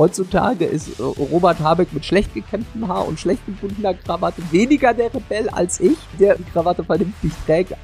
Heutzutage 0.00 0.64
ist 0.64 0.98
äh, 0.98 1.02
Robert 1.02 1.60
Habeck 1.60 1.92
mit 1.92 2.06
schlecht 2.06 2.32
gekämmtem 2.32 2.88
Haar 2.88 3.06
und 3.06 3.20
schlecht 3.20 3.44
gebundener 3.44 3.92
Krawatte 3.92 4.40
weniger 4.50 4.94
der 4.94 5.12
Rebell 5.12 5.50
als 5.50 5.78
ich, 5.78 5.98
der 6.18 6.38
die 6.38 6.44
Krawatte 6.44 6.82
vernünftig 6.82 7.32
trägt. 7.44 7.74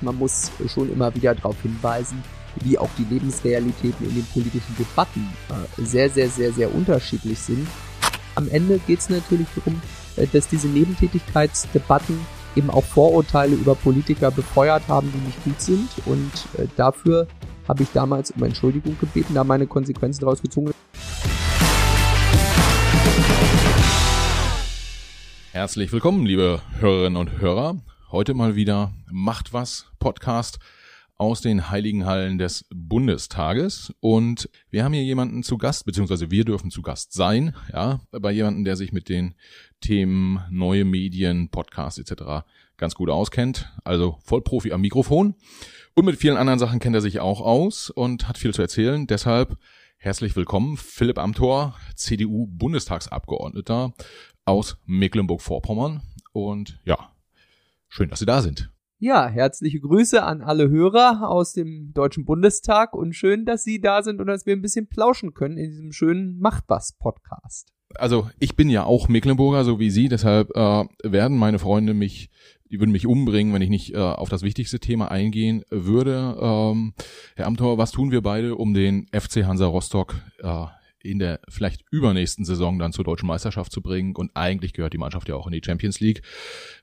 Man 0.00 0.16
muss 0.16 0.50
schon 0.66 0.90
immer 0.90 1.14
wieder 1.14 1.34
darauf 1.34 1.60
hinweisen, 1.60 2.24
wie 2.62 2.78
auch 2.78 2.88
die 2.96 3.04
Lebensrealitäten 3.04 4.08
in 4.08 4.14
den 4.14 4.24
politischen 4.32 4.76
Debatten 4.78 5.28
äh, 5.50 5.84
sehr, 5.84 6.08
sehr, 6.08 6.30
sehr, 6.30 6.54
sehr 6.54 6.74
unterschiedlich 6.74 7.38
sind. 7.38 7.68
Am 8.34 8.48
Ende 8.48 8.78
geht 8.86 9.00
es 9.00 9.10
natürlich 9.10 9.48
darum, 9.54 9.78
äh, 10.16 10.26
dass 10.26 10.48
diese 10.48 10.68
Nebentätigkeitsdebatten 10.68 12.18
eben 12.56 12.70
auch 12.70 12.84
Vorurteile 12.84 13.54
über 13.54 13.74
Politiker 13.74 14.30
befeuert 14.30 14.88
haben, 14.88 15.12
die 15.12 15.26
nicht 15.26 15.44
gut 15.44 15.60
sind. 15.60 15.90
Und 16.06 16.32
dafür 16.78 17.28
habe 17.68 17.82
ich 17.82 17.90
damals 17.92 18.30
um 18.30 18.42
Entschuldigung 18.42 18.96
gebeten, 18.98 19.34
da 19.34 19.44
meine 19.44 19.66
Konsequenzen 19.66 20.22
daraus 20.22 20.40
gezogen. 20.40 20.72
Herzlich 25.58 25.90
willkommen, 25.90 26.24
liebe 26.24 26.62
Hörerinnen 26.78 27.16
und 27.16 27.40
Hörer. 27.40 27.82
Heute 28.12 28.32
mal 28.32 28.54
wieder 28.54 28.92
Macht 29.10 29.52
was 29.52 29.86
Podcast 29.98 30.60
aus 31.16 31.40
den 31.40 31.68
heiligen 31.68 32.06
Hallen 32.06 32.38
des 32.38 32.64
Bundestages. 32.72 33.92
Und 33.98 34.48
wir 34.70 34.84
haben 34.84 34.92
hier 34.92 35.02
jemanden 35.02 35.42
zu 35.42 35.58
Gast, 35.58 35.84
beziehungsweise 35.84 36.30
wir 36.30 36.44
dürfen 36.44 36.70
zu 36.70 36.80
Gast 36.80 37.12
sein, 37.12 37.56
ja, 37.72 37.98
bei 38.12 38.30
jemanden, 38.30 38.62
der 38.62 38.76
sich 38.76 38.92
mit 38.92 39.08
den 39.08 39.34
Themen 39.80 40.38
neue 40.48 40.84
Medien, 40.84 41.48
Podcasts 41.48 41.98
etc. 41.98 42.46
ganz 42.76 42.94
gut 42.94 43.10
auskennt. 43.10 43.68
Also 43.82 44.16
Vollprofi 44.22 44.70
am 44.70 44.80
Mikrofon. 44.80 45.34
Und 45.96 46.04
mit 46.04 46.20
vielen 46.20 46.36
anderen 46.36 46.60
Sachen 46.60 46.78
kennt 46.78 46.94
er 46.94 47.02
sich 47.02 47.18
auch 47.18 47.40
aus 47.40 47.90
und 47.90 48.28
hat 48.28 48.38
viel 48.38 48.54
zu 48.54 48.62
erzählen. 48.62 49.08
Deshalb 49.08 49.58
herzlich 49.96 50.36
willkommen, 50.36 50.76
Philipp 50.76 51.18
Amthor, 51.18 51.74
CDU-Bundestagsabgeordneter 51.96 53.92
aus 54.48 54.78
Mecklenburg-Vorpommern. 54.86 56.02
Und 56.32 56.80
ja, 56.84 57.12
schön, 57.88 58.08
dass 58.08 58.18
Sie 58.18 58.26
da 58.26 58.42
sind. 58.42 58.70
Ja, 59.00 59.28
herzliche 59.28 59.78
Grüße 59.78 60.24
an 60.24 60.42
alle 60.42 60.68
Hörer 60.70 61.28
aus 61.28 61.52
dem 61.52 61.92
Deutschen 61.94 62.24
Bundestag 62.24 62.94
und 62.94 63.14
schön, 63.14 63.44
dass 63.44 63.62
Sie 63.62 63.80
da 63.80 64.02
sind 64.02 64.20
und 64.20 64.26
dass 64.26 64.44
wir 64.44 64.54
ein 64.54 64.62
bisschen 64.62 64.88
plauschen 64.88 65.34
können 65.34 65.56
in 65.56 65.70
diesem 65.70 65.92
schönen 65.92 66.40
Macht 66.40 66.64
was 66.66 66.94
Podcast. 66.98 67.72
Also 67.94 68.28
ich 68.40 68.56
bin 68.56 68.68
ja 68.68 68.84
auch 68.84 69.08
Mecklenburger, 69.08 69.64
so 69.64 69.78
wie 69.78 69.90
Sie, 69.90 70.08
deshalb 70.08 70.50
äh, 70.56 70.84
werden 71.04 71.36
meine 71.38 71.60
Freunde 71.60 71.94
mich, 71.94 72.28
die 72.70 72.80
würden 72.80 72.90
mich 72.90 73.06
umbringen, 73.06 73.54
wenn 73.54 73.62
ich 73.62 73.70
nicht 73.70 73.94
äh, 73.94 73.98
auf 73.98 74.28
das 74.28 74.42
wichtigste 74.42 74.80
Thema 74.80 75.10
eingehen 75.10 75.62
würde. 75.70 76.36
Ähm, 76.40 76.92
Herr 77.36 77.46
Amthor, 77.46 77.78
was 77.78 77.92
tun 77.92 78.10
wir 78.10 78.20
beide, 78.20 78.56
um 78.56 78.74
den 78.74 79.06
FC 79.12 79.44
Hansa 79.44 79.66
Rostock 79.66 80.16
äh, 80.42 80.66
in 81.02 81.18
der 81.18 81.40
vielleicht 81.48 81.84
übernächsten 81.90 82.44
Saison 82.44 82.78
dann 82.78 82.92
zur 82.92 83.04
deutschen 83.04 83.26
Meisterschaft 83.26 83.72
zu 83.72 83.82
bringen? 83.82 84.14
Und 84.16 84.32
eigentlich 84.34 84.72
gehört 84.72 84.92
die 84.92 84.98
Mannschaft 84.98 85.28
ja 85.28 85.34
auch 85.34 85.46
in 85.46 85.52
die 85.52 85.62
Champions 85.64 86.00
League. 86.00 86.22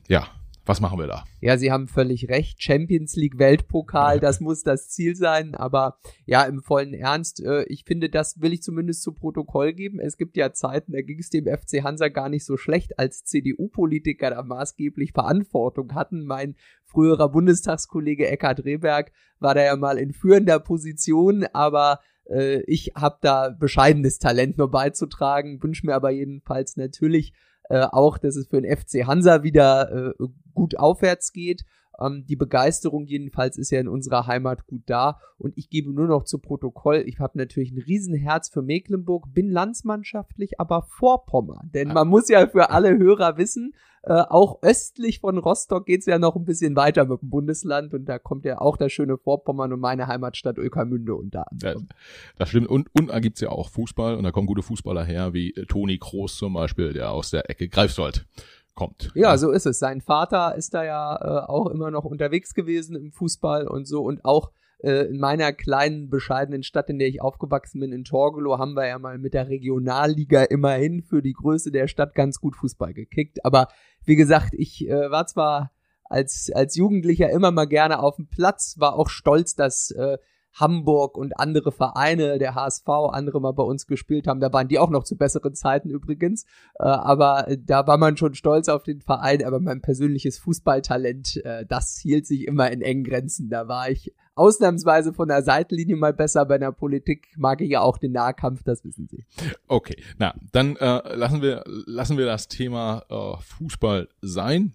Ja, 0.07 0.29
was 0.67 0.81
machen 0.81 0.97
wir 0.97 1.05
da? 1.05 1.25
Ja, 1.41 1.57
Sie 1.57 1.71
haben 1.71 1.87
völlig 1.87 2.27
recht. 2.27 2.61
Champions 2.63 3.15
League 3.15 3.37
Weltpokal, 3.37 4.19
das 4.19 4.39
muss 4.39 4.63
das 4.63 4.89
Ziel 4.89 5.15
sein. 5.15 5.53
Aber 5.53 5.99
ja, 6.25 6.43
im 6.43 6.63
vollen 6.63 6.95
Ernst, 6.95 7.39
äh, 7.43 7.65
ich 7.65 7.83
finde, 7.85 8.09
das 8.09 8.41
will 8.41 8.51
ich 8.51 8.63
zumindest 8.63 9.03
zu 9.03 9.13
Protokoll 9.13 9.73
geben. 9.73 9.99
Es 9.99 10.17
gibt 10.17 10.35
ja 10.37 10.53
Zeiten, 10.53 10.93
da 10.93 11.01
ging 11.01 11.19
es 11.19 11.29
dem 11.29 11.45
FC 11.45 11.83
Hansa 11.83 12.07
gar 12.07 12.29
nicht 12.29 12.45
so 12.45 12.57
schlecht, 12.57 12.97
als 12.97 13.23
CDU-Politiker 13.25 14.31
da 14.31 14.41
maßgeblich 14.41 15.11
Verantwortung 15.11 15.93
hatten. 15.93 16.25
Mein 16.25 16.55
früherer 16.83 17.29
Bundestagskollege 17.29 18.27
Eckhard 18.27 18.65
Rehberg 18.65 19.11
war 19.39 19.53
da 19.53 19.63
ja 19.63 19.75
mal 19.75 19.99
in 19.99 20.13
führender 20.13 20.59
Position, 20.59 21.45
aber 21.53 21.99
äh, 22.29 22.61
ich 22.67 22.93
habe 22.95 23.17
da 23.21 23.49
bescheidenes 23.49 24.19
Talent 24.19 24.57
nur 24.57 24.71
beizutragen, 24.71 25.61
wünsche 25.61 25.85
mir 25.85 25.95
aber 25.95 26.11
jedenfalls 26.11 26.77
natürlich 26.77 27.33
äh, 27.69 27.87
auch, 27.91 28.17
dass 28.17 28.35
es 28.35 28.47
für 28.47 28.61
den 28.61 28.77
FC 28.77 29.05
Hansa 29.07 29.43
wieder 29.43 30.13
äh, 30.19 30.25
gut 30.53 30.77
aufwärts 30.77 31.33
geht. 31.33 31.65
Ähm, 31.99 32.25
die 32.27 32.35
Begeisterung 32.35 33.05
jedenfalls 33.05 33.57
ist 33.57 33.71
ja 33.71 33.79
in 33.79 33.87
unserer 33.87 34.27
Heimat 34.27 34.67
gut 34.67 34.83
da. 34.85 35.19
Und 35.37 35.57
ich 35.57 35.69
gebe 35.69 35.91
nur 35.91 36.07
noch 36.07 36.23
zu 36.23 36.39
Protokoll, 36.39 37.03
ich 37.05 37.19
habe 37.19 37.37
natürlich 37.37 37.71
ein 37.71 37.81
Riesenherz 37.81 38.49
für 38.49 38.61
Mecklenburg, 38.61 39.33
bin 39.33 39.49
landsmannschaftlich 39.49 40.59
aber 40.59 40.83
Vorpommern. 40.83 41.71
Denn 41.73 41.89
man 41.89 42.07
muss 42.07 42.29
ja 42.29 42.47
für 42.47 42.69
alle 42.69 42.97
Hörer 42.97 43.37
wissen, 43.37 43.73
äh, 44.07 44.23
auch 44.29 44.61
östlich 44.61 45.19
von 45.19 45.37
Rostock 45.37 45.85
geht's 45.85 46.05
ja 46.05 46.19
noch 46.19 46.35
ein 46.35 46.45
bisschen 46.45 46.75
weiter 46.75 47.05
mit 47.05 47.21
dem 47.21 47.29
Bundesland 47.29 47.93
und 47.93 48.05
da 48.05 48.19
kommt 48.19 48.45
ja 48.45 48.61
auch 48.61 48.77
das 48.77 48.91
schöne 48.91 49.17
Vorpommern 49.17 49.73
und 49.73 49.79
meine 49.79 50.07
Heimatstadt 50.07 50.57
Ökermünde 50.57 51.15
unter 51.15 51.51
anderem. 51.51 51.87
Ja, 51.89 51.95
das 52.37 52.49
stimmt. 52.49 52.67
Und, 52.67 52.89
und 52.93 53.09
da 53.09 53.19
gibt's 53.19 53.41
ja 53.41 53.49
auch 53.49 53.69
Fußball 53.69 54.15
und 54.15 54.23
da 54.23 54.31
kommen 54.31 54.47
gute 54.47 54.61
Fußballer 54.61 55.03
her, 55.03 55.33
wie 55.33 55.51
äh, 55.51 55.65
Toni 55.65 55.97
Kroos 55.97 56.37
zum 56.37 56.53
Beispiel, 56.53 56.93
der 56.93 57.11
aus 57.11 57.31
der 57.31 57.49
Ecke 57.49 57.67
Greifswald 57.67 58.27
kommt. 58.75 59.11
Ja, 59.15 59.37
so 59.37 59.51
ist 59.51 59.65
es. 59.65 59.79
Sein 59.79 60.01
Vater 60.01 60.55
ist 60.55 60.73
da 60.73 60.83
ja 60.83 61.15
äh, 61.15 61.45
auch 61.47 61.67
immer 61.67 61.89
noch 61.89 62.03
unterwegs 62.03 62.53
gewesen 62.53 62.95
im 62.95 63.11
Fußball 63.11 63.67
und 63.67 63.87
so 63.87 64.03
und 64.03 64.23
auch 64.23 64.51
in 64.79 65.19
meiner 65.19 65.53
kleinen, 65.53 66.09
bescheidenen 66.09 66.63
Stadt, 66.63 66.89
in 66.89 66.99
der 66.99 67.07
ich 67.07 67.21
aufgewachsen 67.21 67.79
bin, 67.79 67.91
in 67.91 68.03
Torgelow, 68.03 68.57
haben 68.57 68.73
wir 68.73 68.87
ja 68.87 68.99
mal 68.99 69.17
mit 69.17 69.33
der 69.33 69.47
Regionalliga 69.47 70.43
immerhin 70.43 71.01
für 71.01 71.21
die 71.21 71.33
Größe 71.33 71.71
der 71.71 71.87
Stadt 71.87 72.13
ganz 72.13 72.39
gut 72.39 72.55
Fußball 72.55 72.93
gekickt. 72.93 73.43
Aber 73.45 73.67
wie 74.03 74.15
gesagt, 74.15 74.53
ich 74.53 74.87
äh, 74.87 75.09
war 75.09 75.25
zwar 75.27 75.71
als, 76.03 76.51
als 76.53 76.75
Jugendlicher 76.75 77.29
immer 77.29 77.51
mal 77.51 77.65
gerne 77.65 77.99
auf 77.99 78.17
dem 78.17 78.27
Platz, 78.27 78.75
war 78.77 78.95
auch 78.95 79.09
stolz, 79.09 79.55
dass 79.55 79.91
äh, 79.91 80.17
Hamburg 80.55 81.17
und 81.17 81.37
andere 81.39 81.71
Vereine, 81.71 82.39
der 82.39 82.55
HSV, 82.55 82.87
andere 82.87 83.41
mal 83.41 83.51
bei 83.51 83.63
uns 83.63 83.87
gespielt 83.87 84.27
haben. 84.27 84.39
Da 84.39 84.51
waren 84.53 84.67
die 84.67 84.79
auch 84.79 84.89
noch 84.89 85.03
zu 85.03 85.17
besseren 85.17 85.53
Zeiten 85.53 85.89
übrigens. 85.89 86.45
Äh, 86.79 86.83
aber 86.83 87.47
da 87.59 87.85
war 87.87 87.97
man 87.97 88.17
schon 88.17 88.33
stolz 88.35 88.69
auf 88.69 88.83
den 88.83 89.01
Verein. 89.01 89.43
Aber 89.43 89.59
mein 89.59 89.81
persönliches 89.81 90.39
Fußballtalent, 90.39 91.43
äh, 91.43 91.65
das 91.65 91.97
hielt 91.97 92.25
sich 92.25 92.47
immer 92.47 92.71
in 92.71 92.81
engen 92.81 93.03
Grenzen. 93.03 93.49
Da 93.49 93.67
war 93.67 93.89
ich 93.89 94.13
ausnahmsweise 94.35 95.13
von 95.13 95.27
der 95.27 95.43
Seitenlinie 95.43 95.97
mal 95.97 96.13
besser. 96.13 96.45
Bei 96.45 96.57
der 96.57 96.71
Politik 96.71 97.27
mag 97.37 97.61
ich 97.61 97.71
ja 97.71 97.81
auch 97.81 97.97
den 97.97 98.13
Nahkampf, 98.13 98.63
das 98.63 98.83
wissen 98.85 99.07
Sie. 99.09 99.25
Okay, 99.67 100.01
na, 100.17 100.35
dann 100.51 100.75
äh, 100.77 101.15
lassen 101.15 101.41
wir 101.41 101.63
lassen 101.65 102.17
wir 102.17 102.25
das 102.25 102.47
Thema 102.47 103.03
äh, 103.09 103.41
Fußball 103.41 104.09
sein. 104.21 104.73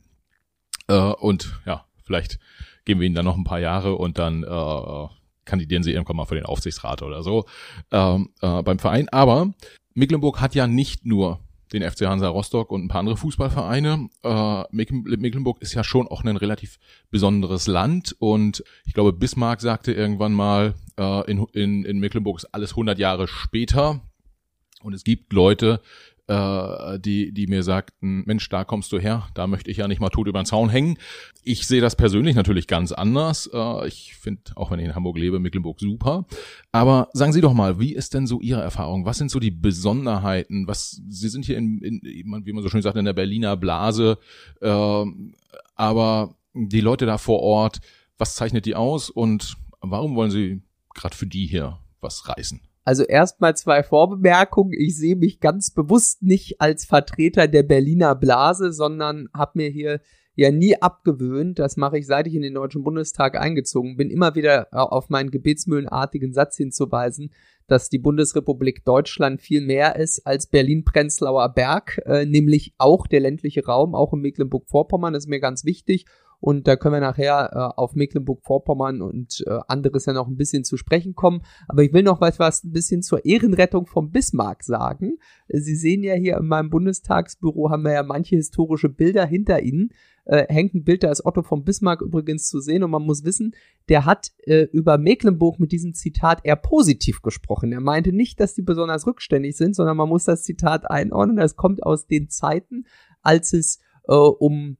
Äh, 0.89 0.99
und 0.99 1.61
ja, 1.65 1.85
vielleicht 2.05 2.39
geben 2.85 3.01
wir 3.01 3.07
Ihnen 3.07 3.15
dann 3.15 3.25
noch 3.25 3.37
ein 3.37 3.45
paar 3.45 3.61
Jahre 3.61 3.97
und 3.97 4.19
dann 4.19 4.43
äh, 4.43 5.09
kandidieren 5.51 5.83
sie 5.83 5.93
irgendwann 5.93 6.17
mal 6.17 6.25
für 6.25 6.37
den 6.37 6.47
Aufsichtsrat 6.47 7.03
oder 7.03 7.23
so 7.23 7.45
ähm, 7.91 8.31
äh, 8.41 8.63
beim 8.63 8.79
Verein. 8.79 9.09
Aber 9.11 9.53
Mecklenburg 9.95 10.41
hat 10.41 10.55
ja 10.55 10.67
nicht 10.67 11.05
nur 11.05 11.41
den 11.73 11.89
FC 11.89 12.07
Hansa 12.07 12.29
Rostock 12.29 12.71
und 12.71 12.85
ein 12.85 12.89
paar 12.89 13.01
andere 13.01 13.17
Fußballvereine. 13.17 14.09
Äh, 14.23 14.63
Mecklenburg 14.71 15.61
ist 15.61 15.75
ja 15.75 15.85
schon 15.85 16.09
auch 16.09 16.25
ein 16.25 16.37
relativ 16.37 16.79
besonderes 17.11 17.67
Land 17.67 18.17
und 18.19 18.65
ich 18.87 18.95
glaube, 18.95 19.13
Bismarck 19.13 19.61
sagte 19.61 19.93
irgendwann 19.93 20.33
mal, 20.33 20.75
äh, 20.99 21.31
in, 21.31 21.47
in, 21.53 21.85
in 21.85 21.99
Mecklenburg 21.99 22.39
ist 22.39 22.55
alles 22.55 22.71
100 22.71 22.99
Jahre 22.99 23.29
später 23.29 24.01
und 24.83 24.95
es 24.95 25.05
gibt 25.05 25.33
Leute, 25.33 25.81
äh, 26.31 27.01
die, 27.01 27.33
die 27.33 27.49
mir 27.49 27.65
sagten, 27.65 28.23
Mensch, 28.25 28.49
da 28.49 28.63
kommst 28.65 28.93
du 28.93 29.01
her, 29.01 29.27
da 29.35 29.49
möchte 29.49 29.69
ich 29.69 29.79
ja 29.79 29.89
nicht 29.89 30.01
mal 30.01 30.11
tot 30.11 30.29
über 30.29 30.41
den 30.41 30.47
Zaun 30.47 30.71
hängen. 30.71 30.97
Ich 31.43 31.67
sehe 31.67 31.81
das 31.81 31.97
persönlich 31.97 32.37
natürlich 32.37 32.69
ganz 32.69 32.93
anders. 32.93 33.51
Äh, 33.53 33.89
ich 33.89 34.15
finde, 34.15 34.43
auch 34.55 34.71
wenn 34.71 34.79
ich 34.79 34.87
in 34.87 34.95
Hamburg 34.95 35.19
lebe, 35.19 35.41
Mecklenburg 35.41 35.81
super. 35.81 36.27
Aber 36.71 37.09
sagen 37.15 37.33
Sie 37.33 37.41
doch 37.41 37.53
mal, 37.53 37.81
wie 37.81 37.95
ist 37.95 38.15
denn 38.15 38.29
so 38.29 38.41
Ihre 38.41 38.61
Erfahrung? 38.61 39.05
Was 39.05 39.19
sind 39.19 39.33
so 39.33 39.41
die 39.41 39.51
Besonderheiten? 39.51 40.69
Was 40.69 41.03
Sie 41.09 41.29
sind 41.29 41.47
hier 41.47 41.59
in, 41.59 41.79
in 41.79 42.01
wie 42.45 42.53
man 42.53 42.63
so 42.63 42.69
schön 42.69 42.83
sagt, 42.83 42.97
in 42.97 43.07
der 43.07 43.13
Berliner 43.13 43.57
Blase, 43.57 44.19
äh, 44.61 45.05
aber 45.75 46.37
die 46.55 46.81
Leute 46.81 47.07
da 47.07 47.19
vor 47.19 47.41
Ort, 47.41 47.81
was 48.19 48.37
zeichnet 48.37 48.67
die 48.67 48.77
aus 48.77 49.11
und 49.11 49.57
warum 49.81 50.15
wollen 50.15 50.31
Sie 50.31 50.63
gerade 50.95 51.17
für 51.17 51.27
die 51.27 51.47
hier 51.47 51.79
was 52.01 52.29
reißen? 52.29 52.61
Also 52.91 53.05
erstmal 53.05 53.57
zwei 53.57 53.85
Vorbemerkungen. 53.85 54.73
Ich 54.73 54.97
sehe 54.97 55.15
mich 55.15 55.39
ganz 55.39 55.71
bewusst 55.71 56.25
nicht 56.25 56.61
als 56.61 56.85
Vertreter 56.85 57.47
der 57.47 57.63
Berliner 57.63 58.17
Blase, 58.17 58.73
sondern 58.73 59.29
habe 59.33 59.53
mir 59.55 59.69
hier 59.69 60.01
ja 60.35 60.51
nie 60.51 60.75
abgewöhnt, 60.75 61.61
das 61.61 61.77
mache 61.77 61.99
ich 61.99 62.09
seit 62.09 62.27
ich 62.27 62.35
in 62.35 62.43
den 62.43 62.55
Deutschen 62.55 62.83
Bundestag 62.83 63.39
eingezogen 63.39 63.97
bin, 63.97 64.11
immer 64.11 64.35
wieder 64.35 64.67
auf 64.73 65.09
meinen 65.09 65.31
gebetsmühlenartigen 65.31 66.33
Satz 66.33 66.57
hinzuweisen, 66.57 67.31
dass 67.69 67.91
die 67.91 68.01
Bundesrepublik 68.01 68.85
Deutschland 68.85 69.41
viel 69.41 69.61
mehr 69.61 69.95
ist 69.95 70.27
als 70.27 70.49
Berlin-Prenzlauer 70.49 71.51
Berg, 71.51 72.03
äh, 72.07 72.27
nämlich 72.27 72.75
auch 72.79 73.07
der 73.07 73.21
ländliche 73.21 73.67
Raum, 73.67 73.95
auch 73.95 74.15
in 74.15 74.21
Mecklenburg-Vorpommern, 74.21 75.15
ist 75.15 75.29
mir 75.29 75.39
ganz 75.39 75.65
wichtig. 75.65 76.07
Und 76.41 76.67
da 76.67 76.77
können 76.77 76.95
wir 76.95 77.01
nachher 77.01 77.51
äh, 77.53 77.81
auf 77.81 77.95
Mecklenburg-Vorpommern 77.95 79.03
und 79.03 79.45
äh, 79.47 79.59
anderes 79.69 80.07
ja 80.07 80.15
noch 80.15 80.27
ein 80.27 80.37
bisschen 80.37 80.65
zu 80.65 80.77
sprechen 80.79 81.15
kommen. 81.15 81.43
Aber 81.69 81.83
ich 81.83 81.93
will 81.93 82.03
noch 82.03 82.21
was, 82.21 82.39
was 82.39 82.65
ein 82.65 82.73
bisschen 82.73 83.03
zur 83.03 83.25
Ehrenrettung 83.25 83.87
vom 83.87 84.11
Bismarck 84.11 84.65
sagen. 84.65 85.19
Sie 85.49 85.77
sehen 85.77 86.03
ja 86.03 86.15
hier 86.15 86.39
in 86.39 86.47
meinem 86.47 86.71
Bundestagsbüro 86.71 87.71
haben 87.71 87.83
wir 87.83 87.93
ja 87.93 88.03
manche 88.03 88.37
historische 88.37 88.89
Bilder 88.89 89.27
hinter 89.27 89.63
Ihnen. 89.63 89.91
Äh, 90.25 90.47
hängt 90.53 90.75
ein 90.75 90.85
Bild, 90.85 91.03
da 91.03 91.11
ist 91.11 91.27
Otto 91.27 91.43
von 91.43 91.65
Bismarck 91.65 92.03
übrigens 92.03 92.49
zu 92.49 92.61
sehen 92.61 92.85
und 92.85 92.91
man 92.91 93.03
muss 93.03 93.25
wissen, 93.25 93.55
der 93.89 94.05
hat 94.07 94.31
äh, 94.45 94.63
über 94.73 94.97
Mecklenburg 94.97 95.59
mit 95.59 95.73
diesem 95.73 95.93
Zitat 95.93 96.41
eher 96.45 96.57
positiv 96.57 97.21
gesprochen. 97.21 97.73
Er 97.73 97.81
meinte 97.81 98.13
nicht, 98.13 98.39
dass 98.39 98.55
die 98.55 98.63
besonders 98.63 99.07
rückständig 99.07 99.57
sind, 99.57 99.75
sondern 99.75 99.97
man 99.97 100.09
muss 100.09 100.25
das 100.25 100.45
Zitat 100.45 100.91
einordnen. 100.91 101.37
Das 101.37 101.57
kommt 101.57 101.83
aus 101.83 102.07
den 102.07 102.29
Zeiten, 102.29 102.85
als 103.23 103.53
es 103.53 103.81
äh, 104.09 104.15
um 104.15 104.77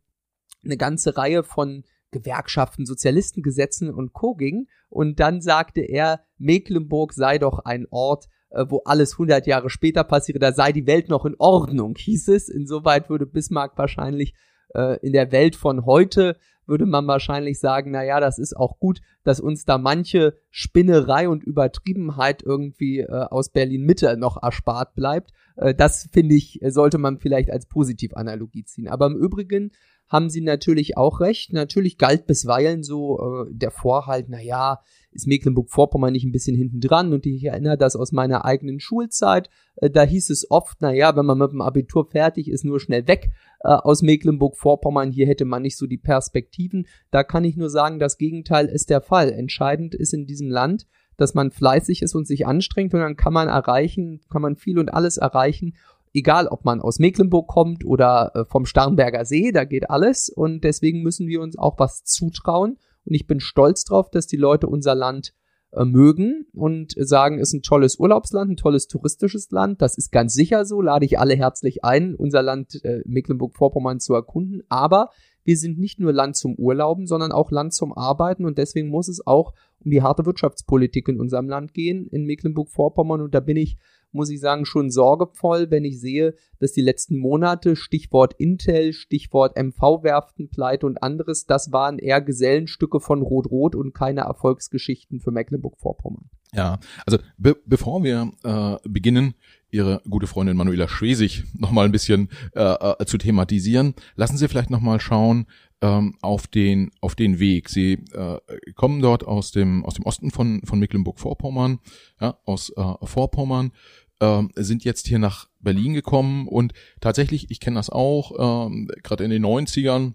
eine 0.65 0.77
ganze 0.77 1.17
Reihe 1.17 1.43
von 1.43 1.85
Gewerkschaften, 2.11 2.87
Sozialistengesetzen 2.87 3.93
und 3.93 4.13
Co. 4.13 4.35
ging. 4.35 4.67
Und 4.89 5.21
dann 5.21 5.41
sagte 5.41 5.81
er, 5.81 6.21
Mecklenburg 6.39 7.13
sei 7.13 7.39
doch 7.39 7.61
ein 7.61 7.87
Ort, 7.91 8.29
äh, 8.51 8.65
wo 8.69 8.83
alles 8.85 9.13
100 9.13 9.47
Jahre 9.47 9.71
später 9.71 10.05
passiere, 10.05 10.39
da 10.39 10.53
sei 10.53 10.73
die 10.73 10.87
Welt 10.87 11.09
noch 11.09 11.25
in 11.25 11.37
Ordnung, 11.39 11.95
hieß 11.97 12.29
es. 12.29 12.49
Insoweit 12.49 13.09
würde 13.09 13.27
Bismarck 13.27 13.79
wahrscheinlich 13.79 14.35
äh, 14.75 14.99
in 15.07 15.13
der 15.13 15.33
Welt 15.33 15.57
von 15.57 15.87
heute 15.87 16.37
würde 16.71 16.87
man 16.87 17.07
wahrscheinlich 17.07 17.59
sagen, 17.59 17.91
na 17.91 18.05
ja, 18.05 18.21
das 18.21 18.39
ist 18.39 18.57
auch 18.57 18.79
gut, 18.79 19.01
dass 19.25 19.41
uns 19.41 19.65
da 19.65 19.77
manche 19.77 20.39
Spinnerei 20.51 21.29
und 21.29 21.43
Übertriebenheit 21.43 22.43
irgendwie 22.45 23.01
äh, 23.01 23.09
aus 23.09 23.51
Berlin 23.51 23.85
Mitte 23.85 24.17
noch 24.17 24.41
erspart 24.41 24.95
bleibt. 24.95 25.33
Äh, 25.57 25.75
das 25.75 26.09
finde 26.13 26.37
ich, 26.37 26.61
sollte 26.69 26.99
man 26.99 27.19
vielleicht 27.19 27.51
als 27.51 27.67
Positiv-Analogie 27.67 28.65
ziehen. 28.65 28.89
Aber 28.89 29.07
im 29.07 29.17
Übrigen 29.17 29.73
haben 30.11 30.29
sie 30.29 30.41
natürlich 30.41 30.97
auch 30.97 31.21
recht. 31.21 31.53
Natürlich 31.53 31.97
galt 31.97 32.27
bisweilen 32.27 32.83
so 32.83 33.47
äh, 33.47 33.47
der 33.51 33.71
Vorhalt, 33.71 34.27
na 34.29 34.41
ja, 34.41 34.81
ist 35.13 35.27
Mecklenburg-Vorpommern 35.27 36.13
nicht 36.13 36.25
ein 36.25 36.33
bisschen 36.33 36.57
hinten 36.57 36.81
dran 36.81 37.13
und 37.13 37.27
ich 37.27 37.45
erinnere 37.45 37.77
das 37.77 37.97
aus 37.97 38.13
meiner 38.13 38.45
eigenen 38.45 38.81
Schulzeit. 38.81 39.51
Äh, 39.77 39.89
da 39.89 40.03
hieß 40.03 40.31
es 40.31 40.51
oft, 40.51 40.79
na 40.81 40.93
ja, 40.93 41.17
wenn 41.17 41.27
man 41.27 41.39
mit 41.39 41.53
dem 41.53 41.63
Abitur 41.63 42.07
fertig 42.07 42.49
ist, 42.49 42.65
nur 42.65 42.81
schnell 42.81 43.07
weg 43.07 43.31
äh, 43.61 43.69
aus 43.69 44.03
Mecklenburg-Vorpommern. 44.03 45.13
Hier 45.13 45.29
hätte 45.29 45.45
man 45.45 45.63
nicht 45.63 45.77
so 45.77 45.87
die 45.87 45.99
Perspektiven. 45.99 46.87
Da 47.13 47.23
kann 47.23 47.45
ich 47.45 47.57
nur 47.57 47.71
sagen, 47.71 48.01
das 48.01 48.19
Gegenteil 48.19 48.67
ist 48.67 48.91
der 48.91 49.01
Fall. 49.01 49.31
Entscheidend 49.31 49.95
ist 49.95 50.13
in 50.13 50.27
diesem 50.27 50.51
Land, 50.51 50.87
dass 51.17 51.35
man 51.35 51.53
fleißig 51.53 52.03
ist 52.03 52.17
und 52.17 52.27
sich 52.27 52.47
anstrengt 52.47 52.95
und 52.95 53.01
dann 53.01 53.17
kann 53.17 53.33
man 53.33 53.49
erreichen, 53.49 54.23
kann 54.29 54.43
man 54.43 54.57
viel 54.57 54.79
und 54.79 54.93
alles 54.93 55.19
erreichen 55.19 55.75
egal 56.13 56.47
ob 56.49 56.65
man 56.65 56.81
aus 56.81 56.99
Mecklenburg 56.99 57.49
kommt 57.49 57.85
oder 57.85 58.33
äh, 58.35 58.45
vom 58.45 58.67
Starnberger 58.67 59.25
See, 59.25 59.53
da 59.53 59.65
geht 59.65 59.91
alles. 59.91 60.29
Und 60.29 60.65
deswegen 60.65 61.03
müssen 61.03 61.27
wir 61.27 61.41
uns 61.41 61.59
auch 61.59 61.79
was 61.79 62.05
zutrauen. 62.05 62.79
Und 63.05 63.15
ich 63.15 63.27
bin 63.27 63.41
stolz 63.41 63.85
drauf, 63.85 64.11
dass 64.11 64.27
die 64.27 64.37
Leute 64.37 64.67
unser 64.67 64.95
Land 64.95 65.33
äh, 65.73 65.85
mögen 65.85 66.47
und 66.53 66.95
sagen, 66.97 67.39
es 67.39 67.49
ist 67.49 67.55
ein 67.55 67.63
tolles 67.63 67.99
Urlaubsland, 67.99 68.51
ein 68.51 68.57
tolles 68.57 68.89
touristisches 68.89 69.51
Land, 69.51 69.81
das 69.81 69.97
ist 69.97 70.11
ganz 70.11 70.35
sicher 70.35 70.65
so, 70.65 70.83
lade 70.83 71.05
ich 71.05 71.19
alle 71.19 71.37
herzlich 71.37 71.85
ein, 71.85 72.17
unser 72.17 72.43
Land 72.43 72.85
äh, 72.85 73.03
Mecklenburg-Vorpommern 73.07 74.01
zu 74.01 74.15
erkunden, 74.15 74.63
aber 74.69 75.11
wir 75.45 75.57
sind 75.57 75.79
nicht 75.79 76.01
nur 76.01 76.13
Land 76.13 76.37
zum 76.37 76.55
Urlauben, 76.55 77.07
sondern 77.07 77.33
auch 77.33 77.51
Land 77.51 77.73
zum 77.73 77.93
Arbeiten. 77.93 78.45
Und 78.45 78.59
deswegen 78.59 78.89
muss 78.89 79.09
es 79.09 79.27
auch 79.27 79.55
um 79.83 79.91
die 79.91 80.03
harte 80.03 80.27
Wirtschaftspolitik 80.27 81.09
in 81.09 81.19
unserem 81.19 81.49
Land 81.49 81.73
gehen, 81.73 82.07
in 82.09 82.25
Mecklenburg-Vorpommern. 82.25 83.23
Und 83.23 83.35
da 83.35 83.41
bin 83.41 83.57
ich 83.57 83.79
muss 84.13 84.31
ich 84.31 84.41
sagen, 84.41 84.65
schon 84.65 84.91
sorgevoll, 84.91 85.71
wenn 85.71 85.85
ich 85.85 86.01
sehe, 86.01 86.35
dass 86.59 86.73
die 86.73 86.81
letzten 86.81 87.19
Monate, 87.19 87.77
Stichwort 87.77 88.35
Intel, 88.35 88.93
Stichwort 88.93 89.57
MV-Werften, 89.57 90.51
Pleite 90.51 90.87
und 90.87 91.03
anderes, 91.03 91.47
das 91.47 91.73
waren 91.73 91.99
eher 91.99 92.21
Gesellenstücke 92.21 93.01
von 93.01 93.23
Rot-Rot 93.23 93.75
und 93.75 93.95
keine 93.95 94.23
Erfolgsgeschichten 94.23 95.21
für 95.21 95.31
Mecklenburg-Vorpommern. 95.31 96.31
Ja, 96.53 96.81
also 97.07 97.19
be 97.39 97.57
bevor 97.65 98.03
wir 98.03 98.33
äh, 98.43 98.77
beginnen, 98.89 99.35
Ihre 99.71 100.03
gute 100.09 100.27
Freundin 100.27 100.57
Manuela 100.57 100.89
Schwesig 100.89 101.45
nochmal 101.55 101.85
ein 101.87 101.93
bisschen 101.93 102.29
äh, 102.55 102.61
äh, 102.63 103.05
zu 103.07 103.19
thematisieren, 103.19 103.95
lassen 104.17 104.37
Sie 104.37 104.49
vielleicht 104.49 104.71
nochmal 104.71 105.01
schauen, 105.01 105.47
ähm, 105.81 106.17
auf 106.21 106.47
den 106.47 106.91
auf 107.01 107.15
den 107.15 107.39
Weg. 107.39 107.69
Sie 107.69 107.93
äh, 108.13 108.39
kommen 108.75 109.01
dort 109.01 109.25
aus 109.25 109.53
dem 109.53 109.85
aus 109.85 109.95
dem 109.95 110.05
Osten 110.05 110.31
von 110.31 110.61
von 110.65 110.79
Mecklenburg-Vorpommern, 110.79 111.79
ja, 112.21 112.39
aus 112.45 112.71
äh, 112.77 113.07
Vorpommern, 113.07 113.73
äh, 114.21 114.43
sind 114.57 114.85
jetzt 114.85 115.07
hier 115.07 115.19
nach 115.19 115.49
Berlin 115.61 115.95
gekommen 115.95 116.49
und 116.49 116.73
tatsächlich, 117.01 117.51
ich 117.51 117.61
kenne 117.61 117.77
das 117.77 117.91
auch, 117.91 118.33
äh, 118.69 118.87
gerade 119.03 119.25
in 119.25 119.31
den 119.31 119.45
90ern, 119.45 120.15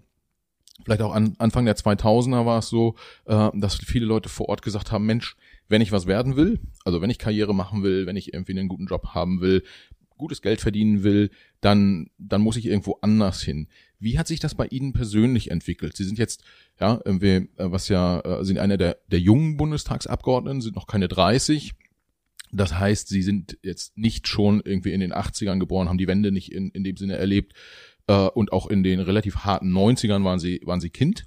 vielleicht 0.84 1.02
auch 1.02 1.14
an, 1.14 1.34
Anfang 1.38 1.64
der 1.64 1.76
2000er 1.76 2.46
war 2.46 2.58
es 2.58 2.68
so, 2.68 2.94
äh, 3.26 3.50
dass 3.54 3.76
viele 3.76 4.06
Leute 4.06 4.28
vor 4.28 4.48
Ort 4.48 4.62
gesagt 4.62 4.92
haben, 4.92 5.06
Mensch, 5.06 5.36
wenn 5.68 5.82
ich 5.82 5.92
was 5.92 6.06
werden 6.06 6.36
will, 6.36 6.60
also 6.84 7.00
wenn 7.00 7.10
ich 7.10 7.18
Karriere 7.18 7.54
machen 7.54 7.82
will, 7.82 8.06
wenn 8.06 8.16
ich 8.16 8.32
irgendwie 8.32 8.52
einen 8.52 8.68
guten 8.68 8.86
Job 8.86 9.08
haben 9.14 9.40
will, 9.40 9.62
gutes 10.16 10.42
Geld 10.42 10.60
verdienen 10.60 11.02
will, 11.02 11.30
dann, 11.60 12.10
dann 12.18 12.40
muss 12.40 12.56
ich 12.56 12.66
irgendwo 12.66 12.98
anders 13.02 13.42
hin. 13.42 13.68
Wie 13.98 14.18
hat 14.18 14.26
sich 14.26 14.40
das 14.40 14.54
bei 14.54 14.66
Ihnen 14.66 14.92
persönlich 14.92 15.50
entwickelt? 15.50 15.96
Sie 15.96 16.04
sind 16.04 16.18
jetzt, 16.18 16.42
ja, 16.80 17.00
irgendwie, 17.04 17.48
äh, 17.56 17.70
was 17.70 17.88
ja, 17.88 18.20
äh, 18.20 18.44
sind 18.44 18.58
einer 18.58 18.76
der, 18.76 18.98
der 19.10 19.20
jungen 19.20 19.56
Bundestagsabgeordneten, 19.56 20.60
sind 20.60 20.76
noch 20.76 20.86
keine 20.86 21.08
30. 21.08 21.72
Das 22.52 22.78
heißt, 22.78 23.08
Sie 23.08 23.22
sind 23.22 23.58
jetzt 23.62 23.96
nicht 23.98 24.28
schon 24.28 24.62
irgendwie 24.64 24.92
in 24.92 25.00
den 25.00 25.12
80ern 25.12 25.58
geboren, 25.58 25.88
haben 25.88 25.98
die 25.98 26.08
Wende 26.08 26.32
nicht 26.32 26.52
in, 26.52 26.70
in 26.70 26.84
dem 26.84 26.96
Sinne 26.96 27.16
erlebt, 27.16 27.54
äh, 28.06 28.28
und 28.28 28.52
auch 28.52 28.66
in 28.66 28.82
den 28.82 29.00
relativ 29.00 29.38
harten 29.38 29.72
90ern 29.72 30.24
waren 30.24 30.38
Sie, 30.38 30.60
waren 30.64 30.80
Sie 30.80 30.90
Kind. 30.90 31.26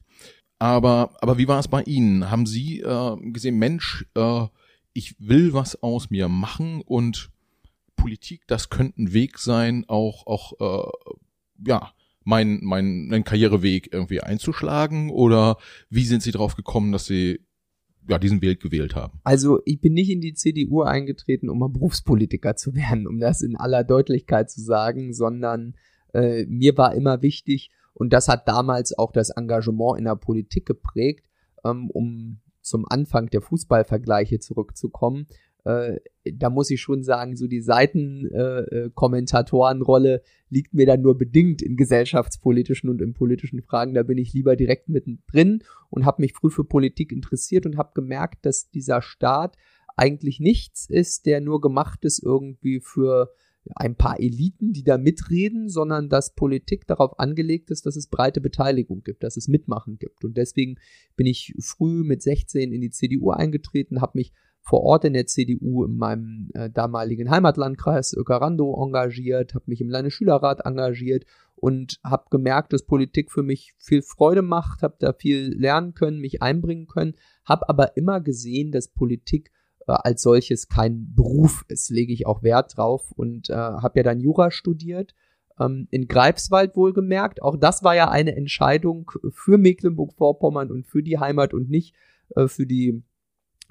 Aber, 0.59 1.15
aber 1.21 1.38
wie 1.38 1.47
war 1.47 1.59
es 1.59 1.69
bei 1.69 1.81
Ihnen? 1.83 2.29
Haben 2.29 2.45
Sie 2.45 2.81
äh, 2.81 3.15
gesehen, 3.31 3.57
Mensch, 3.57 4.06
äh, 4.15 4.45
ich 4.94 5.15
will 5.19 5.53
was 5.53 5.81
aus 5.81 6.09
mir 6.09 6.27
machen 6.27 6.81
und 6.81 7.31
Politik, 7.95 8.44
das 8.47 8.69
könnte 8.69 9.01
ein 9.01 9.13
Weg 9.13 9.39
sein, 9.39 9.85
auch, 9.88 10.27
auch 10.27 10.53
äh, 10.59 10.89
ja, 11.65 11.91
meinen 12.23 12.63
mein, 12.63 13.23
Karriereweg 13.23 13.91
irgendwie 13.94 14.21
einzuschlagen? 14.21 15.09
Oder 15.09 15.57
wie 15.89 16.06
sind 16.06 16.23
Sie 16.23 16.31
drauf 16.31 16.56
gekommen, 16.56 16.91
dass 16.91 17.06
Sie 17.06 17.39
ja, 18.07 18.17
diesen 18.17 18.41
Weg 18.41 18.61
gewählt 18.61 18.95
haben? 18.95 19.19
Also 19.23 19.59
ich 19.65 19.79
bin 19.79 19.94
nicht 19.94 20.09
in 20.09 20.21
die 20.21 20.33
CDU 20.33 20.81
eingetreten, 20.81 21.50
um 21.50 21.59
mal 21.59 21.69
Berufspolitiker 21.69 22.56
zu 22.56 22.75
werden, 22.75 23.07
um 23.07 23.19
das 23.19 23.41
in 23.41 23.56
aller 23.56 23.83
Deutlichkeit 23.83 24.50
zu 24.50 24.61
sagen, 24.61 25.13
sondern 25.13 25.75
äh, 26.13 26.45
mir 26.45 26.77
war 26.77 26.95
immer 26.95 27.21
wichtig, 27.21 27.71
und 27.99 28.11
das 28.13 28.29
hat 28.29 28.47
damals 28.47 28.97
auch 28.97 29.11
das 29.11 29.29
Engagement 29.29 29.99
in 29.99 30.05
der 30.05 30.15
Politik 30.15 30.65
geprägt, 30.65 31.27
ähm, 31.65 31.89
um 31.91 32.39
zum 32.61 32.85
Anfang 32.89 33.29
der 33.29 33.41
Fußballvergleiche 33.41 34.39
zurückzukommen, 34.39 35.27
äh, 35.65 35.97
da 36.23 36.49
muss 36.49 36.71
ich 36.71 36.79
schon 36.79 37.03
sagen, 37.03 37.35
so 37.35 37.47
die 37.47 37.59
Seitenkommentatorenrolle 37.59 40.13
äh, 40.13 40.15
äh 40.15 40.21
liegt 40.49 40.73
mir 40.73 40.85
dann 40.85 41.01
nur 41.01 41.17
bedingt 41.17 41.61
in 41.61 41.75
gesellschaftspolitischen 41.75 42.89
und 42.89 43.01
in 43.01 43.13
politischen 43.13 43.61
Fragen. 43.61 43.93
Da 43.93 44.03
bin 44.03 44.17
ich 44.17 44.31
lieber 44.33 44.55
direkt 44.55 44.87
mittendrin 44.87 45.65
und 45.89 46.06
habe 46.06 46.21
mich 46.21 46.31
früh 46.33 46.49
für 46.49 46.63
Politik 46.63 47.11
interessiert 47.11 47.65
und 47.65 47.75
habe 47.77 47.91
gemerkt, 47.94 48.45
dass 48.45 48.69
dieser 48.69 49.01
Staat 49.01 49.57
eigentlich 49.97 50.39
nichts 50.39 50.89
ist, 50.89 51.25
der 51.25 51.41
nur 51.41 51.59
gemacht 51.59 52.06
ist 52.06 52.23
irgendwie 52.23 52.79
für 52.79 53.33
ein 53.75 53.95
paar 53.95 54.19
Eliten, 54.19 54.73
die 54.73 54.83
da 54.83 54.97
mitreden, 54.97 55.69
sondern 55.69 56.09
dass 56.09 56.33
Politik 56.33 56.87
darauf 56.87 57.19
angelegt 57.19 57.71
ist, 57.71 57.85
dass 57.85 57.95
es 57.95 58.07
breite 58.07 58.42
Beteiligung 58.42 59.04
gibt, 59.04 59.23
dass 59.23 59.37
es 59.37 59.47
Mitmachen 59.47 59.97
gibt. 59.97 60.23
Und 60.23 60.37
deswegen 60.37 60.75
bin 61.16 61.28
ich 61.28 61.54
früh 61.59 62.04
mit 62.04 62.21
16 62.21 62.71
in 62.71 62.81
die 62.81 62.89
CDU 62.89 63.31
eingetreten, 63.31 64.01
habe 64.01 64.18
mich 64.18 64.33
vor 64.61 64.81
Ort 64.83 65.06
in 65.06 65.13
der 65.13 65.25
CDU 65.25 65.85
in 65.85 65.97
meinem 65.97 66.49
äh, 66.54 66.69
damaligen 66.69 67.30
Heimatlandkreis 67.30 68.16
Öckerando 68.16 68.75
engagiert, 68.83 69.56
habe 69.56 69.66
mich 69.68 69.81
im 69.81 69.89
Landesschülerrat 69.89 70.66
engagiert 70.66 71.25
und 71.56 71.99
habe 72.04 72.25
gemerkt, 72.30 72.73
dass 72.73 72.85
Politik 72.85 73.31
für 73.31 73.44
mich 73.44 73.73
viel 73.80 74.01
Freude 74.01 74.42
macht, 74.42 74.83
habe 74.83 74.95
da 74.99 75.13
viel 75.13 75.56
lernen 75.57 75.94
können, 75.94 76.19
mich 76.19 76.42
einbringen 76.42 76.87
können, 76.87 77.16
habe 77.45 77.68
aber 77.68 77.97
immer 77.97 78.21
gesehen, 78.21 78.71
dass 78.71 78.89
Politik 78.89 79.51
äh, 79.89 79.97
als 80.03 80.21
solches 80.21 80.69
kein 80.69 81.13
Beruf 81.15 81.65
ist, 81.67 81.89
lege 81.89 82.13
ich 82.13 82.27
auch 82.27 82.43
Wert 82.43 82.77
drauf 82.77 83.11
und 83.11 83.49
äh, 83.49 83.53
habe 83.53 83.99
ja 83.99 84.03
dann 84.03 84.19
Jura 84.19 84.51
studiert 84.51 85.15
ähm, 85.59 85.87
in 85.89 86.07
Greifswald 86.07 86.75
wohlgemerkt. 86.75 87.41
Auch 87.41 87.57
das 87.57 87.83
war 87.83 87.95
ja 87.95 88.09
eine 88.09 88.35
Entscheidung 88.35 89.11
für 89.31 89.57
Mecklenburg-Vorpommern 89.57 90.71
und 90.71 90.85
für 90.85 91.01
die 91.01 91.17
Heimat 91.17 91.53
und 91.53 91.69
nicht 91.69 91.95
äh, 92.35 92.47
für 92.47 92.67
die 92.67 93.03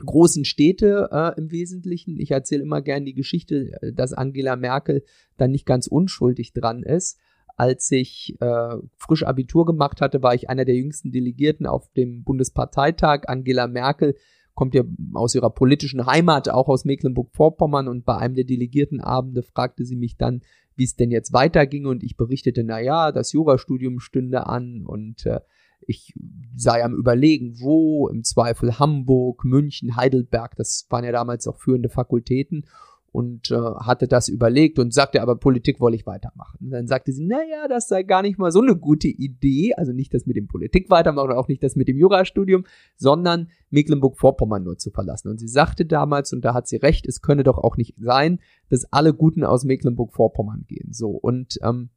großen 0.05 0.45
Städte 0.45 1.09
äh, 1.13 1.39
im 1.39 1.51
Wesentlichen. 1.53 2.19
Ich 2.19 2.31
erzähle 2.31 2.63
immer 2.63 2.83
gern 2.83 3.05
die 3.05 3.15
Geschichte, 3.15 3.73
äh, 3.81 3.93
dass 3.93 4.13
Angela 4.13 4.57
Merkel 4.57 5.05
dann 5.37 5.53
nicht 5.53 5.67
ganz 5.67 5.87
unschuldig 5.87 6.53
dran 6.53 6.83
ist. 6.83 7.19
Als 7.57 7.91
ich 7.91 8.37
äh, 8.41 8.77
frisch 8.97 9.25
Abitur 9.25 9.67
gemacht 9.67 10.01
hatte, 10.01 10.23
war 10.23 10.35
ich 10.35 10.49
einer 10.49 10.65
der 10.65 10.77
jüngsten 10.77 11.11
Delegierten 11.11 11.67
auf 11.67 11.93
dem 11.93 12.23
Bundesparteitag. 12.23 13.23
Angela 13.27 13.67
Merkel 13.67 14.15
kommt 14.59 14.75
ja 14.75 14.83
aus 15.15 15.37
ihrer 15.37 15.51
politischen 15.51 16.05
Heimat, 16.05 16.49
auch 16.49 16.67
aus 16.67 16.85
Mecklenburg-Vorpommern. 16.85 17.87
Und 17.87 18.05
bei 18.05 18.17
einem 18.17 18.35
der 18.35 18.43
Delegiertenabende 18.43 19.45
fragte 19.45 19.85
sie 19.85 19.95
mich 19.95 20.17
dann, 20.17 20.41
wie 20.75 20.83
es 20.83 20.97
denn 20.97 21.13
jetzt 21.13 21.33
weiterging. 21.33 21.87
Und 21.87 22.03
ich 22.03 22.17
berichtete, 22.17 22.65
na 22.65 22.81
ja, 22.81 23.13
das 23.13 23.31
Jurastudium 23.31 24.01
stünde 24.01 24.49
an. 24.49 24.85
Und 24.85 25.27
äh, 25.27 25.39
ich 25.87 26.13
sei 26.57 26.83
am 26.83 26.97
überlegen, 26.97 27.61
wo, 27.61 28.09
im 28.09 28.25
Zweifel 28.25 28.81
Hamburg, 28.81 29.45
München, 29.45 29.95
Heidelberg, 29.95 30.57
das 30.57 30.89
waren 30.91 31.05
ja 31.05 31.13
damals 31.13 31.47
auch 31.47 31.61
führende 31.61 31.89
Fakultäten 31.89 32.65
und 33.11 33.51
äh, 33.51 33.57
hatte 33.57 34.07
das 34.07 34.29
überlegt 34.29 34.79
und 34.79 34.93
sagte, 34.93 35.23
aber 35.23 35.37
Politik 35.37 35.81
wolle 35.81 35.97
ich 35.97 36.07
weitermachen. 36.07 36.59
Und 36.61 36.71
dann 36.71 36.87
sagte 36.87 37.13
sie, 37.13 37.25
naja, 37.27 37.67
das 37.69 37.89
sei 37.89 38.03
gar 38.03 38.23
nicht 38.23 38.39
mal 38.39 38.53
so 38.53 38.61
eine 38.61 38.77
gute 38.77 39.09
Idee, 39.09 39.75
also 39.75 39.93
nicht 39.93 40.13
das 40.13 40.27
mit 40.27 40.37
dem 40.37 40.47
Politik 40.47 40.91
weitermachen 40.91 41.31
und 41.31 41.37
auch 41.37 41.49
nicht 41.49 41.63
das 41.63 41.75
mit 41.75 41.89
dem 41.89 41.97
Jurastudium, 41.97 42.65
sondern 42.97 43.49
Mecklenburg-Vorpommern 43.71 44.63
nur 44.63 44.79
zu 44.79 44.91
verlassen. 44.91 45.29
Und 45.29 45.39
sie 45.39 45.49
sagte 45.49 45.87
damals, 45.87 46.33
und 46.33 46.45
da 46.45 46.55
hat 46.55 46.69
sie 46.69 46.77
recht, 46.77 47.07
es 47.07 47.23
könne 47.23 47.45
doch 47.45 47.59
auch 47.59 47.77
nicht 47.77 47.95
sein, 47.99 48.41
dass 48.69 48.93
alle 48.93 49.15
Guten 49.15 49.45
aus 49.45 49.65
Mecklenburg-Vorpommern 49.65 50.65
gehen. 50.69 50.93
So, 50.93 51.11
und 51.11 51.59
ähm, 51.63 51.89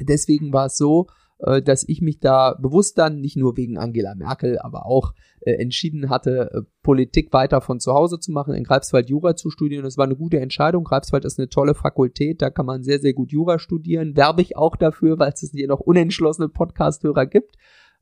deswegen 0.00 0.52
war 0.52 0.66
es 0.66 0.76
so, 0.76 1.06
dass 1.62 1.86
ich 1.86 2.00
mich 2.00 2.20
da 2.20 2.54
bewusst 2.54 2.96
dann 2.98 3.20
nicht 3.20 3.36
nur 3.36 3.56
wegen 3.56 3.76
Angela 3.76 4.14
Merkel, 4.14 4.58
aber 4.58 4.86
auch 4.86 5.12
äh, 5.40 5.52
entschieden 5.52 6.08
hatte, 6.08 6.50
äh, 6.52 6.62
Politik 6.82 7.32
weiter 7.32 7.60
von 7.60 7.80
zu 7.80 7.92
Hause 7.92 8.18
zu 8.18 8.32
machen, 8.32 8.54
in 8.54 8.64
Greifswald 8.64 9.10
Jura 9.10 9.36
zu 9.36 9.50
studieren. 9.50 9.84
Das 9.84 9.98
war 9.98 10.06
eine 10.06 10.16
gute 10.16 10.40
Entscheidung. 10.40 10.84
Greifswald 10.84 11.24
ist 11.24 11.38
eine 11.38 11.48
tolle 11.48 11.74
Fakultät, 11.74 12.40
da 12.40 12.48
kann 12.48 12.66
man 12.66 12.82
sehr, 12.82 12.98
sehr 12.98 13.12
gut 13.12 13.30
Jura 13.30 13.58
studieren. 13.58 14.16
Werbe 14.16 14.42
ich 14.42 14.56
auch 14.56 14.76
dafür, 14.76 15.18
weil 15.18 15.32
es 15.32 15.50
hier 15.52 15.68
noch 15.68 15.80
unentschlossene 15.80 16.48
Podcasthörer 16.48 17.26
gibt. 17.26 17.56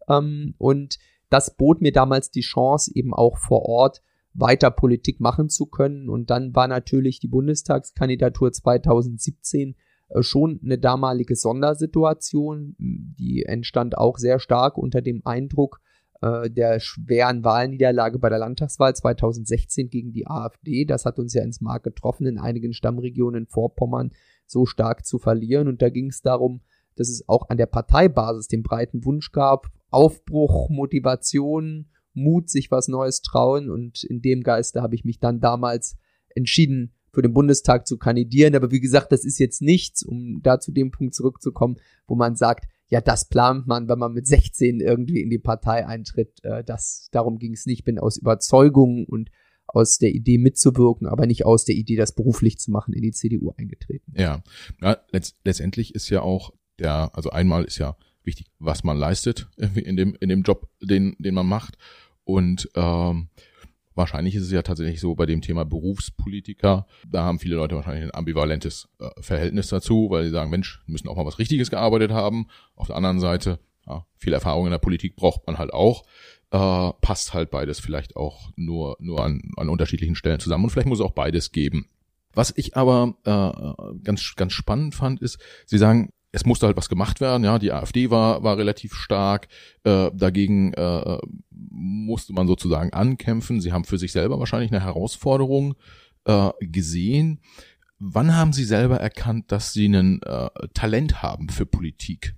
Ähm, 0.09 0.55
und 0.59 0.99
das 1.31 1.57
bot 1.57 1.81
mir 1.81 1.93
damals 1.93 2.31
die 2.31 2.43
Chance, 2.43 2.93
eben 2.95 3.13
auch 3.13 3.39
vor 3.39 3.63
Ort 3.63 4.03
weiter 4.35 4.71
Politik 4.71 5.19
machen 5.19 5.49
zu 5.49 5.67
können. 5.67 6.09
Und 6.09 6.31
dann 6.31 6.55
war 6.55 6.69
natürlich 6.69 7.19
die 7.19 7.29
Bundestagskandidatur 7.29 8.53
2017 8.53 9.71
äh, 9.71 9.75
schon 10.21 10.61
eine 10.63 10.79
damalige 10.79 11.37
Sondersituation. 11.37 12.75
Die 12.79 13.45
entstand 13.45 13.97
auch 13.97 14.19
sehr 14.19 14.39
stark 14.39 14.77
unter 14.77 15.01
dem 15.01 15.23
Eindruck 15.25 15.81
äh, 16.23 16.51
der 16.51 16.81
schweren 16.81 17.45
Wahlniederlage 17.45 18.19
bei 18.19 18.29
der 18.29 18.39
Landtagswahl 18.39 18.95
2016 18.95 19.91
gegen 19.91 20.13
die 20.13 20.27
AfD. 20.27 20.85
Das 20.85 21.05
hat 21.05 21.19
uns 21.19 21.35
ja 21.35 21.43
ins 21.43 21.61
Mark 21.61 21.83
getroffen, 21.83 22.27
in 22.27 22.39
einigen 22.39 22.73
Stammregionen 22.73 23.47
Vorpommern 23.47 24.13
so 24.47 24.65
stark 24.65 25.05
zu 25.05 25.19
verlieren. 25.19 25.69
Und 25.69 25.83
da 25.83 25.91
ging 25.91 26.09
es 26.09 26.23
darum, 26.23 26.61
dass 26.95 27.09
es 27.09 27.29
auch 27.29 27.49
an 27.49 27.57
der 27.57 27.67
Parteibasis 27.67 28.49
den 28.49 28.63
breiten 28.63 29.05
Wunsch 29.05 29.33
gab, 29.33 29.69
Aufbruch, 29.91 30.71
Motivation, 30.71 31.89
Mut, 32.15 32.51
sich 32.51 32.71
was 32.71 32.89
Neues 32.89 33.23
trauen. 33.23 33.71
Und 33.71 34.05
in 34.05 34.23
dem 34.23 34.43
Geiste 34.43 34.83
habe 34.83 34.95
ich 34.95 35.05
mich 35.05 35.19
dann 35.19 35.41
damals 35.41 35.97
entschieden, 36.35 36.95
für 37.13 37.23
den 37.23 37.35
Bundestag 37.35 37.87
zu 37.87 37.99
kandidieren. 37.99 38.55
Aber 38.55 38.71
wie 38.71 38.81
gesagt, 38.81 39.13
das 39.13 39.25
ist 39.25 39.39
jetzt 39.39 39.63
nichts, 39.63 40.03
um 40.03 40.41
da 40.43 40.59
zu 40.59 40.73
dem 40.73 40.91
Punkt 40.91 41.15
zurückzukommen, 41.15 41.77
wo 42.07 42.15
man 42.15 42.37
sagt, 42.37 42.67
ja, 42.89 43.01
das 43.01 43.29
plant 43.29 43.67
man, 43.67 43.89
wenn 43.89 43.99
man 43.99 44.13
mit 44.13 44.27
16 44.27 44.81
irgendwie 44.81 45.21
in 45.21 45.31
die 45.31 45.39
Partei 45.39 45.87
eintritt. 45.87 46.43
Äh, 46.45 46.65
das, 46.65 47.09
darum 47.13 47.39
ging 47.39 47.53
es 47.53 47.67
nicht. 47.67 47.81
Ich 47.81 47.85
bin 47.85 47.99
aus 47.99 48.19
Überzeugung 48.19 49.07
und 49.07 49.31
aus 49.67 49.99
der 49.99 50.11
Idee 50.11 50.39
mitzuwirken, 50.39 51.07
aber 51.07 51.27
nicht 51.27 51.47
aus 51.47 51.65
der 51.65 51.75
Idee, 51.75 51.97
das 51.97 52.15
beruflich 52.15 52.59
zu 52.59 52.71
machen, 52.71 52.93
in 52.93 53.03
die 53.03 53.13
CDU 53.13 53.53
eingetreten. 53.57 54.13
Ja, 54.17 54.43
ja 54.81 54.99
letzt, 55.11 55.37
letztendlich 55.45 55.95
ist 55.95 56.11
ja 56.11 56.21
auch 56.23 56.53
der, 56.79 57.11
also 57.15 57.31
einmal 57.31 57.65
ist 57.65 57.79
ja 57.79 57.97
wichtig, 58.25 58.47
was 58.59 58.85
man 58.85 58.97
leistet 58.97 59.49
in 59.57 59.97
dem 59.97 60.15
in 60.21 60.29
dem 60.29 60.43
Job, 60.43 60.69
den 60.81 61.17
den 61.19 61.35
man 61.35 61.47
macht 61.47 61.77
und 62.25 62.69
ähm, 62.75 63.29
Wahrscheinlich 63.95 64.35
ist 64.35 64.45
es 64.45 64.53
ja 64.53 64.63
tatsächlich 64.63 65.01
so 65.01 65.15
bei 65.15 65.27
dem 65.27 65.41
Thema 65.41 65.65
Berufspolitiker, 65.65 66.87
da 67.09 67.25
haben 67.25 67.39
viele 67.39 67.57
Leute 67.57 67.77
wahrscheinlich 67.77 68.05
ein 68.05 68.15
ambivalentes 68.15 68.89
äh, 68.99 69.09
Verhältnis 69.21 69.69
dazu, 69.69 70.09
weil 70.11 70.25
sie 70.25 70.31
sagen, 70.31 70.51
Mensch, 70.51 70.83
müssen 70.87 71.09
auch 71.09 71.17
mal 71.17 71.27
was 71.27 71.39
Richtiges 71.39 71.71
gearbeitet 71.71 72.11
haben. 72.11 72.47
Auf 72.75 72.87
der 72.87 72.97
anderen 72.97 73.21
Seite, 73.21 73.59
ja, 73.87 74.07
viel 74.17 74.33
Erfahrung 74.33 74.67
in 74.67 74.73
der 74.73 74.79
Politik 74.79 75.17
braucht 75.17 75.47
man 75.47 75.59
halt 75.59 75.73
auch. 75.73 76.05
Äh, 76.51 76.93
passt 77.01 77.35
halt 77.35 77.51
beides 77.51 77.81
vielleicht 77.81 78.17
auch 78.17 78.51
nur, 78.57 78.97
nur 79.01 79.25
an, 79.25 79.41
an 79.57 79.69
unterschiedlichen 79.69 80.15
Stellen 80.15 80.41
zusammen 80.41 80.65
und 80.65 80.71
vielleicht 80.71 80.89
muss 80.89 81.01
es 81.01 81.05
auch 81.05 81.13
beides 81.13 81.53
geben. 81.53 81.89
Was 82.35 82.53
ich 82.57 82.77
aber 82.77 83.15
äh, 83.25 84.03
ganz, 84.03 84.35
ganz 84.37 84.53
spannend 84.53 84.95
fand, 84.95 85.21
ist, 85.21 85.39
Sie 85.67 85.79
sagen, 85.79 86.11
es 86.33 86.47
musste 86.47 86.67
halt 86.67 86.77
was 86.77 86.89
gemacht 86.89 87.21
werden. 87.21 87.45
Ja, 87.45 87.59
die 87.59 87.73
AfD 87.73 88.11
war 88.11 88.43
war 88.43 88.57
relativ 88.57 88.95
stark. 88.95 89.49
Äh, 89.85 90.11
dagegen 90.15 90.73
äh, 90.73 91.19
musste 91.51 92.33
man 92.33 92.47
sozusagen 92.47 92.93
ankämpfen. 92.93 93.61
Sie 93.61 93.73
haben 93.73 93.85
für 93.85 93.99
sich 93.99 94.13
selber 94.13 94.39
wahrscheinlich 94.39 94.73
eine 94.73 94.83
Herausforderung 94.83 95.75
äh, 96.25 96.51
gesehen. 96.61 97.41
Wann 97.99 98.35
haben 98.35 98.53
Sie 98.53 98.65
selber 98.65 98.97
erkannt, 98.97 99.53
dass 99.53 99.73
Sie 99.73 99.87
ein 99.87 100.21
äh, 100.23 100.49
Talent 100.75 101.23
haben 101.23 101.51
für 101.51 101.67
Politik? 101.67 102.35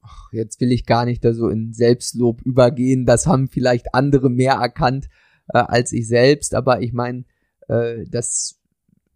Ach, 0.00 0.32
jetzt 0.32 0.60
will 0.60 0.72
ich 0.72 0.86
gar 0.86 1.04
nicht 1.04 1.24
da 1.24 1.34
so 1.34 1.48
in 1.48 1.74
Selbstlob 1.74 2.40
übergehen. 2.42 3.04
Das 3.04 3.26
haben 3.26 3.48
vielleicht 3.48 3.94
andere 3.94 4.30
mehr 4.30 4.54
erkannt 4.54 5.08
äh, 5.48 5.58
als 5.58 5.92
ich 5.92 6.08
selbst. 6.08 6.54
Aber 6.54 6.80
ich 6.80 6.92
meine, 6.92 7.24
äh, 7.68 8.04
das 8.08 8.60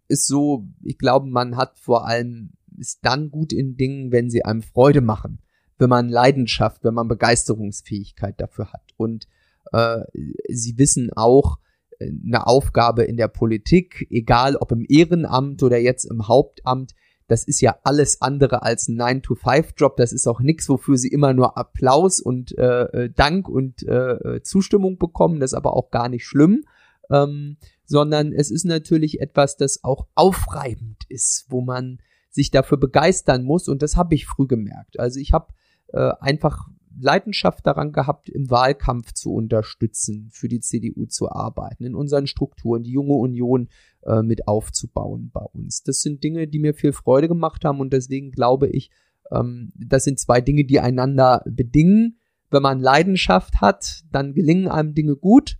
ist 0.09 0.27
so. 0.27 0.67
Ich 0.83 0.97
glaube, 0.97 1.27
man 1.27 1.55
hat 1.55 1.79
vor 1.79 2.05
allem 2.05 2.51
ist 2.81 2.99
dann 3.03 3.31
gut 3.31 3.53
in 3.53 3.77
Dingen, 3.77 4.11
wenn 4.11 4.29
sie 4.29 4.43
einem 4.43 4.61
Freude 4.61 5.01
machen, 5.01 5.39
wenn 5.77 5.89
man 5.89 6.09
Leidenschaft, 6.09 6.83
wenn 6.83 6.93
man 6.93 7.07
Begeisterungsfähigkeit 7.07 8.41
dafür 8.41 8.73
hat. 8.73 8.93
Und 8.97 9.27
äh, 9.71 10.01
sie 10.49 10.77
wissen 10.77 11.11
auch, 11.15 11.59
äh, 11.99 12.11
eine 12.25 12.47
Aufgabe 12.47 13.03
in 13.03 13.17
der 13.17 13.27
Politik, 13.29 14.07
egal 14.09 14.55
ob 14.55 14.71
im 14.71 14.85
Ehrenamt 14.89 15.63
oder 15.63 15.77
jetzt 15.77 16.05
im 16.05 16.27
Hauptamt, 16.27 16.93
das 17.27 17.45
ist 17.45 17.61
ja 17.61 17.77
alles 17.85 18.21
andere 18.21 18.61
als 18.61 18.89
ein 18.89 18.99
9-to-5-Job. 18.99 19.95
Das 19.95 20.11
ist 20.11 20.27
auch 20.27 20.41
nichts, 20.41 20.67
wofür 20.67 20.97
sie 20.97 21.07
immer 21.07 21.33
nur 21.33 21.57
Applaus 21.57 22.19
und 22.19 22.57
äh, 22.57 22.83
äh 23.05 23.09
Dank 23.09 23.47
und 23.47 23.87
äh, 23.87 24.41
Zustimmung 24.43 24.97
bekommen. 24.97 25.39
Das 25.39 25.51
ist 25.51 25.57
aber 25.57 25.77
auch 25.77 25.91
gar 25.91 26.09
nicht 26.09 26.25
schlimm. 26.25 26.65
Ähm, 27.09 27.55
sondern 27.85 28.33
es 28.33 28.51
ist 28.51 28.65
natürlich 28.65 29.21
etwas, 29.21 29.57
das 29.57 29.83
auch 29.83 30.07
aufreibend 30.15 31.03
ist, 31.09 31.45
wo 31.49 31.61
man 31.61 31.99
sich 32.31 32.49
dafür 32.49 32.77
begeistern 32.77 33.43
muss 33.43 33.67
und 33.67 33.81
das 33.81 33.97
habe 33.97 34.15
ich 34.15 34.25
früh 34.25 34.47
gemerkt. 34.47 34.99
Also 34.99 35.19
ich 35.19 35.33
habe 35.33 35.53
äh, 35.93 36.11
einfach 36.19 36.67
Leidenschaft 36.99 37.65
daran 37.65 37.91
gehabt, 37.91 38.29
im 38.29 38.49
Wahlkampf 38.49 39.13
zu 39.13 39.33
unterstützen, 39.33 40.29
für 40.31 40.47
die 40.47 40.59
CDU 40.59 41.05
zu 41.05 41.31
arbeiten, 41.31 41.85
in 41.85 41.95
unseren 41.95 42.27
Strukturen, 42.27 42.83
die 42.83 42.91
junge 42.91 43.13
Union 43.13 43.69
äh, 44.03 44.21
mit 44.21 44.47
aufzubauen 44.47 45.29
bei 45.31 45.41
uns. 45.41 45.83
Das 45.83 46.01
sind 46.01 46.23
Dinge, 46.23 46.47
die 46.47 46.59
mir 46.59 46.73
viel 46.73 46.93
Freude 46.93 47.27
gemacht 47.27 47.63
haben 47.65 47.79
und 47.79 47.93
deswegen 47.93 48.31
glaube 48.31 48.67
ich, 48.67 48.91
ähm, 49.31 49.71
das 49.75 50.03
sind 50.03 50.19
zwei 50.19 50.41
Dinge, 50.41 50.65
die 50.65 50.79
einander 50.79 51.43
bedingen. 51.45 52.17
Wenn 52.49 52.63
man 52.63 52.79
Leidenschaft 52.79 53.61
hat, 53.61 54.03
dann 54.11 54.33
gelingen 54.33 54.67
einem 54.67 54.93
Dinge 54.93 55.15
gut 55.15 55.57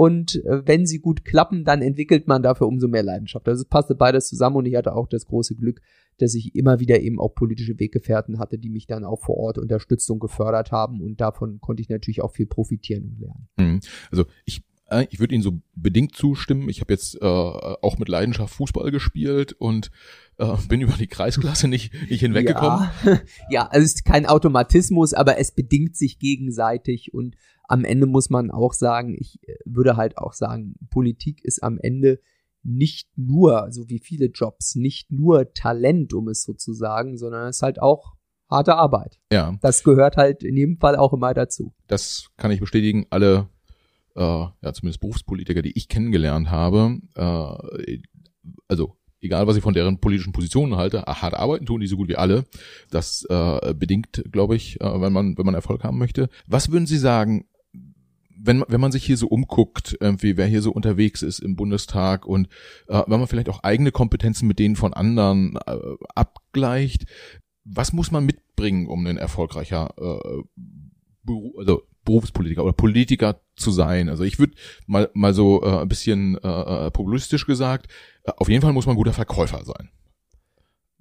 und 0.00 0.42
äh, 0.46 0.66
wenn 0.66 0.86
sie 0.86 0.98
gut 0.98 1.26
klappen, 1.26 1.62
dann 1.62 1.82
entwickelt 1.82 2.26
man 2.26 2.42
dafür 2.42 2.66
umso 2.68 2.88
mehr 2.88 3.02
Leidenschaft. 3.02 3.46
Also 3.46 3.60
es 3.60 3.68
passte 3.68 3.94
beides 3.94 4.28
zusammen 4.28 4.56
und 4.56 4.64
ich 4.64 4.74
hatte 4.74 4.94
auch 4.94 5.06
das 5.06 5.26
große 5.26 5.56
Glück, 5.56 5.82
dass 6.16 6.34
ich 6.34 6.54
immer 6.54 6.80
wieder 6.80 7.00
eben 7.00 7.20
auch 7.20 7.34
politische 7.34 7.78
Weggefährten 7.78 8.38
hatte, 8.38 8.56
die 8.56 8.70
mich 8.70 8.86
dann 8.86 9.04
auch 9.04 9.20
vor 9.20 9.36
Ort 9.36 9.58
unterstützt 9.58 10.10
und 10.10 10.18
gefördert 10.18 10.72
haben 10.72 11.02
und 11.02 11.20
davon 11.20 11.60
konnte 11.60 11.82
ich 11.82 11.90
natürlich 11.90 12.22
auch 12.22 12.32
viel 12.32 12.46
profitieren 12.46 13.10
und 13.10 13.20
lernen. 13.20 13.48
Mhm. 13.58 13.80
Also 14.10 14.24
ich 14.46 14.62
ich 15.08 15.20
würde 15.20 15.34
Ihnen 15.34 15.42
so 15.42 15.60
bedingt 15.74 16.16
zustimmen. 16.16 16.68
Ich 16.68 16.80
habe 16.80 16.92
jetzt 16.92 17.16
äh, 17.16 17.24
auch 17.24 17.98
mit 17.98 18.08
Leidenschaft 18.08 18.54
Fußball 18.54 18.90
gespielt 18.90 19.52
und 19.52 19.90
äh, 20.38 20.56
bin 20.68 20.80
über 20.80 20.94
die 20.94 21.06
Kreisklasse 21.06 21.68
nicht, 21.68 21.92
nicht 22.10 22.20
hinweggekommen. 22.20 22.88
Ja. 23.04 23.20
ja, 23.50 23.66
also 23.66 23.84
es 23.84 23.94
ist 23.94 24.04
kein 24.04 24.26
Automatismus, 24.26 25.14
aber 25.14 25.38
es 25.38 25.52
bedingt 25.52 25.96
sich 25.96 26.18
gegenseitig 26.18 27.14
und 27.14 27.36
am 27.68 27.84
Ende 27.84 28.06
muss 28.06 28.30
man 28.30 28.50
auch 28.50 28.72
sagen, 28.72 29.16
ich 29.18 29.38
äh, 29.46 29.54
würde 29.64 29.96
halt 29.96 30.18
auch 30.18 30.32
sagen, 30.32 30.74
Politik 30.90 31.44
ist 31.44 31.62
am 31.62 31.78
Ende 31.78 32.20
nicht 32.62 33.08
nur, 33.16 33.68
so 33.70 33.88
wie 33.88 34.00
viele 34.00 34.26
Jobs, 34.26 34.74
nicht 34.74 35.12
nur 35.12 35.52
Talent, 35.54 36.12
um 36.12 36.28
es 36.28 36.42
so 36.42 36.52
zu 36.52 36.72
sagen, 36.72 37.16
sondern 37.16 37.48
es 37.48 37.56
ist 37.58 37.62
halt 37.62 37.80
auch 37.80 38.16
harte 38.50 38.74
Arbeit. 38.74 39.18
Ja. 39.32 39.56
Das 39.62 39.84
gehört 39.84 40.16
halt 40.16 40.42
in 40.42 40.56
jedem 40.56 40.78
Fall 40.78 40.96
auch 40.96 41.12
immer 41.12 41.32
dazu. 41.32 41.72
Das 41.86 42.28
kann 42.36 42.50
ich 42.50 42.60
bestätigen. 42.60 43.06
Alle, 43.10 43.48
äh, 44.16 44.20
ja, 44.20 44.72
zumindest 44.72 45.00
Berufspolitiker, 45.00 45.62
die 45.62 45.76
ich 45.76 45.88
kennengelernt 45.88 46.50
habe, 46.50 46.98
äh, 47.14 47.98
also 48.68 48.96
egal 49.20 49.46
was 49.46 49.56
ich 49.56 49.62
von 49.62 49.74
deren 49.74 49.98
politischen 50.00 50.32
Positionen 50.32 50.76
halte, 50.76 51.02
hart 51.02 51.34
arbeiten 51.34 51.66
tun 51.66 51.80
die 51.80 51.86
so 51.86 51.96
gut 51.96 52.08
wie 52.08 52.16
alle. 52.16 52.44
Das 52.90 53.24
äh, 53.28 53.74
bedingt, 53.74 54.24
glaube 54.32 54.56
ich, 54.56 54.80
äh, 54.80 55.00
wenn 55.00 55.12
man 55.12 55.36
wenn 55.36 55.46
man 55.46 55.54
Erfolg 55.54 55.84
haben 55.84 55.98
möchte. 55.98 56.28
Was 56.46 56.70
würden 56.70 56.86
Sie 56.86 56.98
sagen? 56.98 57.44
wenn, 58.42 58.64
wenn 58.68 58.80
man 58.80 58.92
sich 58.92 59.04
hier 59.04 59.16
so 59.16 59.28
umguckt, 59.28 59.96
irgendwie, 60.00 60.36
wer 60.36 60.46
hier 60.46 60.62
so 60.62 60.72
unterwegs 60.72 61.22
ist 61.22 61.40
im 61.40 61.56
Bundestag 61.56 62.26
und 62.26 62.48
äh, 62.88 63.02
wenn 63.06 63.18
man 63.18 63.28
vielleicht 63.28 63.48
auch 63.48 63.62
eigene 63.62 63.92
Kompetenzen 63.92 64.48
mit 64.48 64.58
denen 64.58 64.76
von 64.76 64.94
anderen 64.94 65.58
äh, 65.66 65.76
abgleicht, 66.14 67.04
was 67.64 67.92
muss 67.92 68.10
man 68.10 68.24
mitbringen, 68.24 68.86
um 68.86 69.06
ein 69.06 69.18
erfolgreicher 69.18 69.94
äh, 69.98 70.42
Beru 71.22 71.58
also 71.58 71.82
Berufspolitiker 72.04 72.64
oder 72.64 72.72
Politiker 72.72 73.40
zu 73.56 73.70
sein? 73.70 74.08
Also 74.08 74.24
ich 74.24 74.38
würde 74.38 74.54
mal 74.86 75.10
mal 75.14 75.34
so 75.34 75.62
äh, 75.62 75.80
ein 75.80 75.88
bisschen 75.88 76.36
äh, 76.42 76.86
äh 76.86 76.90
populistisch 76.90 77.46
gesagt, 77.46 77.90
äh, 78.24 78.32
auf 78.36 78.48
jeden 78.48 78.62
Fall 78.62 78.72
muss 78.72 78.86
man 78.86 78.96
guter 78.96 79.12
Verkäufer 79.12 79.64
sein. 79.64 79.90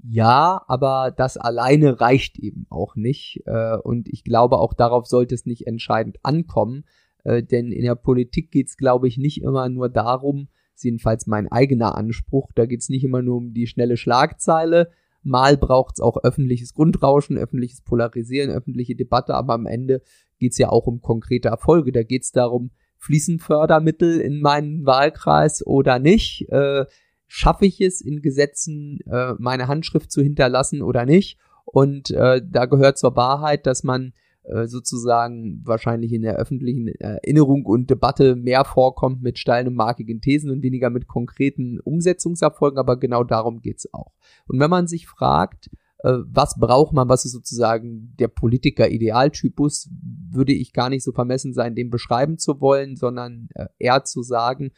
Ja, 0.01 0.63
aber 0.67 1.11
das 1.15 1.37
alleine 1.37 1.99
reicht 1.99 2.39
eben 2.39 2.65
auch 2.69 2.95
nicht. 2.95 3.41
Äh, 3.45 3.77
und 3.77 4.07
ich 4.07 4.23
glaube, 4.23 4.57
auch 4.57 4.73
darauf 4.73 5.07
sollte 5.07 5.35
es 5.35 5.45
nicht 5.45 5.67
entscheidend 5.67 6.17
ankommen. 6.23 6.85
Denn 7.25 7.73
in 7.73 7.83
der 7.83 7.95
Politik 7.95 8.49
geht 8.49 8.69
es, 8.69 8.77
glaube 8.77 9.09
ich, 9.09 9.17
nicht 9.17 9.41
immer 9.41 9.67
nur 9.67 9.89
darum, 9.89 10.47
jedenfalls 10.83 11.27
mein 11.27 11.51
eigener 11.51 11.95
Anspruch, 11.95 12.51
da 12.55 12.65
geht 12.65 12.79
es 12.79 12.89
nicht 12.89 13.03
immer 13.03 13.21
nur 13.21 13.37
um 13.37 13.53
die 13.53 13.67
schnelle 13.67 13.97
Schlagzeile. 13.97 14.89
Mal 15.23 15.57
braucht 15.57 15.95
es 15.95 15.99
auch 15.99 16.17
öffentliches 16.23 16.73
Grundrauschen, 16.73 17.37
öffentliches 17.37 17.81
Polarisieren, 17.81 18.51
öffentliche 18.51 18.95
Debatte, 18.95 19.35
aber 19.35 19.53
am 19.53 19.65
Ende 19.65 20.01
geht 20.39 20.53
es 20.53 20.57
ja 20.57 20.69
auch 20.69 20.87
um 20.87 21.01
konkrete 21.01 21.49
Erfolge. 21.49 21.91
Da 21.91 22.03
geht 22.03 22.23
es 22.23 22.31
darum, 22.31 22.71
fließen 22.97 23.39
Fördermittel 23.39 24.19
in 24.19 24.41
meinen 24.41 24.85
Wahlkreis 24.85 25.65
oder 25.65 25.99
nicht? 25.99 26.49
Äh, 26.49 26.85
schaffe 27.27 27.65
ich 27.65 27.79
es 27.81 28.01
in 28.01 28.21
Gesetzen, 28.21 28.99
äh, 29.09 29.33
meine 29.37 29.67
Handschrift 29.67 30.11
zu 30.11 30.21
hinterlassen 30.21 30.81
oder 30.81 31.05
nicht? 31.05 31.37
Und 31.65 32.11
äh, 32.11 32.41
da 32.43 32.65
gehört 32.65 32.97
zur 32.97 33.15
Wahrheit, 33.15 33.67
dass 33.67 33.83
man 33.83 34.13
äh, 34.49 34.67
sozusagen 34.67 35.61
wahrscheinlich 35.63 36.11
in 36.11 36.23
der 36.23 36.35
öffentlichen 36.35 36.87
Erinnerung 36.87 37.65
und 37.65 37.89
Debatte 37.89 38.35
mehr 38.35 38.65
vorkommt 38.65 39.21
mit 39.21 39.37
steilen 39.37 39.67
und 39.67 39.75
markigen 39.75 40.21
Thesen 40.21 40.49
und 40.49 40.63
weniger 40.63 40.89
mit 40.89 41.07
konkreten 41.07 41.79
Umsetzungserfolgen, 41.79 42.79
aber 42.79 42.97
genau 42.97 43.23
darum 43.23 43.61
geht's 43.61 43.93
auch. 43.93 44.13
Und 44.47 44.59
wenn 44.59 44.69
man 44.69 44.87
sich 44.87 45.07
fragt, 45.07 45.69
äh, 45.99 46.17
was 46.25 46.57
braucht 46.57 46.93
man, 46.93 47.09
was 47.09 47.25
ist 47.25 47.33
sozusagen 47.33 48.15
der 48.17 48.27
Politiker-Idealtypus, 48.27 49.89
würde 50.31 50.53
ich 50.53 50.73
gar 50.73 50.89
nicht 50.89 51.03
so 51.03 51.11
vermessen 51.11 51.53
sein, 51.53 51.75
den 51.75 51.89
beschreiben 51.89 52.37
zu 52.37 52.59
wollen, 52.59 52.95
sondern 52.95 53.49
äh, 53.53 53.67
eher 53.77 54.03
zu 54.03 54.23
sagen, 54.23 54.71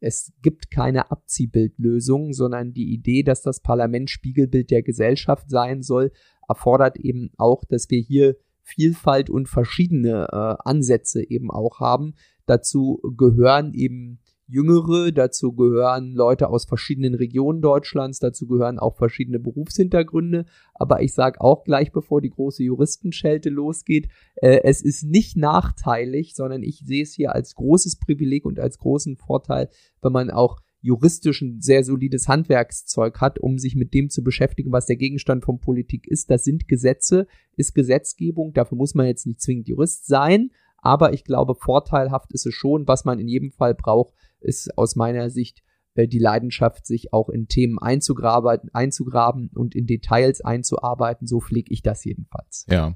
es 0.00 0.32
gibt 0.42 0.70
keine 0.70 1.10
Abziehbildlösung, 1.10 2.32
sondern 2.32 2.72
die 2.72 2.92
Idee, 2.92 3.22
dass 3.22 3.42
das 3.42 3.60
Parlament 3.60 4.10
Spiegelbild 4.10 4.70
der 4.70 4.82
Gesellschaft 4.82 5.48
sein 5.48 5.82
soll, 5.82 6.12
erfordert 6.48 6.96
eben 6.98 7.30
auch, 7.36 7.64
dass 7.64 7.88
wir 7.90 8.00
hier 8.00 8.36
Vielfalt 8.66 9.30
und 9.30 9.48
verschiedene 9.48 10.26
äh, 10.32 10.68
Ansätze 10.68 11.22
eben 11.22 11.52
auch 11.52 11.78
haben. 11.78 12.14
Dazu 12.46 13.00
gehören 13.16 13.72
eben 13.74 14.18
Jüngere, 14.48 15.12
dazu 15.12 15.52
gehören 15.52 16.12
Leute 16.14 16.48
aus 16.48 16.64
verschiedenen 16.64 17.14
Regionen 17.14 17.60
Deutschlands, 17.60 18.18
dazu 18.18 18.48
gehören 18.48 18.80
auch 18.80 18.96
verschiedene 18.96 19.38
Berufshintergründe. 19.38 20.46
Aber 20.74 21.00
ich 21.00 21.14
sage 21.14 21.40
auch 21.40 21.62
gleich, 21.62 21.92
bevor 21.92 22.20
die 22.20 22.30
große 22.30 22.64
Juristenschelte 22.64 23.50
losgeht, 23.50 24.08
äh, 24.36 24.62
es 24.64 24.82
ist 24.82 25.04
nicht 25.04 25.36
nachteilig, 25.36 26.34
sondern 26.34 26.64
ich 26.64 26.82
sehe 26.84 27.04
es 27.04 27.14
hier 27.14 27.34
als 27.36 27.54
großes 27.54 28.00
Privileg 28.00 28.44
und 28.44 28.58
als 28.58 28.78
großen 28.78 29.16
Vorteil, 29.16 29.68
wenn 30.02 30.12
man 30.12 30.30
auch 30.30 30.58
juristisch 30.86 31.42
ein 31.42 31.60
sehr 31.60 31.82
solides 31.82 32.28
Handwerkszeug 32.28 33.20
hat, 33.20 33.40
um 33.40 33.58
sich 33.58 33.74
mit 33.74 33.92
dem 33.92 34.08
zu 34.08 34.22
beschäftigen, 34.22 34.70
was 34.70 34.86
der 34.86 34.96
Gegenstand 34.96 35.44
von 35.44 35.58
Politik 35.58 36.06
ist. 36.06 36.30
Das 36.30 36.44
sind 36.44 36.68
Gesetze, 36.68 37.26
ist 37.56 37.74
Gesetzgebung. 37.74 38.52
Dafür 38.52 38.78
muss 38.78 38.94
man 38.94 39.06
jetzt 39.06 39.26
nicht 39.26 39.40
zwingend 39.40 39.66
Jurist 39.66 40.06
sein, 40.06 40.50
aber 40.78 41.12
ich 41.12 41.24
glaube, 41.24 41.56
vorteilhaft 41.56 42.32
ist 42.32 42.46
es 42.46 42.54
schon. 42.54 42.86
Was 42.86 43.04
man 43.04 43.18
in 43.18 43.26
jedem 43.26 43.50
Fall 43.50 43.74
braucht, 43.74 44.14
ist 44.40 44.78
aus 44.78 44.94
meiner 44.94 45.28
Sicht 45.28 45.64
äh, 45.96 46.06
die 46.06 46.20
Leidenschaft, 46.20 46.86
sich 46.86 47.12
auch 47.12 47.30
in 47.30 47.48
Themen 47.48 47.80
einzugraben, 47.80 48.70
einzugraben 48.72 49.50
und 49.54 49.74
in 49.74 49.86
Details 49.86 50.40
einzuarbeiten. 50.40 51.26
So 51.26 51.40
pflege 51.40 51.72
ich 51.72 51.82
das 51.82 52.04
jedenfalls. 52.04 52.64
Ja, 52.70 52.94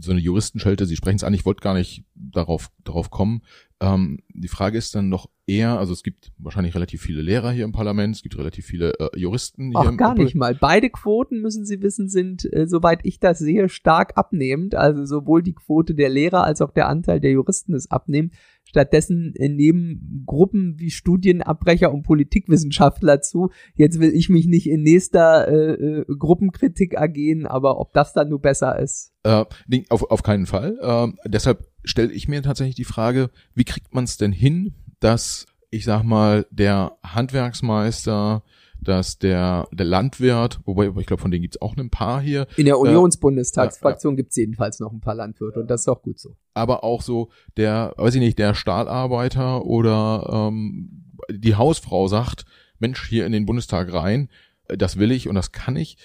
so 0.00 0.10
eine 0.10 0.20
Juristenschelte, 0.20 0.86
Sie 0.86 0.96
sprechen 0.96 1.16
es 1.16 1.24
an, 1.24 1.34
ich 1.34 1.46
wollte 1.46 1.60
gar 1.60 1.74
nicht 1.74 2.04
darauf, 2.14 2.70
darauf 2.84 3.10
kommen. 3.10 3.42
Ähm, 3.80 4.18
die 4.34 4.48
Frage 4.48 4.76
ist 4.76 4.94
dann 4.94 5.08
noch 5.08 5.28
eher, 5.46 5.78
also 5.78 5.92
es 5.92 6.02
gibt 6.02 6.32
wahrscheinlich 6.36 6.74
relativ 6.74 7.00
viele 7.00 7.22
Lehrer 7.22 7.52
hier 7.52 7.64
im 7.64 7.72
Parlament, 7.72 8.16
es 8.16 8.22
gibt 8.22 8.36
relativ 8.36 8.66
viele 8.66 8.92
äh, 8.98 9.16
Juristen 9.16 9.70
hier 9.70 9.78
Ach, 9.80 9.96
gar 9.96 10.14
nicht 10.14 10.34
mal. 10.34 10.54
Beide 10.54 10.90
Quoten, 10.90 11.40
müssen 11.40 11.64
Sie 11.64 11.80
wissen, 11.80 12.08
sind, 12.08 12.52
äh, 12.52 12.66
soweit 12.66 13.00
ich 13.04 13.20
das 13.20 13.38
sehe, 13.38 13.68
stark 13.68 14.16
abnehmend. 14.16 14.74
Also 14.74 15.04
sowohl 15.04 15.42
die 15.42 15.54
Quote 15.54 15.94
der 15.94 16.08
Lehrer 16.08 16.42
als 16.42 16.60
auch 16.60 16.72
der 16.72 16.88
Anteil 16.88 17.20
der 17.20 17.30
Juristen 17.30 17.74
ist 17.74 17.92
abnehmend. 17.92 18.34
Stattdessen 18.68 19.32
nehmen 19.38 20.24
Gruppen 20.26 20.78
wie 20.78 20.90
Studienabbrecher 20.90 21.90
und 21.90 22.02
Politikwissenschaftler 22.02 23.22
zu. 23.22 23.48
Jetzt 23.74 23.98
will 23.98 24.10
ich 24.14 24.28
mich 24.28 24.46
nicht 24.46 24.68
in 24.68 24.82
nächster 24.82 25.48
äh, 25.48 26.00
äh, 26.00 26.04
Gruppenkritik 26.06 26.92
ergehen, 26.92 27.46
aber 27.46 27.80
ob 27.80 27.94
das 27.94 28.12
dann 28.12 28.28
nur 28.28 28.42
besser 28.42 28.78
ist. 28.78 29.14
Äh, 29.22 29.46
auf, 29.88 30.10
auf 30.10 30.22
keinen 30.22 30.44
Fall. 30.44 30.78
Äh, 30.82 31.28
deshalb 31.28 31.66
stelle 31.82 32.12
ich 32.12 32.28
mir 32.28 32.42
tatsächlich 32.42 32.76
die 32.76 32.84
Frage, 32.84 33.30
wie 33.54 33.64
kriegt 33.64 33.94
man 33.94 34.04
es 34.04 34.18
denn 34.18 34.32
hin, 34.32 34.74
dass, 35.00 35.46
ich 35.70 35.86
sag 35.86 36.02
mal, 36.02 36.44
der 36.50 36.98
Handwerksmeister, 37.02 38.42
dass 38.80 39.18
der, 39.18 39.68
der 39.72 39.86
Landwirt, 39.86 40.60
wobei 40.64 40.88
ich 41.00 41.06
glaube, 41.06 41.20
von 41.20 41.30
denen 41.30 41.42
gibt's 41.42 41.60
auch 41.60 41.76
ein 41.76 41.90
paar 41.90 42.20
hier. 42.20 42.46
In 42.56 42.66
der 42.66 42.78
Unionsbundestagsfraktion 42.78 44.12
äh, 44.12 44.14
ja, 44.14 44.16
ja. 44.16 44.22
gibt's 44.22 44.36
jedenfalls 44.36 44.80
noch 44.80 44.92
ein 44.92 45.00
paar 45.00 45.14
Landwirte 45.14 45.60
und 45.60 45.70
das 45.70 45.82
ist 45.82 45.88
auch 45.88 46.02
gut 46.02 46.18
so. 46.18 46.36
Aber 46.54 46.84
auch 46.84 47.02
so 47.02 47.30
der, 47.56 47.94
weiß 47.96 48.14
ich 48.14 48.20
nicht, 48.20 48.38
der 48.38 48.54
Stahlarbeiter 48.54 49.64
oder 49.64 50.50
ähm, 50.50 51.04
die 51.30 51.56
Hausfrau 51.56 52.08
sagt, 52.08 52.44
Mensch, 52.78 53.08
hier 53.08 53.26
in 53.26 53.32
den 53.32 53.46
Bundestag 53.46 53.92
rein, 53.92 54.28
äh, 54.68 54.76
das 54.76 54.98
will 54.98 55.12
ich 55.12 55.28
und 55.28 55.34
das 55.34 55.52
kann 55.52 55.76
ich. 55.76 55.98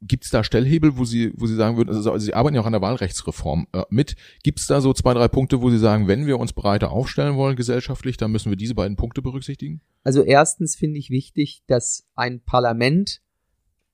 Gibt 0.00 0.24
es 0.24 0.30
da 0.30 0.44
Stellhebel, 0.44 0.96
wo 0.96 1.04
Sie, 1.04 1.32
wo 1.36 1.46
Sie 1.46 1.56
sagen 1.56 1.76
würden, 1.76 1.88
also 1.88 2.16
Sie 2.18 2.32
arbeiten 2.32 2.54
ja 2.54 2.62
auch 2.62 2.66
an 2.66 2.72
der 2.72 2.82
Wahlrechtsreform 2.82 3.66
äh, 3.72 3.82
mit. 3.90 4.14
Gibt 4.44 4.60
es 4.60 4.66
da 4.66 4.80
so 4.80 4.92
zwei, 4.92 5.12
drei 5.12 5.26
Punkte, 5.26 5.60
wo 5.60 5.70
Sie 5.70 5.78
sagen, 5.78 6.06
wenn 6.06 6.26
wir 6.26 6.38
uns 6.38 6.52
breiter 6.52 6.92
aufstellen 6.92 7.36
wollen 7.36 7.56
gesellschaftlich, 7.56 8.16
dann 8.16 8.30
müssen 8.30 8.50
wir 8.50 8.56
diese 8.56 8.76
beiden 8.76 8.96
Punkte 8.96 9.22
berücksichtigen? 9.22 9.80
Also 10.04 10.22
erstens 10.22 10.76
finde 10.76 10.98
ich 10.98 11.10
wichtig, 11.10 11.62
dass 11.66 12.06
ein 12.14 12.40
Parlament 12.40 13.22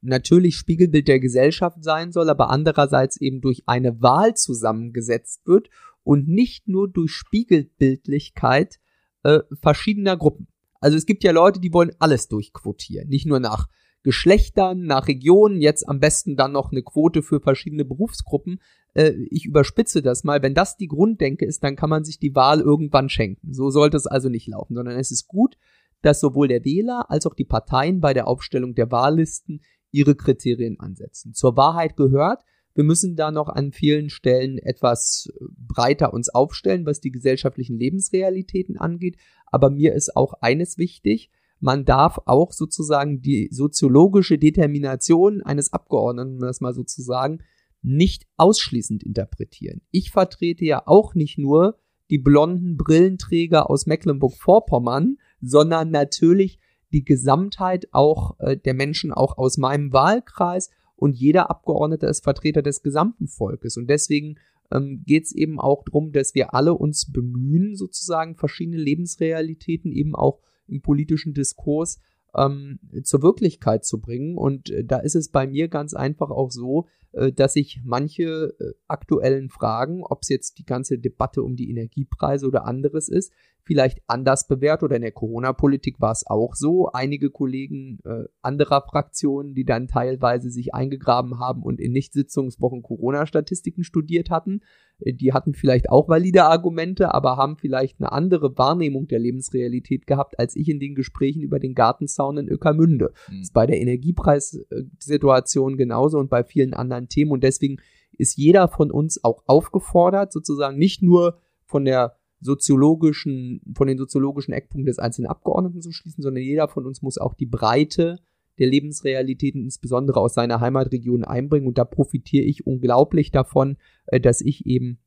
natürlich 0.03 0.57
Spiegelbild 0.57 1.09
der 1.09 1.21
Gesellschaft 1.21 1.83
sein 1.83 2.13
soll, 2.13 2.29
aber 2.29 2.51
andererseits 2.51 3.19
eben 3.21 3.41
durch 3.41 3.63
eine 3.67 4.03
Wahl 4.03 4.35
zusammengesetzt 4.35 5.47
wird 5.47 5.71
und 6.03 6.29
nicht 6.29 6.69
nur 6.69 6.89
durch 6.89 7.13
Spiegelbildlichkeit 7.13 8.79
äh, 9.23 9.41
verschiedener 9.61 10.17
Gruppen. 10.17 10.49
Also 10.81 10.99
es 10.99 11.07
gibt 11.07 11.25
ja 11.25 11.33
Leute, 11.33 11.61
die 11.61 11.73
wollen 11.73 11.93
alles 11.99 12.29
durchquotieren, 12.29 13.09
nicht 13.09 13.27
nur 13.27 13.41
nach 13.41 13.69
Geschlechtern, 14.05 14.83
nach 14.83 15.09
Regionen, 15.09 15.61
jetzt 15.61 15.89
am 15.89 15.99
besten 15.99 16.37
dann 16.37 16.53
noch 16.53 16.71
eine 16.71 16.83
Quote 16.83 17.23
für 17.23 17.41
verschiedene 17.41 17.87
Berufsgruppen. 17.87 18.61
Äh, 18.93 19.15
ich 19.31 19.47
überspitze 19.47 20.03
das 20.03 20.25
mal. 20.25 20.43
Wenn 20.43 20.55
das 20.55 20.77
die 20.77 20.89
Grunddenke 20.89 21.47
ist, 21.47 21.65
dann 21.65 21.75
kann 21.75 21.91
man 21.91 22.05
sich 22.05 22.21
die 22.21 22.35
Wahl 22.35 22.61
irgendwann 22.61 23.09
schenken. 23.09 23.55
So 23.55 23.71
sollte 23.71 23.97
es 23.97 24.07
also 24.07 24.29
nicht 24.29 24.47
laufen, 24.47 24.75
sondern 24.75 24.99
es 24.99 25.11
ist 25.11 25.27
gut, 25.27 25.57
dass 26.03 26.21
sowohl 26.21 26.49
der 26.49 26.65
Wähler 26.67 27.11
als 27.11 27.27
auch 27.27 27.35
die 27.35 27.47
Parteien 27.47 28.01
bei 28.01 28.13
der 28.13 28.29
Aufstellung 28.29 28.75
der 28.75 28.93
Wahllisten 28.93 29.63
ihre 29.91 30.15
Kriterien 30.15 30.79
ansetzen. 30.79 31.33
Zur 31.33 31.57
Wahrheit 31.57 31.97
gehört, 31.97 32.45
wir 32.75 32.85
müssen 32.85 33.17
da 33.17 33.31
noch 33.31 33.49
an 33.49 33.73
vielen 33.73 34.11
Stellen 34.11 34.59
etwas 34.59 35.33
breiter 35.57 36.13
uns 36.13 36.29
aufstellen, 36.29 36.85
was 36.85 37.01
die 37.01 37.13
gesellschaftlichen 37.13 37.79
Lebensrealitäten 37.79 38.77
angeht. 38.77 39.17
Aber 39.47 39.71
mir 39.71 39.95
ist 39.95 40.15
auch 40.15 40.35
eines 40.43 40.77
wichtig, 40.77 41.31
man 41.61 41.85
darf 41.85 42.21
auch 42.27 42.53
sozusagen 42.53 43.21
die 43.23 43.49
soziologische 43.51 44.39
Determination 44.39 45.43
eines 45.43 45.73
Abgeordneten, 45.73 46.39
das 46.41 46.61
mal 46.61 46.75
sozusagen, 46.75 47.39
nicht 47.83 48.27
ausschließend 48.37 49.03
interpretieren. 49.03 49.83
Ich 49.91 50.11
vertrete 50.11 50.65
ja 50.65 50.83
auch 50.87 51.15
nicht 51.15 51.39
nur 51.39 51.79
die 52.11 52.19
blonden 52.19 52.77
Brillenträger 52.77 53.71
aus 53.71 53.87
Mecklenburg-Vorpommern, 53.87 55.17
sondern 55.41 55.91
natürlich 55.91 56.59
die 56.93 57.05
Gesamtheit 57.05 57.89
auch 57.93 58.39
äh, 58.39 58.57
der 58.57 58.75
Menschen 58.75 59.13
auch 59.13 59.37
aus 59.37 59.59
meinem 59.59 59.93
Wahlkreis 59.93 60.71
und 60.97 61.17
jeder 61.17 61.51
Abgeordnete 61.51 62.07
ist 62.07 62.25
Vertreter 62.25 62.63
des 62.63 62.83
gesamten 62.83 63.27
Volkes 63.27 63.77
und 63.77 63.89
deswegen 63.89 64.37
ähm, 64.71 65.03
geht 65.05 65.25
es 65.25 65.35
eben 65.35 65.61
auch 65.61 65.85
darum, 65.85 66.13
dass 66.13 66.35
wir 66.35 66.55
alle 66.55 66.75
uns 66.75 67.11
bemühen, 67.11 67.75
sozusagen 67.75 68.37
verschiedene 68.37 68.79
Lebensrealitäten 68.79 69.93
eben 69.93 70.15
auch 70.15 70.41
im 70.67 70.81
politischen 70.81 71.35
Diskurs 71.35 72.01
ähm, 72.37 72.79
zur 73.03 73.23
Wirklichkeit 73.23 73.85
zu 73.85 74.01
bringen. 74.01 74.37
Und 74.37 74.71
äh, 74.71 74.85
da 74.85 74.99
ist 74.99 75.15
es 75.15 75.31
bei 75.31 75.47
mir 75.47 75.69
ganz 75.69 75.95
einfach 75.95 76.31
auch 76.31 76.51
so, 76.51 76.87
dass 77.33 77.57
ich 77.57 77.81
manche 77.85 78.55
äh, 78.59 78.73
aktuellen 78.89 79.49
Fragen, 79.49 80.03
ob 80.03 80.23
es 80.23 80.29
jetzt 80.29 80.59
die 80.59 80.65
ganze 80.65 80.99
Debatte 80.99 81.43
um 81.43 81.57
die 81.57 81.71
Energiepreise 81.71 82.47
oder 82.47 82.67
anderes 82.67 83.09
ist, 83.09 83.33
vielleicht 83.65 84.01
anders 84.07 84.47
bewährt 84.47 84.83
oder 84.83 84.97
in 84.97 85.03
der 85.03 85.13
Corona-Politik 85.13 86.01
war 86.01 86.13
es 86.13 86.27
auch 86.27 86.55
so. 86.55 86.91
Einige 86.93 87.31
Kollegen 87.31 87.99
äh, 88.05 88.25
anderer 88.43 88.83
Fraktionen, 88.83 89.55
die 89.55 89.65
dann 89.65 89.89
teilweise 89.89 90.51
sich 90.51 90.75
eingegraben 90.75 91.41
haben 91.41 91.63
und 91.63 91.81
in 91.81 91.93
Nicht-Sitzungswochen 91.93 92.83
Corona-Statistiken 92.83 93.83
studiert 93.83 94.29
hatten, 94.31 94.61
äh, 95.01 95.15
die 95.15 95.33
hatten 95.33 95.55
vielleicht 95.55 95.89
auch 95.89 96.09
valide 96.09 96.45
Argumente, 96.45 97.15
aber 97.15 97.37
haben 97.37 97.57
vielleicht 97.57 98.01
eine 98.01 98.13
andere 98.13 98.57
Wahrnehmung 98.59 99.09
der 99.09 99.19
Lebensrealität 99.19 100.07
gehabt, 100.07 100.39
als 100.39 100.55
ich 100.57 100.69
in 100.69 100.79
den 100.79 100.95
Gesprächen 100.95 101.43
über 101.43 101.59
den 101.59 101.75
Gartenzaun 101.75 102.37
in 102.37 102.49
Öckermünde. 102.49 103.13
Mhm. 103.29 103.33
Das 103.33 103.41
ist 103.41 103.55
bei 103.55 103.67
der 103.67 103.81
Energiepreissituation 103.81 105.77
genauso 105.77 106.19
und 106.19 106.29
bei 106.29 106.45
vielen 106.45 106.75
anderen 106.75 107.04
Themen 107.09 107.33
und 107.33 107.43
deswegen 107.43 107.79
ist 108.17 108.37
jeder 108.37 108.69
von 108.69 108.91
uns 108.91 109.23
auch 109.25 109.43
aufgefordert, 109.47 110.33
sozusagen 110.33 110.79
nicht 110.79 111.03
nur 111.03 111.41
von 111.65 111.85
der 111.85 112.17
soziologischen, 112.41 113.61
von 113.75 113.87
den 113.87 113.99
soziologischen 113.99 114.53
Eckpunkten 114.53 114.87
des 114.87 114.99
einzelnen 114.99 115.31
Abgeordneten 115.31 115.81
zu 115.81 115.93
schließen, 115.93 116.23
sondern 116.23 116.43
jeder 116.43 116.69
von 116.69 116.87
uns 116.87 117.03
muss 117.03 117.19
auch 117.19 117.35
die 117.35 117.47
Breite 117.47 118.21
der 118.59 118.69
Lebensrealitäten, 118.69 119.63
insbesondere 119.63 120.21
aus 120.21 120.35
seiner 120.35 120.61
Heimatregion, 120.61 121.25
einbringen. 121.25 121.67
Und 121.67 121.79
da 121.79 121.85
profitiere 121.85 122.45
ich 122.45 122.67
unglaublich 122.67 123.33
davon, 123.33 123.77
äh, 124.07 124.21
dass 124.21 124.41
ich 124.41 124.67
eben 124.67 124.99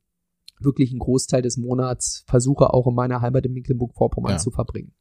wirklich 0.60 0.90
einen 0.90 0.98
Großteil 0.98 1.40
des 1.40 1.56
Monats 1.56 2.24
versuche, 2.26 2.74
auch 2.74 2.86
in 2.88 2.94
meiner 2.94 3.20
Heimat 3.20 3.46
in 3.46 3.52
Mecklenburg-Vorpommern 3.52 4.32
ja. 4.32 4.38
zu 4.38 4.50
verbringen. 4.50 4.92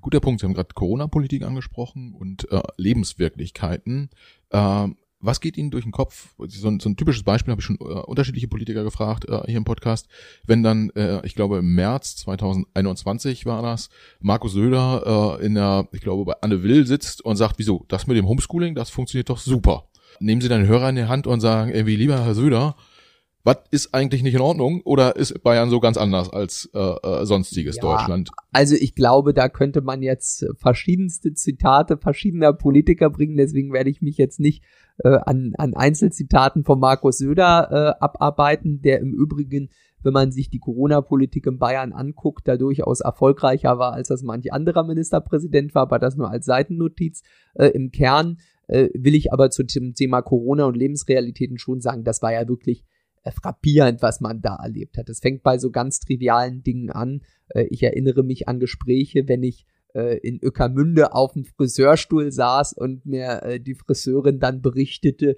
Guter 0.00 0.20
Punkt. 0.20 0.40
Sie 0.40 0.46
haben 0.46 0.54
gerade 0.54 0.74
Corona-Politik 0.74 1.42
angesprochen 1.42 2.14
und 2.14 2.50
äh, 2.52 2.60
Lebenswirklichkeiten. 2.76 4.10
Ähm, 4.52 4.96
was 5.24 5.40
geht 5.40 5.56
Ihnen 5.56 5.70
durch 5.70 5.84
den 5.84 5.92
Kopf? 5.92 6.34
So 6.46 6.68
ein, 6.68 6.80
so 6.80 6.88
ein 6.88 6.96
typisches 6.96 7.22
Beispiel 7.22 7.52
habe 7.52 7.60
ich 7.60 7.66
schon 7.66 7.78
äh, 7.80 7.84
unterschiedliche 7.84 8.48
Politiker 8.48 8.84
gefragt 8.84 9.28
äh, 9.28 9.42
hier 9.46 9.56
im 9.56 9.64
Podcast. 9.64 10.06
Wenn 10.46 10.62
dann, 10.62 10.90
äh, 10.90 11.24
ich 11.26 11.34
glaube 11.34 11.58
im 11.58 11.74
März 11.74 12.16
2021 12.16 13.46
war 13.46 13.62
das, 13.62 13.88
Markus 14.20 14.52
Söder 14.52 15.38
äh, 15.40 15.46
in 15.46 15.54
der, 15.54 15.88
ich 15.92 16.00
glaube 16.00 16.24
bei 16.24 16.34
Anne 16.40 16.62
Will 16.62 16.86
sitzt 16.86 17.24
und 17.24 17.36
sagt, 17.36 17.58
wieso, 17.58 17.84
das 17.88 18.06
mit 18.06 18.16
dem 18.16 18.28
Homeschooling, 18.28 18.74
das 18.74 18.90
funktioniert 18.90 19.30
doch 19.30 19.38
super. 19.38 19.88
Nehmen 20.20 20.40
Sie 20.40 20.48
dann 20.48 20.66
Hörer 20.66 20.90
in 20.90 20.96
die 20.96 21.04
Hand 21.04 21.26
und 21.26 21.40
sagen, 21.40 21.72
irgendwie, 21.72 21.96
lieber 21.96 22.24
Herr 22.24 22.34
Söder, 22.34 22.76
was 23.44 23.58
ist 23.70 23.94
eigentlich 23.94 24.22
nicht 24.22 24.34
in 24.34 24.40
Ordnung 24.40 24.80
oder 24.84 25.16
ist 25.16 25.42
Bayern 25.42 25.68
so 25.68 25.78
ganz 25.78 25.98
anders 25.98 26.30
als 26.30 26.70
äh, 26.72 26.78
äh, 26.78 27.26
sonstiges 27.26 27.76
ja, 27.76 27.82
Deutschland? 27.82 28.30
Also 28.52 28.74
ich 28.74 28.94
glaube, 28.94 29.34
da 29.34 29.50
könnte 29.50 29.82
man 29.82 30.02
jetzt 30.02 30.46
verschiedenste 30.56 31.34
Zitate 31.34 31.98
verschiedener 31.98 32.54
Politiker 32.54 33.10
bringen, 33.10 33.36
deswegen 33.36 33.72
werde 33.74 33.90
ich 33.90 34.00
mich 34.00 34.16
jetzt 34.16 34.40
nicht 34.40 34.64
äh, 34.98 35.18
an, 35.26 35.52
an 35.58 35.74
Einzelzitaten 35.74 36.64
von 36.64 36.80
Markus 36.80 37.18
Söder 37.18 37.68
äh, 37.70 38.02
abarbeiten, 38.02 38.80
der 38.80 39.00
im 39.00 39.12
Übrigen, 39.12 39.68
wenn 40.02 40.14
man 40.14 40.32
sich 40.32 40.48
die 40.48 40.58
Corona-Politik 40.58 41.46
in 41.46 41.58
Bayern 41.58 41.92
anguckt, 41.92 42.48
da 42.48 42.56
durchaus 42.56 43.00
erfolgreicher 43.00 43.78
war, 43.78 43.92
als 43.92 44.08
das 44.08 44.22
manch 44.22 44.54
anderer 44.54 44.84
Ministerpräsident 44.84 45.74
war, 45.74 45.82
aber 45.82 45.98
das 45.98 46.16
nur 46.16 46.30
als 46.30 46.46
Seitennotiz. 46.46 47.22
Äh, 47.54 47.68
Im 47.68 47.90
Kern 47.90 48.38
äh, 48.68 48.88
will 48.94 49.14
ich 49.14 49.34
aber 49.34 49.50
zu 49.50 49.64
dem 49.64 49.92
Thema 49.94 50.22
Corona 50.22 50.64
und 50.64 50.78
Lebensrealitäten 50.78 51.58
schon 51.58 51.82
sagen, 51.82 52.04
das 52.04 52.22
war 52.22 52.32
ja 52.32 52.48
wirklich 52.48 52.84
frappierend, 53.32 54.02
was 54.02 54.20
man 54.20 54.40
da 54.40 54.56
erlebt 54.56 54.98
hat. 54.98 55.08
Es 55.08 55.20
fängt 55.20 55.42
bei 55.42 55.58
so 55.58 55.70
ganz 55.70 56.00
trivialen 56.00 56.62
Dingen 56.62 56.90
an. 56.90 57.22
Äh, 57.48 57.64
ich 57.70 57.82
erinnere 57.82 58.22
mich 58.22 58.48
an 58.48 58.60
Gespräche, 58.60 59.28
wenn 59.28 59.42
ich 59.42 59.66
äh, 59.94 60.18
in 60.18 60.42
Öckermünde 60.42 61.14
auf 61.14 61.32
dem 61.32 61.44
Friseurstuhl 61.44 62.32
saß 62.32 62.74
und 62.74 63.06
mir 63.06 63.58
die 63.60 63.74
Friseurin 63.74 64.40
dann 64.40 64.60
berichtete, 64.60 65.36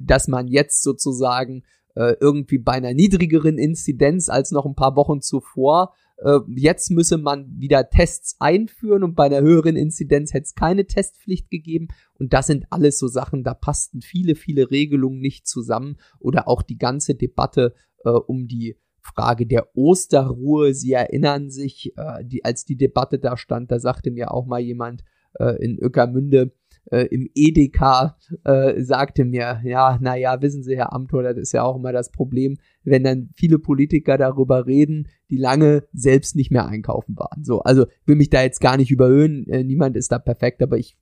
dass 0.00 0.28
man 0.28 0.48
jetzt 0.48 0.82
sozusagen 0.82 1.62
irgendwie 1.96 2.58
bei 2.58 2.72
einer 2.72 2.92
niedrigeren 2.92 3.56
Inzidenz 3.56 4.28
als 4.28 4.50
noch 4.50 4.66
ein 4.66 4.74
paar 4.74 4.96
Wochen 4.96 5.20
zuvor 5.20 5.94
äh, 6.24 6.40
jetzt 6.56 6.90
müsse 6.90 7.18
man 7.18 7.52
wieder 7.58 7.90
Tests 7.90 8.36
einführen 8.40 9.04
und 9.04 9.14
bei 9.14 9.28
der 9.28 9.42
höheren 9.42 9.76
Inzidenz 9.76 10.32
hätte 10.32 10.44
es 10.44 10.54
keine 10.54 10.86
Testpflicht 10.86 11.50
gegeben. 11.50 11.88
Und 12.14 12.32
das 12.32 12.46
sind 12.46 12.64
alles 12.70 12.98
so 12.98 13.08
Sachen, 13.08 13.44
da 13.44 13.52
passten 13.52 14.00
viele, 14.00 14.34
viele 14.34 14.70
Regelungen 14.70 15.20
nicht 15.20 15.46
zusammen. 15.46 15.96
Oder 16.18 16.48
auch 16.48 16.62
die 16.62 16.78
ganze 16.78 17.14
Debatte 17.14 17.74
äh, 18.04 18.10
um 18.10 18.48
die 18.48 18.78
Frage 19.00 19.46
der 19.46 19.76
Osterruhe. 19.76 20.72
Sie 20.72 20.92
erinnern 20.92 21.50
sich, 21.50 21.92
äh, 21.96 22.24
die, 22.24 22.42
als 22.42 22.64
die 22.64 22.76
Debatte 22.76 23.18
da 23.18 23.36
stand, 23.36 23.70
da 23.70 23.78
sagte 23.78 24.10
mir 24.10 24.32
auch 24.32 24.46
mal 24.46 24.60
jemand 24.60 25.04
äh, 25.38 25.62
in 25.62 25.78
Öckermünde, 25.78 26.52
äh, 26.90 27.06
im 27.06 27.28
Edeka 27.34 28.16
äh, 28.44 28.80
sagte 28.82 29.24
mir, 29.24 29.60
ja, 29.64 29.98
naja, 30.00 30.40
wissen 30.42 30.62
Sie, 30.62 30.76
Herr 30.76 30.92
Amthor, 30.92 31.22
das 31.22 31.36
ist 31.36 31.52
ja 31.52 31.62
auch 31.62 31.76
immer 31.76 31.92
das 31.92 32.10
Problem, 32.10 32.56
wenn 32.82 33.04
dann 33.04 33.30
viele 33.34 33.58
Politiker 33.58 34.18
darüber 34.18 34.66
reden, 34.66 35.08
die 35.30 35.38
lange 35.38 35.84
selbst 35.92 36.36
nicht 36.36 36.50
mehr 36.50 36.66
einkaufen 36.66 37.16
waren. 37.16 37.44
So, 37.44 37.60
also 37.60 37.86
will 38.06 38.16
mich 38.16 38.30
da 38.30 38.42
jetzt 38.42 38.60
gar 38.60 38.76
nicht 38.76 38.90
überhöhen, 38.90 39.46
äh, 39.48 39.64
niemand 39.64 39.96
ist 39.96 40.12
da 40.12 40.18
perfekt, 40.18 40.62
aber 40.62 40.78
ich 40.78 40.96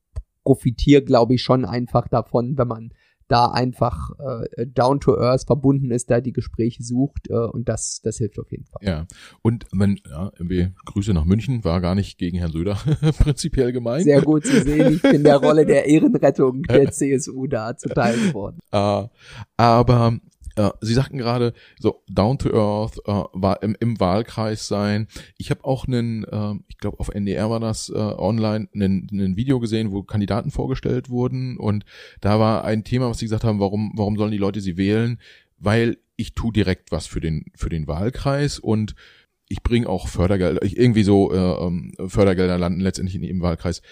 profitiere, 0.45 1.03
glaube 1.03 1.35
ich, 1.35 1.43
schon 1.43 1.65
einfach 1.65 2.09
davon, 2.09 2.59
wenn 2.59 2.69
man 2.69 2.93
da 3.33 3.47
einfach 3.47 4.11
äh, 4.19 4.67
down 4.67 5.01
to 5.01 5.19
earth 5.19 5.47
verbunden 5.47 5.91
ist, 5.91 6.11
da 6.11 6.21
die 6.21 6.35
Gespräche 6.35 6.83
sucht 6.83 7.31
äh, 7.31 7.35
und 7.35 7.67
das, 7.67 8.01
das 8.03 8.19
hilft 8.19 8.39
auf 8.39 8.51
jeden 8.51 8.67
Fall. 8.67 8.87
Ja, 8.87 9.07
und 9.41 9.65
wenn, 9.73 9.99
ja, 10.07 10.31
irgendwie 10.39 10.69
Grüße 10.85 11.15
nach 11.15 11.25
München, 11.25 11.65
war 11.65 11.81
gar 11.81 11.95
nicht 11.95 12.19
gegen 12.19 12.37
Herrn 12.37 12.53
Söder 12.53 12.77
prinzipiell 13.19 13.73
gemeint. 13.73 14.05
Sehr 14.05 14.21
gut 14.21 14.45
zu 14.45 14.63
sehen, 14.63 14.95
ich 14.95 15.03
bin 15.03 15.25
der 15.25 15.39
Rolle 15.39 15.65
der 15.65 15.87
Ehrenrettung 15.89 16.63
der 16.65 16.93
CSU 16.93 17.47
da 17.47 17.75
zuteil 17.75 18.19
geworden. 18.19 18.59
Uh, 18.75 19.09
aber 19.57 20.19
äh, 20.57 20.71
Sie 20.81 20.95
sagten 20.95 21.19
gerade, 21.19 21.55
so 21.79 22.03
down 22.09 22.39
to 22.39 22.51
earth 22.51 22.99
äh, 23.07 23.25
war 23.33 23.63
im, 23.63 23.77
im 23.81 23.99
Wahlkreis 24.01 24.69
sein. 24.69 25.09
Ich 25.39 25.51
habe 25.51 25.65
auch 25.65 25.87
einen, 25.87 26.25
äh, 26.25 26.55
ich 26.69 26.79
glaube 26.79 27.01
auf 27.01 27.09
NDR 27.09 27.51
war 27.51 27.61
das 27.61 27.89
äh, 27.89 27.97
online, 27.97 28.69
ein 28.75 29.37
Video 29.37 29.61
gesehen, 29.61 29.93
wo 29.93 30.03
Kandidaten 30.03 30.51
vorgestellt 30.51 31.11
wurden 31.11 31.57
und 31.57 31.85
da 32.21 32.39
war 32.39 32.65
ein 32.65 32.85
Thema, 32.85 33.11
was 33.11 33.19
Sie 33.19 33.27
gesagt 33.27 33.45
haben, 33.45 33.61
warum, 33.61 33.93
warum 33.97 34.17
sollen 34.17 34.33
die 34.33 34.39
Leute 34.39 34.61
sie 34.61 34.77
wählen? 34.77 35.19
Weil 35.59 35.99
ich 36.17 36.35
tu 36.35 36.53
direkt 36.53 36.93
was 36.93 37.07
für 37.07 37.21
den 37.21 37.47
für 37.55 37.69
den 37.69 37.87
Wahlkreis 37.87 38.59
und 38.59 38.95
ich 39.49 39.63
bringe 39.63 39.89
auch 39.89 40.09
Fördergelder, 40.09 40.63
irgendwie 40.63 41.03
so 41.03 41.33
äh, 41.33 41.67
ähm, 41.67 41.93
Fördergelder 42.07 42.59
landen 42.59 42.81
letztendlich 42.81 43.17
in 43.17 43.23
ihrem 43.23 43.43
Wahlkreis 43.43 43.83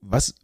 was 0.00 0.34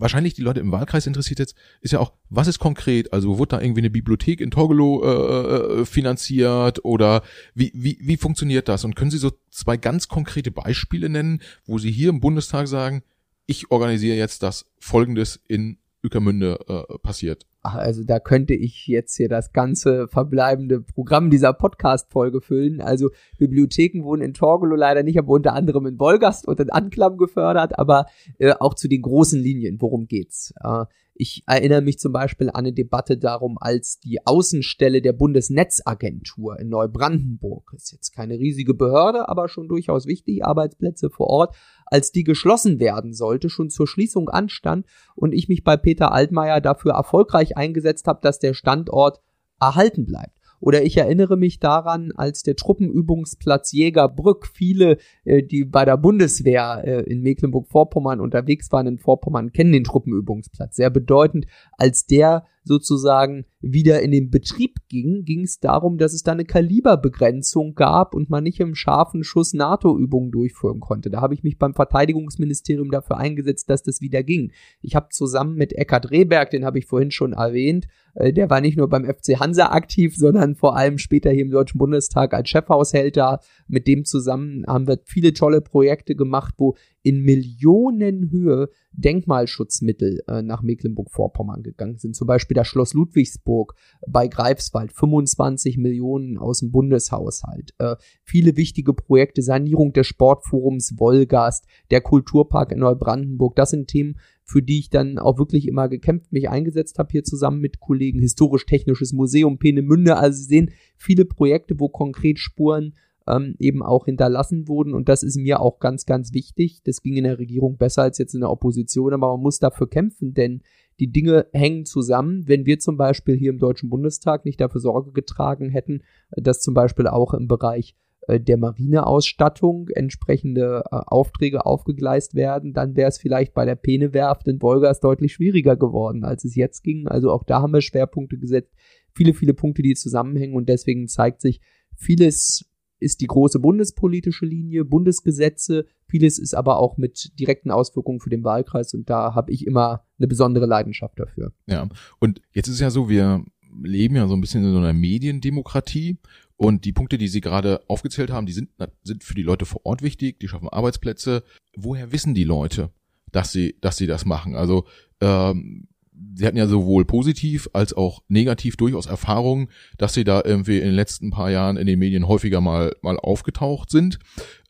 wahrscheinlich 0.00 0.34
die 0.34 0.42
Leute 0.42 0.60
im 0.60 0.72
Wahlkreis 0.72 1.06
interessiert 1.06 1.38
jetzt, 1.38 1.54
ist 1.80 1.92
ja 1.92 2.00
auch, 2.00 2.12
was 2.28 2.48
ist 2.48 2.58
konkret? 2.58 3.12
Also 3.12 3.38
wurde 3.38 3.56
da 3.56 3.60
irgendwie 3.60 3.80
eine 3.80 3.90
Bibliothek 3.90 4.40
in 4.40 4.50
Torgelow 4.50 5.02
äh, 5.04 5.80
äh, 5.80 5.84
finanziert 5.84 6.84
oder 6.84 7.22
wie, 7.54 7.70
wie, 7.74 7.98
wie 8.00 8.16
funktioniert 8.16 8.68
das? 8.68 8.84
Und 8.84 8.96
können 8.96 9.10
Sie 9.10 9.18
so 9.18 9.32
zwei 9.50 9.76
ganz 9.76 10.08
konkrete 10.08 10.50
Beispiele 10.50 11.08
nennen, 11.08 11.40
wo 11.64 11.78
Sie 11.78 11.90
hier 11.90 12.10
im 12.10 12.20
Bundestag 12.20 12.68
sagen, 12.68 13.02
ich 13.46 13.70
organisiere 13.70 14.16
jetzt 14.16 14.42
das 14.42 14.66
Folgendes 14.78 15.40
in 15.48 15.78
Ückermünde 16.04 16.58
äh, 16.68 16.98
passiert? 16.98 17.46
Also 17.62 18.04
da 18.04 18.18
könnte 18.20 18.54
ich 18.54 18.86
jetzt 18.86 19.16
hier 19.16 19.28
das 19.28 19.52
ganze 19.52 20.08
verbleibende 20.08 20.80
Programm 20.80 21.28
dieser 21.30 21.52
Podcast-Folge 21.52 22.40
füllen. 22.40 22.80
Also 22.80 23.10
Bibliotheken 23.38 24.02
wurden 24.02 24.22
in 24.22 24.32
Torgelow 24.32 24.76
leider 24.76 25.02
nicht, 25.02 25.18
aber 25.18 25.32
unter 25.32 25.52
anderem 25.52 25.86
in 25.86 25.98
Wolgast 25.98 26.48
und 26.48 26.58
in 26.58 26.70
Anklam 26.70 27.18
gefördert, 27.18 27.78
aber 27.78 28.06
äh, 28.38 28.54
auch 28.58 28.74
zu 28.74 28.88
den 28.88 29.02
großen 29.02 29.38
Linien. 29.38 29.76
Worum 29.80 30.06
geht's? 30.06 30.54
Äh, 30.62 30.86
ich 31.20 31.42
erinnere 31.46 31.82
mich 31.82 31.98
zum 31.98 32.14
Beispiel 32.14 32.48
an 32.48 32.56
eine 32.56 32.72
Debatte 32.72 33.18
darum, 33.18 33.58
als 33.60 34.00
die 34.00 34.26
Außenstelle 34.26 35.02
der 35.02 35.12
Bundesnetzagentur 35.12 36.58
in 36.58 36.70
Neubrandenburg, 36.70 37.74
ist 37.76 37.92
jetzt 37.92 38.12
keine 38.12 38.38
riesige 38.38 38.72
Behörde, 38.72 39.28
aber 39.28 39.50
schon 39.50 39.68
durchaus 39.68 40.06
wichtig, 40.06 40.46
Arbeitsplätze 40.46 41.10
vor 41.10 41.26
Ort, 41.26 41.56
als 41.84 42.10
die 42.10 42.24
geschlossen 42.24 42.80
werden 42.80 43.12
sollte, 43.12 43.50
schon 43.50 43.68
zur 43.68 43.86
Schließung 43.86 44.30
anstand 44.30 44.86
und 45.14 45.32
ich 45.32 45.48
mich 45.48 45.62
bei 45.62 45.76
Peter 45.76 46.12
Altmaier 46.12 46.62
dafür 46.62 46.92
erfolgreich 46.92 47.49
eingesetzt 47.56 48.06
habe, 48.06 48.20
dass 48.22 48.38
der 48.38 48.54
Standort 48.54 49.20
erhalten 49.60 50.06
bleibt. 50.06 50.40
Oder 50.60 50.82
ich 50.82 50.98
erinnere 50.98 51.38
mich 51.38 51.58
daran, 51.58 52.12
als 52.14 52.42
der 52.42 52.54
Truppenübungsplatz 52.54 53.72
Jägerbrück 53.72 54.46
viele, 54.46 54.98
äh, 55.24 55.42
die 55.42 55.64
bei 55.64 55.86
der 55.86 55.96
Bundeswehr 55.96 56.82
äh, 56.84 57.10
in 57.10 57.22
Mecklenburg-Vorpommern 57.22 58.20
unterwegs 58.20 58.70
waren 58.70 58.86
in 58.86 58.98
Vorpommern, 58.98 59.52
kennen 59.52 59.72
den 59.72 59.84
Truppenübungsplatz. 59.84 60.76
Sehr 60.76 60.90
bedeutend, 60.90 61.46
als 61.72 62.04
der 62.04 62.44
sozusagen 62.64 63.44
wieder 63.60 64.02
in 64.02 64.10
den 64.10 64.30
Betrieb 64.30 64.76
ging, 64.88 65.24
ging 65.24 65.42
es 65.44 65.60
darum, 65.60 65.98
dass 65.98 66.12
es 66.12 66.22
da 66.22 66.32
eine 66.32 66.44
Kaliberbegrenzung 66.44 67.74
gab 67.74 68.14
und 68.14 68.30
man 68.30 68.44
nicht 68.44 68.60
im 68.60 68.74
scharfen 68.74 69.24
Schuss 69.24 69.54
NATO-Übungen 69.54 70.30
durchführen 70.30 70.80
konnte. 70.80 71.10
Da 71.10 71.20
habe 71.20 71.34
ich 71.34 71.42
mich 71.42 71.58
beim 71.58 71.74
Verteidigungsministerium 71.74 72.90
dafür 72.90 73.18
eingesetzt, 73.18 73.70
dass 73.70 73.82
das 73.82 74.00
wieder 74.00 74.22
ging. 74.22 74.52
Ich 74.82 74.94
habe 74.94 75.08
zusammen 75.10 75.54
mit 75.54 75.72
Eckhard 75.72 76.10
Rehberg, 76.10 76.50
den 76.50 76.64
habe 76.64 76.78
ich 76.78 76.86
vorhin 76.86 77.10
schon 77.10 77.32
erwähnt, 77.32 77.86
äh, 78.14 78.32
der 78.32 78.50
war 78.50 78.60
nicht 78.60 78.76
nur 78.76 78.88
beim 78.88 79.04
FC 79.04 79.38
Hansa 79.38 79.70
aktiv, 79.70 80.16
sondern 80.16 80.54
vor 80.54 80.76
allem 80.76 80.98
später 80.98 81.30
hier 81.30 81.42
im 81.42 81.50
Deutschen 81.50 81.78
Bundestag 81.78 82.34
als 82.34 82.48
Chefhaushälter. 82.48 83.40
Mit 83.68 83.86
dem 83.86 84.04
zusammen 84.04 84.64
haben 84.66 84.86
wir 84.86 84.98
viele 85.04 85.32
tolle 85.32 85.60
Projekte 85.60 86.14
gemacht, 86.14 86.54
wo 86.58 86.76
in 87.02 87.22
Millionenhöhe 87.22 88.68
Denkmalschutzmittel 88.92 90.20
äh, 90.26 90.42
nach 90.42 90.62
Mecklenburg-Vorpommern 90.62 91.62
gegangen 91.62 91.98
sind. 91.98 92.14
Zum 92.14 92.26
Beispiel 92.26 92.54
das 92.54 92.66
Schloss 92.66 92.92
Ludwigsburg 92.92 93.74
bei 94.06 94.28
Greifswald, 94.28 94.92
25 94.92 95.78
Millionen 95.78 96.36
aus 96.38 96.60
dem 96.60 96.70
Bundeshaushalt. 96.70 97.72
Äh, 97.78 97.96
viele 98.24 98.56
wichtige 98.56 98.92
Projekte, 98.92 99.42
Sanierung 99.42 99.92
des 99.92 100.06
Sportforums 100.06 100.94
Wolgast, 100.98 101.66
der 101.90 102.00
Kulturpark 102.00 102.72
in 102.72 102.80
Neubrandenburg, 102.80 103.56
das 103.56 103.70
sind 103.70 103.88
Themen, 103.88 104.16
für 104.44 104.62
die 104.62 104.80
ich 104.80 104.90
dann 104.90 105.18
auch 105.18 105.38
wirklich 105.38 105.68
immer 105.68 105.88
gekämpft, 105.88 106.32
mich 106.32 106.50
eingesetzt 106.50 106.98
habe, 106.98 107.10
hier 107.12 107.22
zusammen 107.22 107.60
mit 107.60 107.78
Kollegen. 107.78 108.18
Historisch-Technisches 108.20 109.12
Museum 109.12 109.58
Peenemünde, 109.58 110.16
also 110.16 110.36
Sie 110.36 110.48
sehen 110.48 110.70
viele 110.96 111.24
Projekte, 111.24 111.78
wo 111.78 111.88
konkret 111.88 112.40
Spuren 112.40 112.94
ähm, 113.30 113.54
eben 113.58 113.82
auch 113.82 114.06
hinterlassen 114.06 114.68
wurden. 114.68 114.94
Und 114.94 115.08
das 115.08 115.22
ist 115.22 115.36
mir 115.36 115.60
auch 115.60 115.78
ganz, 115.78 116.06
ganz 116.06 116.32
wichtig. 116.32 116.82
Das 116.84 117.02
ging 117.02 117.14
in 117.14 117.24
der 117.24 117.38
Regierung 117.38 117.76
besser 117.76 118.02
als 118.02 118.18
jetzt 118.18 118.34
in 118.34 118.40
der 118.40 118.50
Opposition, 118.50 119.12
aber 119.12 119.32
man 119.32 119.40
muss 119.40 119.58
dafür 119.58 119.88
kämpfen, 119.88 120.34
denn 120.34 120.62
die 120.98 121.12
Dinge 121.12 121.46
hängen 121.52 121.86
zusammen. 121.86 122.46
Wenn 122.46 122.66
wir 122.66 122.78
zum 122.78 122.96
Beispiel 122.96 123.36
hier 123.36 123.50
im 123.50 123.58
Deutschen 123.58 123.88
Bundestag 123.88 124.44
nicht 124.44 124.60
dafür 124.60 124.80
Sorge 124.80 125.12
getragen 125.12 125.70
hätten, 125.70 126.02
dass 126.30 126.60
zum 126.60 126.74
Beispiel 126.74 127.06
auch 127.06 127.32
im 127.32 127.48
Bereich 127.48 127.96
äh, 128.26 128.40
der 128.40 128.58
Marineausstattung 128.58 129.88
entsprechende 129.88 130.84
äh, 130.90 130.96
Aufträge 131.06 131.64
aufgegleist 131.64 132.34
werden, 132.34 132.72
dann 132.74 132.96
wäre 132.96 133.08
es 133.08 133.18
vielleicht 133.18 133.54
bei 133.54 133.64
der 133.64 133.76
Penewerft 133.76 134.46
in 134.48 134.60
Wolgast 134.60 135.02
deutlich 135.04 135.32
schwieriger 135.32 135.76
geworden, 135.76 136.24
als 136.24 136.44
es 136.44 136.54
jetzt 136.54 136.82
ging. 136.82 137.08
Also 137.08 137.30
auch 137.30 137.44
da 137.44 137.62
haben 137.62 137.72
wir 137.72 137.80
Schwerpunkte 137.80 138.36
gesetzt, 138.36 138.74
viele, 139.14 139.32
viele 139.32 139.54
Punkte, 139.54 139.82
die 139.82 139.94
zusammenhängen 139.94 140.54
und 140.54 140.68
deswegen 140.68 141.08
zeigt 141.08 141.40
sich, 141.40 141.60
vieles 141.96 142.69
ist 143.00 143.20
die 143.20 143.26
große 143.26 143.58
bundespolitische 143.58 144.46
Linie, 144.46 144.84
Bundesgesetze, 144.84 145.86
vieles 146.06 146.38
ist 146.38 146.54
aber 146.54 146.78
auch 146.78 146.96
mit 146.96 147.38
direkten 147.38 147.70
Auswirkungen 147.70 148.20
für 148.20 148.30
den 148.30 148.44
Wahlkreis 148.44 148.94
und 148.94 149.10
da 149.10 149.34
habe 149.34 149.52
ich 149.52 149.66
immer 149.66 150.04
eine 150.18 150.28
besondere 150.28 150.66
Leidenschaft 150.66 151.18
dafür. 151.18 151.52
Ja, 151.66 151.88
und 152.18 152.40
jetzt 152.52 152.68
ist 152.68 152.80
ja 152.80 152.90
so, 152.90 153.08
wir 153.08 153.44
leben 153.82 154.16
ja 154.16 154.28
so 154.28 154.34
ein 154.34 154.40
bisschen 154.40 154.64
in 154.64 154.72
so 154.72 154.78
einer 154.78 154.92
Mediendemokratie 154.92 156.18
und 156.56 156.84
die 156.84 156.92
Punkte, 156.92 157.16
die 157.16 157.28
Sie 157.28 157.40
gerade 157.40 157.80
aufgezählt 157.88 158.30
haben, 158.30 158.46
die 158.46 158.52
sind, 158.52 158.70
sind 159.02 159.24
für 159.24 159.34
die 159.34 159.42
Leute 159.42 159.64
vor 159.64 159.80
Ort 159.84 160.02
wichtig, 160.02 160.40
die 160.40 160.48
schaffen 160.48 160.68
Arbeitsplätze. 160.68 161.42
Woher 161.74 162.12
wissen 162.12 162.34
die 162.34 162.44
Leute, 162.44 162.90
dass 163.32 163.52
sie, 163.52 163.76
dass 163.80 163.96
sie 163.96 164.06
das 164.06 164.26
machen? 164.26 164.54
Also 164.54 164.84
ähm, 165.20 165.88
Sie 166.34 166.46
hatten 166.46 166.56
ja 166.56 166.66
sowohl 166.66 167.04
positiv 167.04 167.68
als 167.72 167.92
auch 167.92 168.22
negativ 168.28 168.76
durchaus 168.76 169.06
Erfahrungen, 169.06 169.68
dass 169.98 170.14
Sie 170.14 170.24
da 170.24 170.42
irgendwie 170.44 170.78
in 170.78 170.84
den 170.84 170.94
letzten 170.94 171.30
paar 171.30 171.50
Jahren 171.50 171.76
in 171.76 171.86
den 171.86 171.98
Medien 171.98 172.28
häufiger 172.28 172.60
mal 172.60 172.94
mal 173.02 173.18
aufgetaucht 173.18 173.90
sind. 173.90 174.18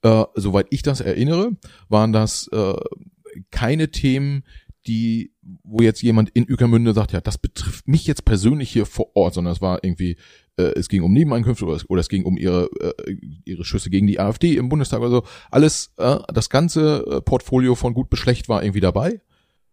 Äh, 0.03 0.25
soweit 0.35 0.67
ich 0.71 0.83
das 0.83 1.01
erinnere, 1.01 1.57
waren 1.89 2.13
das 2.13 2.49
äh, 2.53 2.75
keine 3.51 3.91
Themen, 3.91 4.45
die, 4.87 5.33
wo 5.63 5.83
jetzt 5.83 6.03
jemand 6.03 6.31
in 6.31 6.49
Ückermünde 6.49 6.95
sagt, 6.95 7.13
ja, 7.13 7.21
das 7.21 7.39
betrifft 7.39 7.87
mich 7.87 8.07
jetzt 8.07 8.25
persönlich 8.25 8.71
hier 8.71 8.87
vor 8.87 9.15
Ort, 9.15 9.35
sondern 9.35 9.53
es 9.53 9.61
war 9.61 9.85
irgendwie, 9.85 10.17
äh, 10.57 10.73
es 10.75 10.89
ging 10.89 11.03
um 11.03 11.13
Nebeneinkünfte 11.13 11.67
oder 11.67 11.77
es, 11.77 11.89
oder 11.89 12.01
es 12.01 12.09
ging 12.09 12.25
um 12.25 12.37
ihre, 12.37 12.71
äh, 12.81 13.17
ihre 13.45 13.65
Schüsse 13.65 13.91
gegen 13.91 14.07
die 14.07 14.21
AfD 14.21 14.57
im 14.57 14.69
Bundestag 14.69 15.01
oder 15.01 15.11
so. 15.11 15.23
Alles, 15.51 15.93
äh, 15.99 16.19
das 16.33 16.49
ganze 16.49 17.05
äh, 17.07 17.21
Portfolio 17.21 17.75
von 17.75 17.93
gut 17.93 18.09
bis 18.09 18.21
schlecht 18.21 18.49
war 18.49 18.63
irgendwie 18.63 18.81
dabei. 18.81 19.21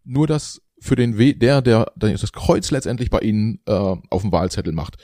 Nur 0.03 0.27
das 0.27 0.61
für 0.79 0.95
den 0.95 1.17
We 1.17 1.33
der, 1.33 1.61
der, 1.61 1.91
der 1.95 2.11
das 2.11 2.31
Kreuz 2.31 2.71
letztendlich 2.71 3.09
bei 3.09 3.19
Ihnen 3.19 3.59
äh, 3.65 3.71
auf 3.71 4.21
dem 4.21 4.31
Wahlzettel 4.31 4.73
macht. 4.73 4.97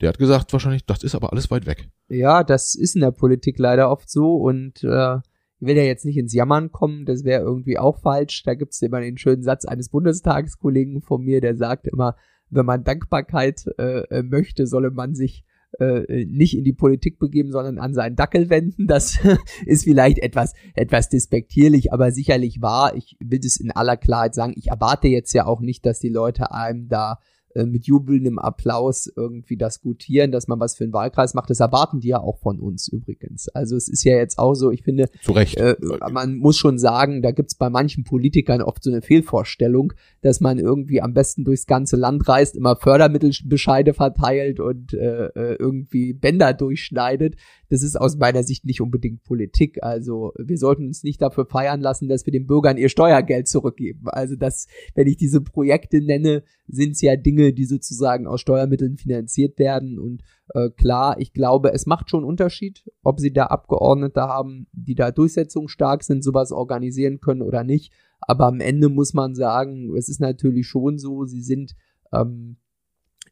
Der 0.00 0.08
hat 0.08 0.18
gesagt, 0.18 0.52
wahrscheinlich, 0.52 0.86
das 0.86 1.02
ist 1.02 1.14
aber 1.14 1.32
alles 1.32 1.50
weit 1.50 1.66
weg. 1.66 1.88
Ja, 2.08 2.42
das 2.42 2.74
ist 2.74 2.94
in 2.94 3.02
der 3.02 3.10
Politik 3.10 3.58
leider 3.58 3.90
oft 3.90 4.10
so 4.10 4.36
und 4.36 4.82
äh, 4.82 5.16
ich 5.60 5.66
will 5.66 5.76
ja 5.76 5.82
jetzt 5.82 6.06
nicht 6.06 6.16
ins 6.16 6.32
Jammern 6.32 6.72
kommen, 6.72 7.04
das 7.04 7.22
wäre 7.24 7.42
irgendwie 7.42 7.78
auch 7.78 8.00
falsch. 8.00 8.42
Da 8.44 8.54
gibt's 8.54 8.80
immer 8.80 9.00
den 9.00 9.18
schönen 9.18 9.42
Satz 9.42 9.66
eines 9.66 9.90
Bundestagskollegen 9.90 11.02
von 11.02 11.22
mir, 11.22 11.42
der 11.42 11.56
sagt 11.56 11.86
immer, 11.86 12.16
wenn 12.48 12.64
man 12.64 12.82
Dankbarkeit 12.82 13.66
äh, 13.78 14.00
äh, 14.08 14.22
möchte, 14.22 14.66
solle 14.66 14.90
man 14.90 15.14
sich 15.14 15.44
äh, 15.78 16.24
nicht 16.26 16.56
in 16.56 16.64
die 16.64 16.72
Politik 16.72 17.18
begeben, 17.18 17.52
sondern 17.52 17.78
an 17.78 17.94
seinen 17.94 18.16
Dackel 18.16 18.50
wenden. 18.50 18.86
Das 18.86 19.18
ist 19.66 19.84
vielleicht 19.84 20.18
etwas, 20.18 20.54
etwas 20.74 21.08
despektierlich, 21.08 21.92
aber 21.92 22.12
sicherlich 22.12 22.60
wahr. 22.60 22.96
Ich 22.96 23.16
will 23.20 23.40
es 23.44 23.58
in 23.58 23.70
aller 23.70 23.96
Klarheit 23.96 24.34
sagen. 24.34 24.54
Ich 24.56 24.68
erwarte 24.68 25.08
jetzt 25.08 25.32
ja 25.32 25.46
auch 25.46 25.60
nicht, 25.60 25.86
dass 25.86 26.00
die 26.00 26.08
Leute 26.08 26.52
einem 26.52 26.88
da 26.88 27.18
äh, 27.54 27.66
mit 27.66 27.86
jubelndem 27.86 28.38
Applaus 28.38 29.10
irgendwie 29.16 29.56
das 29.56 29.80
gutieren, 29.80 30.30
dass 30.30 30.46
man 30.46 30.60
was 30.60 30.76
für 30.76 30.84
einen 30.84 30.92
Wahlkreis 30.92 31.34
macht. 31.34 31.50
Das 31.50 31.60
erwarten 31.60 32.00
die 32.00 32.08
ja 32.08 32.20
auch 32.20 32.38
von 32.38 32.60
uns 32.60 32.86
übrigens. 32.86 33.48
Also 33.48 33.76
es 33.76 33.88
ist 33.88 34.04
ja 34.04 34.16
jetzt 34.16 34.38
auch 34.38 34.54
so, 34.54 34.70
ich 34.70 34.82
finde. 34.82 35.08
Äh, 35.56 35.76
man 36.12 36.36
muss 36.36 36.56
schon 36.56 36.78
sagen, 36.78 37.22
da 37.22 37.32
gibt's 37.32 37.56
bei 37.56 37.68
manchen 37.68 38.04
Politikern 38.04 38.62
oft 38.62 38.84
so 38.84 38.90
eine 38.90 39.02
Fehlvorstellung, 39.02 39.92
dass 40.22 40.40
man 40.40 40.58
irgendwie 40.58 41.02
am 41.02 41.12
besten 41.12 41.44
durchs 41.44 41.66
ganze 41.66 41.96
Land 41.96 42.28
reist, 42.28 42.54
immer 42.54 42.76
Fördermittelbescheide 42.76 43.94
verteilt 43.94 44.60
und 44.60 44.94
äh, 44.94 45.26
äh 45.26 45.56
irgendwie 45.58 46.12
Bänder 46.12 46.52
durchschneidet. 46.52 47.34
Das 47.70 47.82
ist 47.82 47.98
aus 47.98 48.16
meiner 48.16 48.42
Sicht 48.42 48.64
nicht 48.64 48.80
unbedingt 48.80 49.22
Politik. 49.22 49.82
Also 49.82 50.32
wir 50.36 50.58
sollten 50.58 50.86
uns 50.86 51.04
nicht 51.04 51.22
dafür 51.22 51.46
feiern 51.46 51.80
lassen, 51.80 52.08
dass 52.08 52.26
wir 52.26 52.32
den 52.32 52.46
Bürgern 52.46 52.76
ihr 52.76 52.88
Steuergeld 52.88 53.46
zurückgeben. 53.46 54.08
Also 54.08 54.34
das, 54.34 54.66
wenn 54.94 55.06
ich 55.06 55.16
diese 55.16 55.40
Projekte 55.40 56.00
nenne, 56.00 56.42
sind 56.66 56.92
es 56.92 57.00
ja 57.00 57.16
Dinge, 57.16 57.52
die 57.52 57.64
sozusagen 57.64 58.26
aus 58.26 58.40
Steuermitteln 58.40 58.96
finanziert 58.96 59.58
werden. 59.60 60.00
Und 60.00 60.22
äh, 60.52 60.70
klar, 60.70 61.18
ich 61.20 61.32
glaube, 61.32 61.72
es 61.72 61.86
macht 61.86 62.10
schon 62.10 62.24
Unterschied, 62.24 62.84
ob 63.02 63.20
sie 63.20 63.32
da 63.32 63.46
Abgeordnete 63.46 64.22
haben, 64.22 64.66
die 64.72 64.96
da 64.96 65.12
durchsetzungsstark 65.12 66.02
sind, 66.02 66.24
sowas 66.24 66.50
organisieren 66.50 67.20
können 67.20 67.42
oder 67.42 67.62
nicht. 67.62 67.92
Aber 68.20 68.46
am 68.46 68.60
Ende 68.60 68.88
muss 68.88 69.14
man 69.14 69.36
sagen, 69.36 69.94
es 69.96 70.08
ist 70.08 70.20
natürlich 70.20 70.66
schon 70.66 70.98
so, 70.98 71.24
sie 71.24 71.42
sind 71.42 71.76
ähm, 72.12 72.56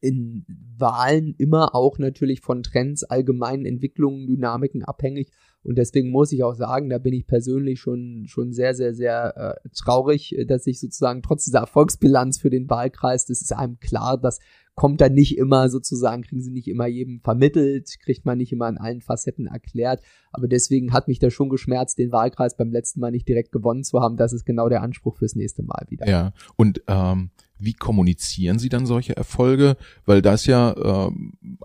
in 0.01 0.45
Wahlen 0.77 1.35
immer 1.39 1.75
auch 1.75 1.99
natürlich 1.99 2.41
von 2.41 2.63
Trends, 2.63 3.05
allgemeinen 3.05 3.65
Entwicklungen, 3.65 4.27
Dynamiken 4.27 4.85
abhängig. 4.85 5.31
Und 5.65 5.77
deswegen 5.77 6.11
muss 6.11 6.33
ich 6.33 6.45
auch 6.45 6.55
sagen, 6.55 6.89
da 6.89 6.99
bin 6.99 7.13
ich 7.13 7.27
persönlich 7.27 7.81
schon, 7.81 8.25
schon 8.29 8.53
sehr, 8.53 8.75
sehr, 8.75 8.95
sehr 8.95 9.37
äh, 9.37 9.69
traurig, 9.77 10.35
dass 10.47 10.67
ich 10.67 10.79
sozusagen 10.81 11.21
trotz 11.21 11.45
dieser 11.45 11.59
Erfolgsbilanz 11.59 12.39
für 12.39 12.49
den 12.49 12.71
Wahlkreis, 12.71 13.27
das 13.27 13.43
ist 13.43 13.53
einem 13.53 13.79
klar, 13.81 14.19
das 14.19 14.39
kommt 14.77 15.01
dann 15.01 15.13
nicht 15.13 15.37
immer 15.37 15.69
sozusagen, 15.69 16.23
kriegen 16.23 16.41
sie 16.41 16.53
nicht 16.53 16.69
immer 16.69 16.87
jedem 16.87 17.21
vermittelt, 17.21 17.99
kriegt 18.01 18.25
man 18.25 18.39
nicht 18.39 18.53
immer 18.53 18.69
in 18.69 18.79
allen 18.79 19.01
Facetten 19.01 19.47
erklärt. 19.47 20.01
Aber 20.31 20.47
deswegen 20.47 20.93
hat 20.93 21.09
mich 21.09 21.19
da 21.19 21.31
schon 21.31 21.49
geschmerzt, 21.49 21.99
den 21.99 22.13
Wahlkreis 22.13 22.57
beim 22.57 22.71
letzten 22.71 23.01
Mal 23.01 23.11
nicht 23.11 23.29
direkt 23.29 23.51
gewonnen 23.51 23.83
zu 23.83 24.01
haben. 24.01 24.17
Das 24.17 24.33
ist 24.33 24.45
genau 24.45 24.69
der 24.69 24.83
Anspruch 24.83 25.17
fürs 25.17 25.35
nächste 25.35 25.65
Mal 25.65 25.85
wieder. 25.89 26.09
Ja, 26.09 26.33
und 26.55 26.83
ähm, 26.87 27.31
wie 27.59 27.75
kommunizieren 27.75 28.59
Sie 28.59 28.69
dann 28.69 28.87
solche 28.87 29.17
Erfolge? 29.17 29.77
Weil 30.05 30.23
das 30.23 30.47
ja 30.47 31.09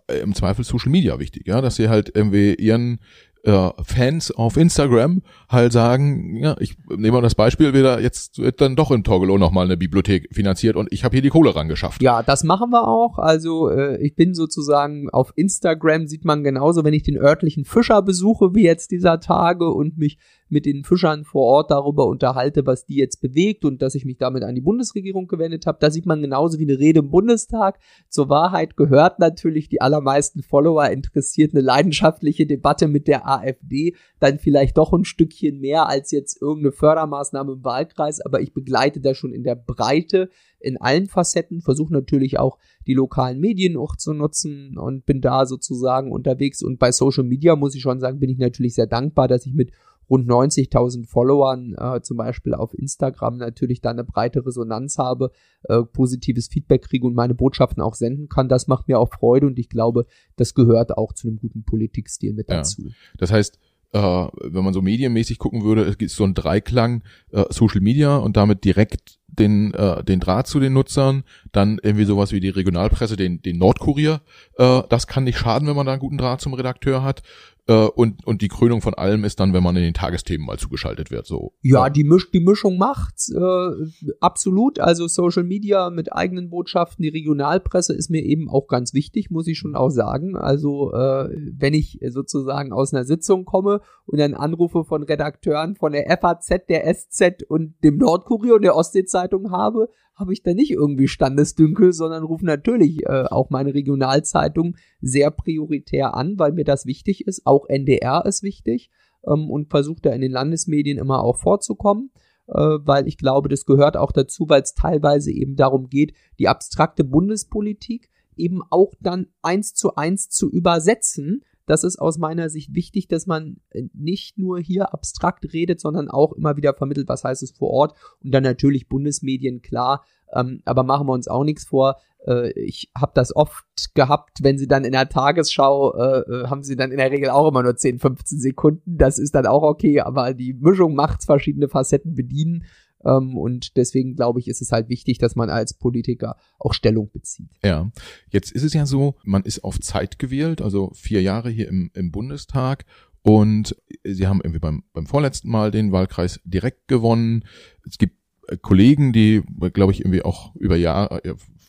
äh, 0.07 0.19
im 0.19 0.33
Zweifel 0.35 0.63
Social 0.65 0.91
Media 0.91 1.19
wichtig, 1.19 1.47
ja, 1.47 1.61
dass 1.61 1.75
Sie 1.75 1.89
halt 1.89 2.11
irgendwie 2.15 2.55
Ihren 2.55 2.99
äh, 3.43 3.69
Fans 3.83 4.31
auf 4.31 4.57
Instagram 4.57 5.21
halt 5.49 5.73
sagen, 5.73 6.37
ja, 6.37 6.55
ich 6.59 6.77
nehme 6.89 7.13
mal 7.13 7.21
das 7.21 7.35
Beispiel 7.35 7.73
wieder, 7.73 7.99
jetzt 7.99 8.39
wird 8.39 8.61
dann 8.61 8.75
doch 8.75 8.89
in 8.91 9.03
Torgelow 9.03 9.37
nochmal 9.37 9.65
eine 9.65 9.77
Bibliothek 9.77 10.29
finanziert 10.31 10.75
und 10.75 10.91
ich 10.91 11.03
habe 11.03 11.15
hier 11.15 11.21
die 11.21 11.29
Kohle 11.29 11.55
rangeschafft. 11.55 12.01
Ja, 12.01 12.23
das 12.23 12.43
machen 12.43 12.69
wir 12.71 12.87
auch. 12.87 13.19
Also 13.19 13.69
äh, 13.69 14.01
ich 14.01 14.15
bin 14.15 14.33
sozusagen 14.33 15.09
auf 15.09 15.33
Instagram, 15.35 16.07
sieht 16.07 16.25
man 16.25 16.43
genauso, 16.43 16.83
wenn 16.83 16.93
ich 16.93 17.03
den 17.03 17.17
örtlichen 17.17 17.65
Fischer 17.65 18.01
besuche, 18.01 18.55
wie 18.55 18.63
jetzt 18.63 18.91
dieser 18.91 19.19
Tage 19.19 19.69
und 19.69 19.97
mich 19.97 20.17
mit 20.53 20.65
den 20.65 20.85
Fischern 20.85 21.25
vor 21.25 21.43
Ort 21.43 21.71
darüber 21.71 22.07
unterhalte, 22.07 22.65
was 22.65 22.85
die 22.85 22.95
jetzt 22.95 23.19
bewegt 23.21 23.65
und 23.65 23.81
dass 23.81 23.95
ich 23.95 24.05
mich 24.05 24.17
damit 24.17 24.43
an 24.43 24.55
die 24.55 24.61
Bundesregierung 24.61 25.27
gewendet 25.27 25.65
habe. 25.65 25.79
Da 25.81 25.91
sieht 25.91 26.05
man 26.05 26.21
genauso 26.21 26.59
wie 26.59 26.63
eine 26.63 26.79
Rede 26.79 26.99
im 26.99 27.09
Bundestag. 27.09 27.79
Zur 28.07 28.29
Wahrheit 28.29 28.77
gehört 28.77 29.19
natürlich, 29.19 29.67
die 29.67 29.81
allermeisten 29.81 30.43
Follower 30.43 30.87
interessiert 30.89 31.53
eine 31.53 31.61
leidenschaftliche 31.61 32.45
Debatte 32.45 32.87
mit 32.87 33.07
der 33.07 33.27
AfD, 33.27 33.95
dann 34.19 34.39
vielleicht 34.39 34.77
doch 34.77 34.93
ein 34.93 35.03
Stückchen 35.03 35.59
mehr 35.59 35.89
als 35.89 36.11
jetzt 36.11 36.41
irgendeine 36.41 36.71
Fördermaßnahme 36.71 37.53
im 37.53 37.63
Wahlkreis, 37.63 38.21
aber 38.21 38.39
ich 38.39 38.53
begleite 38.53 39.01
da 39.01 39.13
schon 39.13 39.33
in 39.33 39.43
der 39.43 39.55
Breite 39.55 40.29
in 40.59 40.79
allen 40.79 41.07
Facetten, 41.07 41.61
versuche 41.61 41.91
natürlich 41.91 42.39
auch 42.39 42.57
die 42.87 42.93
lokalen 42.93 43.39
Medien 43.39 43.75
auch 43.75 43.97
zu 43.97 44.13
nutzen 44.13 44.77
und 44.77 45.05
bin 45.05 45.19
da 45.19 45.45
sozusagen 45.45 46.11
unterwegs 46.11 46.63
und 46.63 46.79
bei 46.79 46.91
Social 46.91 47.25
Media 47.25 47.55
muss 47.55 47.75
ich 47.75 47.81
schon 47.81 47.99
sagen, 47.99 48.19
bin 48.19 48.29
ich 48.29 48.37
natürlich 48.37 48.75
sehr 48.75 48.87
dankbar, 48.87 49.27
dass 49.27 49.45
ich 49.45 49.53
mit 49.53 49.71
rund 50.09 50.27
90.000 50.27 51.07
Followern, 51.07 51.75
äh, 51.77 52.01
zum 52.01 52.17
Beispiel 52.17 52.53
auf 52.53 52.73
Instagram, 52.73 53.37
natürlich 53.37 53.81
da 53.81 53.91
eine 53.91 54.03
breite 54.03 54.45
Resonanz 54.45 54.97
habe, 54.97 55.31
äh, 55.63 55.83
positives 55.83 56.47
Feedback 56.47 56.83
kriege 56.83 57.05
und 57.07 57.15
meine 57.15 57.33
Botschaften 57.33 57.81
auch 57.81 57.95
senden 57.95 58.29
kann. 58.29 58.49
Das 58.49 58.67
macht 58.67 58.87
mir 58.87 58.99
auch 58.99 59.09
Freude 59.09 59.47
und 59.47 59.59
ich 59.59 59.69
glaube, 59.69 60.05
das 60.35 60.53
gehört 60.53 60.97
auch 60.97 61.13
zu 61.13 61.27
einem 61.27 61.37
guten 61.37 61.63
Politikstil 61.63 62.33
mit 62.33 62.49
dazu. 62.49 62.83
Ja. 62.83 62.91
Das 63.17 63.31
heißt, 63.31 63.59
äh, 63.93 63.99
wenn 63.99 64.63
man 64.63 64.73
so 64.73 64.81
medienmäßig 64.81 65.37
gucken 65.37 65.63
würde, 65.63 65.83
es 65.83 65.97
gibt 65.97 66.11
so 66.11 66.23
ein 66.23 66.33
Dreiklang 66.33 67.03
äh, 67.31 67.45
Social 67.49 67.81
Media 67.81 68.17
und 68.17 68.37
damit 68.37 68.63
direkt 68.65 69.19
den, 69.39 69.73
äh, 69.73 70.03
den 70.03 70.19
Draht 70.19 70.47
zu 70.47 70.59
den 70.59 70.73
Nutzern, 70.73 71.23
dann 71.51 71.79
irgendwie 71.81 72.05
sowas 72.05 72.31
wie 72.31 72.39
die 72.39 72.49
Regionalpresse, 72.49 73.15
den, 73.15 73.41
den 73.41 73.57
Nordkurier. 73.57 74.21
Äh, 74.57 74.81
das 74.89 75.07
kann 75.07 75.23
nicht 75.23 75.37
schaden, 75.37 75.67
wenn 75.67 75.75
man 75.75 75.85
da 75.85 75.93
einen 75.93 76.01
guten 76.01 76.17
Draht 76.17 76.41
zum 76.41 76.53
Redakteur 76.53 77.03
hat. 77.03 77.23
Äh, 77.65 77.85
und, 77.85 78.27
und 78.27 78.41
die 78.41 78.49
Krönung 78.49 78.81
von 78.81 78.93
allem 78.93 79.23
ist 79.23 79.39
dann, 79.39 79.53
wenn 79.53 79.63
man 79.63 79.75
in 79.77 79.83
den 79.83 79.93
Tagesthemen 79.93 80.45
mal 80.45 80.57
zugeschaltet 80.57 81.11
wird. 81.11 81.25
So. 81.25 81.53
Ja, 81.61 81.89
die, 81.89 82.03
Misch, 82.03 82.29
die 82.31 82.41
Mischung 82.41 82.77
macht's 82.77 83.29
äh, 83.29 84.13
absolut. 84.19 84.79
Also 84.79 85.07
Social 85.07 85.43
Media 85.43 85.89
mit 85.89 86.11
eigenen 86.11 86.49
Botschaften, 86.49 87.03
die 87.03 87.09
Regionalpresse 87.09 87.93
ist 87.93 88.09
mir 88.09 88.21
eben 88.23 88.49
auch 88.49 88.67
ganz 88.67 88.93
wichtig, 88.93 89.31
muss 89.31 89.47
ich 89.47 89.57
schon 89.57 89.75
auch 89.75 89.91
sagen. 89.91 90.35
Also 90.35 90.91
äh, 90.91 91.29
wenn 91.57 91.73
ich 91.73 91.99
sozusagen 92.09 92.73
aus 92.73 92.93
einer 92.93 93.05
Sitzung 93.05 93.45
komme 93.45 93.79
und 94.05 94.19
dann 94.19 94.33
Anrufe 94.33 94.83
von 94.83 95.03
Redakteuren 95.03 95.75
von 95.75 95.93
der 95.93 96.05
FAZ, 96.19 96.65
der 96.67 96.93
SZ 96.93 97.43
und 97.47 97.75
dem 97.81 97.97
Nordkurier 97.97 98.55
und 98.55 98.63
der 98.63 98.75
Ostsee-Zeitung 99.23 99.51
habe, 99.51 99.89
habe 100.15 100.33
ich 100.33 100.43
da 100.43 100.53
nicht 100.53 100.71
irgendwie 100.71 101.07
Standesdünkel, 101.07 101.93
sondern 101.93 102.23
rufe 102.23 102.45
natürlich 102.45 103.05
äh, 103.05 103.25
auch 103.29 103.49
meine 103.49 103.73
Regionalzeitung 103.73 104.75
sehr 105.01 105.31
prioritär 105.31 106.15
an, 106.15 106.37
weil 106.37 106.51
mir 106.51 106.65
das 106.65 106.85
wichtig 106.85 107.27
ist. 107.27 107.45
Auch 107.45 107.67
NDR 107.67 108.25
ist 108.25 108.43
wichtig 108.43 108.89
ähm, 109.25 109.49
und 109.49 109.69
versuche 109.69 110.01
da 110.01 110.11
in 110.11 110.21
den 110.21 110.31
Landesmedien 110.31 110.97
immer 110.97 111.23
auch 111.23 111.37
vorzukommen, 111.37 112.11
äh, 112.47 112.53
weil 112.53 113.07
ich 113.07 113.17
glaube, 113.17 113.49
das 113.49 113.65
gehört 113.65 113.97
auch 113.97 114.11
dazu, 114.11 114.45
weil 114.47 114.61
es 114.61 114.75
teilweise 114.75 115.31
eben 115.31 115.55
darum 115.55 115.89
geht, 115.89 116.13
die 116.39 116.47
abstrakte 116.47 117.03
Bundespolitik 117.03 118.09
eben 118.35 118.61
auch 118.69 118.93
dann 118.99 119.27
eins 119.41 119.73
zu 119.73 119.95
eins 119.95 120.29
zu 120.29 120.49
übersetzen 120.49 121.43
das 121.65 121.83
ist 121.83 121.97
aus 121.97 122.17
meiner 122.17 122.49
Sicht 122.49 122.73
wichtig, 122.73 123.07
dass 123.07 123.25
man 123.25 123.57
äh, 123.69 123.83
nicht 123.93 124.37
nur 124.37 124.59
hier 124.59 124.93
abstrakt 124.93 125.53
redet, 125.53 125.79
sondern 125.79 126.09
auch 126.09 126.33
immer 126.33 126.57
wieder 126.57 126.73
vermittelt, 126.73 127.07
was 127.07 127.23
heißt 127.23 127.43
es 127.43 127.51
vor 127.51 127.69
Ort. 127.69 127.97
Und 128.23 128.31
dann 128.31 128.43
natürlich 128.43 128.89
Bundesmedien, 128.89 129.61
klar. 129.61 130.03
Ähm, 130.33 130.61
aber 130.65 130.83
machen 130.83 131.07
wir 131.07 131.13
uns 131.13 131.27
auch 131.27 131.43
nichts 131.43 131.65
vor. 131.65 131.97
Äh, 132.27 132.51
ich 132.59 132.91
habe 132.97 133.11
das 133.15 133.35
oft 133.35 133.65
gehabt, 133.93 134.39
wenn 134.41 134.57
sie 134.57 134.67
dann 134.67 134.83
in 134.83 134.91
der 134.91 135.09
Tagesschau, 135.09 135.93
äh, 135.95 136.19
äh 136.19 136.47
haben 136.47 136.63
sie 136.63 136.75
dann 136.75 136.91
in 136.91 136.97
der 136.97 137.11
Regel 137.11 137.29
auch 137.29 137.47
immer 137.47 137.63
nur 137.63 137.75
10, 137.75 137.99
15 137.99 138.39
Sekunden. 138.39 138.97
Das 138.97 139.19
ist 139.19 139.35
dann 139.35 139.45
auch 139.45 139.63
okay, 139.63 140.01
aber 140.01 140.33
die 140.33 140.53
Mischung 140.53 140.95
macht's, 140.95 141.25
verschiedene 141.25 141.69
Facetten 141.69 142.15
bedienen. 142.15 142.65
Ähm, 143.05 143.37
und 143.37 143.77
deswegen 143.77 144.15
glaube 144.15 144.39
ich, 144.39 144.47
ist 144.47 144.61
es 144.61 144.71
halt 144.71 144.89
wichtig, 144.89 145.17
dass 145.17 145.35
man 145.35 145.49
als 145.49 145.73
Politiker 145.73 146.37
auch 146.59 146.73
Stellung 146.73 147.09
bezieht. 147.11 147.49
Ja, 147.63 147.91
jetzt 148.29 148.51
ist 148.51 148.63
es 148.63 148.73
ja 148.73 148.85
so, 148.85 149.15
man 149.23 149.43
ist 149.43 149.63
auf 149.63 149.79
Zeit 149.79 150.19
gewählt, 150.19 150.61
also 150.61 150.91
vier 150.93 151.21
Jahre 151.21 151.49
hier 151.49 151.67
im, 151.67 151.91
im 151.93 152.11
Bundestag 152.11 152.85
und 153.21 153.75
sie 154.03 154.27
haben 154.27 154.41
irgendwie 154.41 154.59
beim, 154.59 154.83
beim 154.93 155.05
vorletzten 155.05 155.49
Mal 155.49 155.71
den 155.71 155.91
Wahlkreis 155.91 156.41
direkt 156.43 156.87
gewonnen. 156.87 157.45
Es 157.87 157.97
gibt 157.97 158.17
äh, 158.47 158.57
Kollegen, 158.57 159.13
die, 159.13 159.41
glaube 159.73 159.93
ich, 159.93 160.01
irgendwie 160.01 160.23
auch 160.23 160.53
über 160.55 160.75
Jahre, 160.75 161.21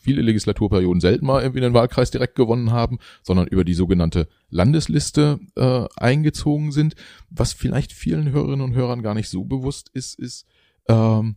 viele 0.05 0.21
Legislaturperioden 0.21 1.01
selten 1.01 1.25
mal 1.25 1.41
irgendwie 1.41 1.61
den 1.61 1.73
Wahlkreis 1.73 2.11
direkt 2.11 2.35
gewonnen 2.35 2.71
haben, 2.71 2.99
sondern 3.23 3.47
über 3.47 3.63
die 3.63 3.73
sogenannte 3.73 4.27
Landesliste 4.49 5.39
äh, 5.55 5.85
eingezogen 5.95 6.71
sind. 6.71 6.95
Was 7.29 7.53
vielleicht 7.53 7.91
vielen 7.91 8.31
Hörerinnen 8.31 8.61
und 8.61 8.75
Hörern 8.75 9.01
gar 9.01 9.15
nicht 9.15 9.29
so 9.29 9.45
bewusst 9.45 9.89
ist, 9.93 10.19
ist, 10.19 10.45
ähm, 10.87 11.35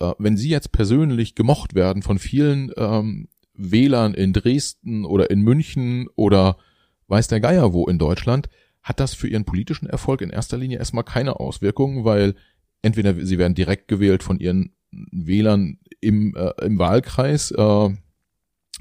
äh, 0.00 0.12
wenn 0.18 0.36
Sie 0.36 0.48
jetzt 0.48 0.72
persönlich 0.72 1.34
gemocht 1.34 1.74
werden 1.74 2.02
von 2.02 2.18
vielen 2.18 2.72
ähm, 2.76 3.28
Wählern 3.54 4.14
in 4.14 4.32
Dresden 4.32 5.04
oder 5.04 5.30
in 5.30 5.40
München 5.40 6.08
oder 6.16 6.56
weiß 7.08 7.28
der 7.28 7.40
Geier 7.40 7.72
wo 7.72 7.86
in 7.86 7.98
Deutschland, 7.98 8.48
hat 8.82 9.00
das 9.00 9.14
für 9.14 9.28
Ihren 9.28 9.44
politischen 9.44 9.86
Erfolg 9.86 10.20
in 10.20 10.30
erster 10.30 10.58
Linie 10.58 10.78
erstmal 10.78 11.04
keine 11.04 11.40
Auswirkungen, 11.40 12.04
weil 12.04 12.34
entweder 12.82 13.14
Sie 13.24 13.38
werden 13.38 13.54
direkt 13.54 13.88
gewählt 13.88 14.22
von 14.22 14.38
Ihren 14.38 14.72
Wählern 14.90 15.78
im, 16.00 16.34
äh, 16.36 16.52
im 16.64 16.78
Wahlkreis, 16.78 17.50
äh, 17.50 17.90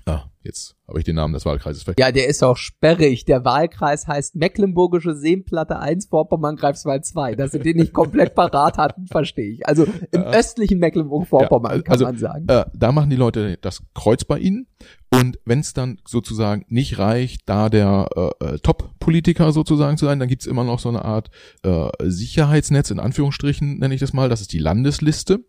Ah, 0.05 0.23
jetzt 0.43 0.75
habe 0.87 0.99
ich 0.99 1.05
den 1.05 1.15
Namen 1.15 1.33
des 1.33 1.45
Wahlkreises 1.45 1.83
vergessen. 1.83 2.05
Ja, 2.05 2.11
der 2.11 2.27
ist 2.27 2.43
auch 2.43 2.57
sperrig. 2.57 3.23
Der 3.25 3.45
Wahlkreis 3.45 4.05
heißt 4.07 4.35
Mecklenburgische 4.35 5.15
Seenplatte 5.15 5.79
1, 5.79 6.07
Vorpommern, 6.07 6.57
Greifswald 6.57 7.05
2. 7.05 7.35
Dass 7.35 7.51
sie 7.51 7.59
den 7.59 7.77
nicht 7.77 7.93
komplett 7.93 8.35
parat 8.35 8.77
hatten, 8.77 9.07
verstehe 9.07 9.49
ich. 9.49 9.67
Also 9.67 9.85
im 10.11 10.21
äh, 10.21 10.37
östlichen 10.37 10.79
Mecklenburg-Vorpommern 10.79 11.77
ja, 11.77 11.81
kann 11.81 11.93
also, 11.93 12.05
man 12.05 12.17
sagen. 12.17 12.47
Äh, 12.49 12.65
da 12.73 12.91
machen 12.91 13.09
die 13.09 13.15
Leute 13.15 13.57
das 13.61 13.81
Kreuz 13.93 14.25
bei 14.25 14.39
ihnen. 14.39 14.67
Und 15.13 15.37
wenn 15.45 15.59
es 15.59 15.73
dann 15.73 15.99
sozusagen 16.05 16.65
nicht 16.69 16.97
reicht, 16.97 17.43
da 17.45 17.69
der 17.69 18.09
äh, 18.15 18.45
äh, 18.45 18.59
Top-Politiker 18.59 19.51
sozusagen 19.51 19.95
zu 19.95 20.05
sein, 20.05 20.17
dann 20.17 20.27
gibt's 20.27 20.47
immer 20.47 20.63
noch 20.63 20.79
so 20.79 20.89
eine 20.89 21.05
Art 21.05 21.29
äh, 21.61 21.89
Sicherheitsnetz, 22.01 22.89
in 22.89 22.99
Anführungsstrichen 22.99 23.77
nenne 23.77 23.93
ich 23.93 23.99
das 23.99 24.13
mal, 24.13 24.27
das 24.27 24.41
ist 24.41 24.53
die 24.53 24.59
Landesliste. 24.59 25.45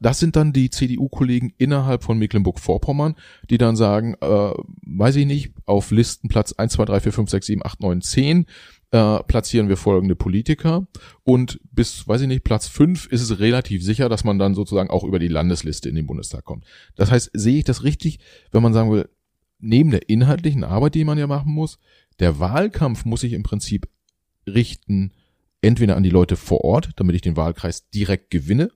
Das 0.00 0.20
sind 0.20 0.36
dann 0.36 0.52
die 0.52 0.70
CDU-Kollegen 0.70 1.52
innerhalb 1.58 2.04
von 2.04 2.16
Mecklenburg-Vorpommern, 2.16 3.16
die 3.50 3.58
dann 3.58 3.74
sagen, 3.74 4.14
äh, 4.20 4.52
weiß 4.86 5.16
ich 5.16 5.26
nicht, 5.26 5.52
auf 5.66 5.90
Listenplatz 5.90 6.52
1, 6.52 6.74
2, 6.74 6.84
3, 6.84 7.00
4, 7.00 7.12
5, 7.12 7.30
6, 7.30 7.46
7, 7.46 7.66
8, 7.66 7.80
9, 7.80 8.00
10 8.00 8.46
äh, 8.90 9.22
platzieren 9.24 9.68
wir 9.68 9.76
folgende 9.76 10.16
Politiker 10.16 10.86
und 11.24 11.60
bis, 11.70 12.08
weiß 12.08 12.22
ich 12.22 12.28
nicht, 12.28 12.44
Platz 12.44 12.68
5 12.68 13.06
ist 13.06 13.20
es 13.20 13.38
relativ 13.38 13.84
sicher, 13.84 14.08
dass 14.08 14.24
man 14.24 14.38
dann 14.38 14.54
sozusagen 14.54 14.90
auch 14.90 15.04
über 15.04 15.18
die 15.18 15.28
Landesliste 15.28 15.88
in 15.88 15.94
den 15.94 16.06
Bundestag 16.06 16.44
kommt. 16.44 16.64
Das 16.96 17.10
heißt, 17.10 17.30
sehe 17.34 17.58
ich 17.58 17.64
das 17.64 17.82
richtig, 17.82 18.18
wenn 18.50 18.62
man 18.62 18.72
sagen 18.72 18.90
will, 18.90 19.08
neben 19.58 19.90
der 19.90 20.08
inhaltlichen 20.08 20.64
Arbeit, 20.64 20.94
die 20.94 21.04
man 21.04 21.18
ja 21.18 21.26
machen 21.26 21.52
muss, 21.52 21.78
der 22.18 22.38
Wahlkampf 22.38 23.04
muss 23.04 23.20
sich 23.20 23.32
im 23.32 23.42
Prinzip 23.42 23.88
richten, 24.46 25.12
entweder 25.60 25.96
an 25.96 26.02
die 26.02 26.10
Leute 26.10 26.36
vor 26.36 26.64
Ort, 26.64 26.90
damit 26.96 27.14
ich 27.16 27.22
den 27.22 27.36
Wahlkreis 27.36 27.90
direkt 27.90 28.30
gewinne, 28.30 28.70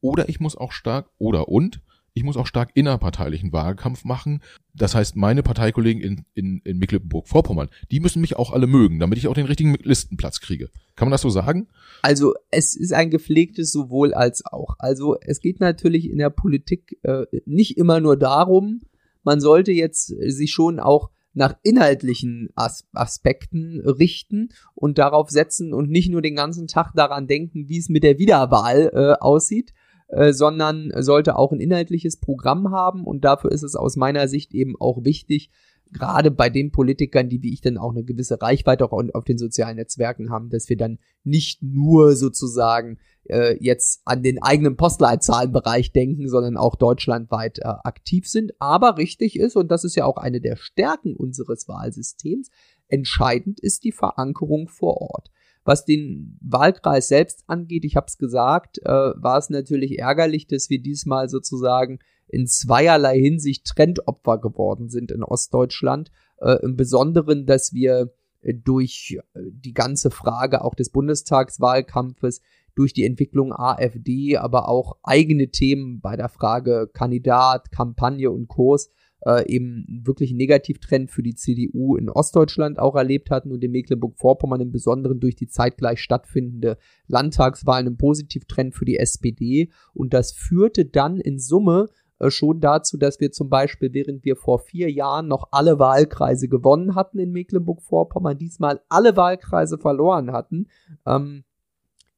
oder 0.00 0.28
ich 0.28 0.40
muss 0.40 0.56
auch 0.56 0.72
stark, 0.72 1.10
oder 1.18 1.48
und, 1.48 1.80
ich 2.14 2.24
muss 2.24 2.36
auch 2.36 2.46
stark 2.46 2.70
innerparteilichen 2.74 3.52
Wahlkampf 3.52 4.04
machen. 4.04 4.42
Das 4.74 4.94
heißt, 4.94 5.16
meine 5.16 5.42
Parteikollegen 5.42 6.02
in, 6.02 6.24
in, 6.34 6.60
in 6.64 6.78
Mecklenburg-Vorpommern, 6.78 7.68
die 7.90 8.00
müssen 8.00 8.20
mich 8.20 8.36
auch 8.36 8.52
alle 8.52 8.66
mögen, 8.66 8.98
damit 8.98 9.18
ich 9.18 9.28
auch 9.28 9.34
den 9.34 9.46
richtigen 9.46 9.74
Listenplatz 9.82 10.40
kriege. 10.40 10.70
Kann 10.96 11.06
man 11.06 11.12
das 11.12 11.22
so 11.22 11.30
sagen? 11.30 11.68
Also 12.02 12.34
es 12.50 12.74
ist 12.74 12.92
ein 12.92 13.10
gepflegtes 13.10 13.72
sowohl 13.72 14.14
als 14.14 14.44
auch. 14.44 14.76
Also 14.78 15.16
es 15.20 15.40
geht 15.40 15.60
natürlich 15.60 16.10
in 16.10 16.18
der 16.18 16.30
Politik 16.30 16.98
äh, 17.02 17.26
nicht 17.46 17.76
immer 17.76 18.00
nur 18.00 18.16
darum, 18.16 18.82
man 19.22 19.40
sollte 19.40 19.72
jetzt 19.72 20.06
sich 20.06 20.50
schon 20.50 20.80
auch 20.80 21.10
nach 21.32 21.54
inhaltlichen 21.62 22.50
As 22.54 22.86
Aspekten 22.92 23.80
richten 23.80 24.48
und 24.74 24.98
darauf 24.98 25.30
setzen 25.30 25.72
und 25.72 25.90
nicht 25.90 26.10
nur 26.10 26.22
den 26.22 26.34
ganzen 26.34 26.66
Tag 26.66 26.92
daran 26.94 27.26
denken, 27.26 27.68
wie 27.68 27.78
es 27.78 27.88
mit 27.88 28.02
der 28.02 28.18
Wiederwahl 28.18 28.90
äh, 28.92 29.22
aussieht, 29.22 29.72
äh, 30.10 30.32
sondern 30.32 30.90
sollte 30.98 31.36
auch 31.36 31.52
ein 31.52 31.60
inhaltliches 31.60 32.18
Programm 32.18 32.70
haben 32.70 33.04
und 33.04 33.24
dafür 33.24 33.52
ist 33.52 33.62
es 33.62 33.76
aus 33.76 33.96
meiner 33.96 34.28
Sicht 34.28 34.52
eben 34.54 34.74
auch 34.78 35.04
wichtig, 35.04 35.50
gerade 35.92 36.30
bei 36.30 36.50
den 36.50 36.70
Politikern, 36.70 37.28
die 37.28 37.42
wie 37.42 37.52
ich 37.52 37.60
dann 37.60 37.78
auch 37.78 37.90
eine 37.90 38.04
gewisse 38.04 38.40
Reichweite 38.40 38.84
auch 38.84 38.92
auf 38.92 39.24
den 39.24 39.38
sozialen 39.38 39.76
Netzwerken 39.76 40.30
haben, 40.30 40.50
dass 40.50 40.68
wir 40.68 40.76
dann 40.76 40.98
nicht 41.24 41.62
nur 41.62 42.14
sozusagen 42.14 42.98
äh, 43.24 43.56
jetzt 43.60 44.02
an 44.04 44.22
den 44.22 44.42
eigenen 44.42 44.76
Postleitzahlenbereich 44.76 45.92
denken, 45.92 46.28
sondern 46.28 46.56
auch 46.56 46.76
deutschlandweit 46.76 47.58
äh, 47.58 47.64
aktiv 47.64 48.28
sind. 48.28 48.52
Aber 48.60 48.98
richtig 48.98 49.38
ist, 49.38 49.56
und 49.56 49.70
das 49.70 49.84
ist 49.84 49.96
ja 49.96 50.04
auch 50.04 50.16
eine 50.16 50.40
der 50.40 50.56
Stärken 50.56 51.16
unseres 51.16 51.68
Wahlsystems, 51.68 52.50
entscheidend 52.88 53.60
ist 53.60 53.84
die 53.84 53.92
Verankerung 53.92 54.68
vor 54.68 55.00
Ort. 55.00 55.30
Was 55.64 55.84
den 55.84 56.38
Wahlkreis 56.40 57.08
selbst 57.08 57.44
angeht, 57.46 57.84
ich 57.84 57.96
habe 57.96 58.06
es 58.06 58.18
gesagt, 58.18 58.78
äh, 58.78 58.88
war 58.88 59.38
es 59.38 59.50
natürlich 59.50 59.98
ärgerlich, 59.98 60.46
dass 60.46 60.70
wir 60.70 60.80
diesmal 60.80 61.28
sozusagen 61.28 61.98
in 62.28 62.46
zweierlei 62.46 63.18
Hinsicht 63.18 63.66
Trendopfer 63.66 64.38
geworden 64.38 64.88
sind 64.88 65.10
in 65.10 65.22
Ostdeutschland. 65.22 66.10
Äh, 66.38 66.62
Im 66.62 66.76
Besonderen, 66.76 67.44
dass 67.44 67.72
wir 67.74 68.12
durch 68.42 69.18
äh, 69.34 69.40
die 69.50 69.74
ganze 69.74 70.10
Frage 70.10 70.64
auch 70.64 70.74
des 70.74 70.90
Bundestagswahlkampfes, 70.90 72.40
durch 72.74 72.94
die 72.94 73.04
Entwicklung 73.04 73.52
AfD, 73.52 74.36
aber 74.36 74.68
auch 74.68 74.96
eigene 75.02 75.48
Themen 75.48 76.00
bei 76.00 76.16
der 76.16 76.28
Frage 76.28 76.88
Kandidat, 76.92 77.72
Kampagne 77.72 78.30
und 78.30 78.48
Kurs 78.48 78.90
äh, 79.26 79.46
eben 79.50 79.86
wirklich 80.04 80.30
einen 80.30 80.38
Negativtrend 80.38 81.10
für 81.10 81.22
die 81.22 81.34
CDU 81.34 81.96
in 81.96 82.08
Ostdeutschland 82.08 82.78
auch 82.78 82.96
erlebt 82.96 83.30
hatten 83.30 83.52
und 83.52 83.62
in 83.62 83.72
Mecklenburg-Vorpommern 83.72 84.60
im 84.60 84.72
Besonderen 84.72 85.20
durch 85.20 85.36
die 85.36 85.48
zeitgleich 85.48 86.00
stattfindende 86.00 86.78
Landtagswahl 87.06 87.80
einen 87.80 87.96
Positivtrend 87.96 88.74
für 88.74 88.84
die 88.84 88.98
SPD. 88.98 89.70
Und 89.94 90.14
das 90.14 90.32
führte 90.32 90.84
dann 90.84 91.20
in 91.20 91.38
Summe 91.38 91.88
äh, 92.18 92.30
schon 92.30 92.60
dazu, 92.60 92.96
dass 92.96 93.20
wir 93.20 93.32
zum 93.32 93.48
Beispiel, 93.48 93.92
während 93.92 94.24
wir 94.24 94.36
vor 94.36 94.58
vier 94.58 94.90
Jahren 94.90 95.28
noch 95.28 95.48
alle 95.50 95.78
Wahlkreise 95.78 96.48
gewonnen 96.48 96.94
hatten 96.94 97.18
in 97.18 97.32
Mecklenburg-Vorpommern, 97.32 98.38
diesmal 98.38 98.80
alle 98.88 99.16
Wahlkreise 99.16 99.78
verloren 99.78 100.32
hatten. 100.32 100.68
Ähm, 101.06 101.44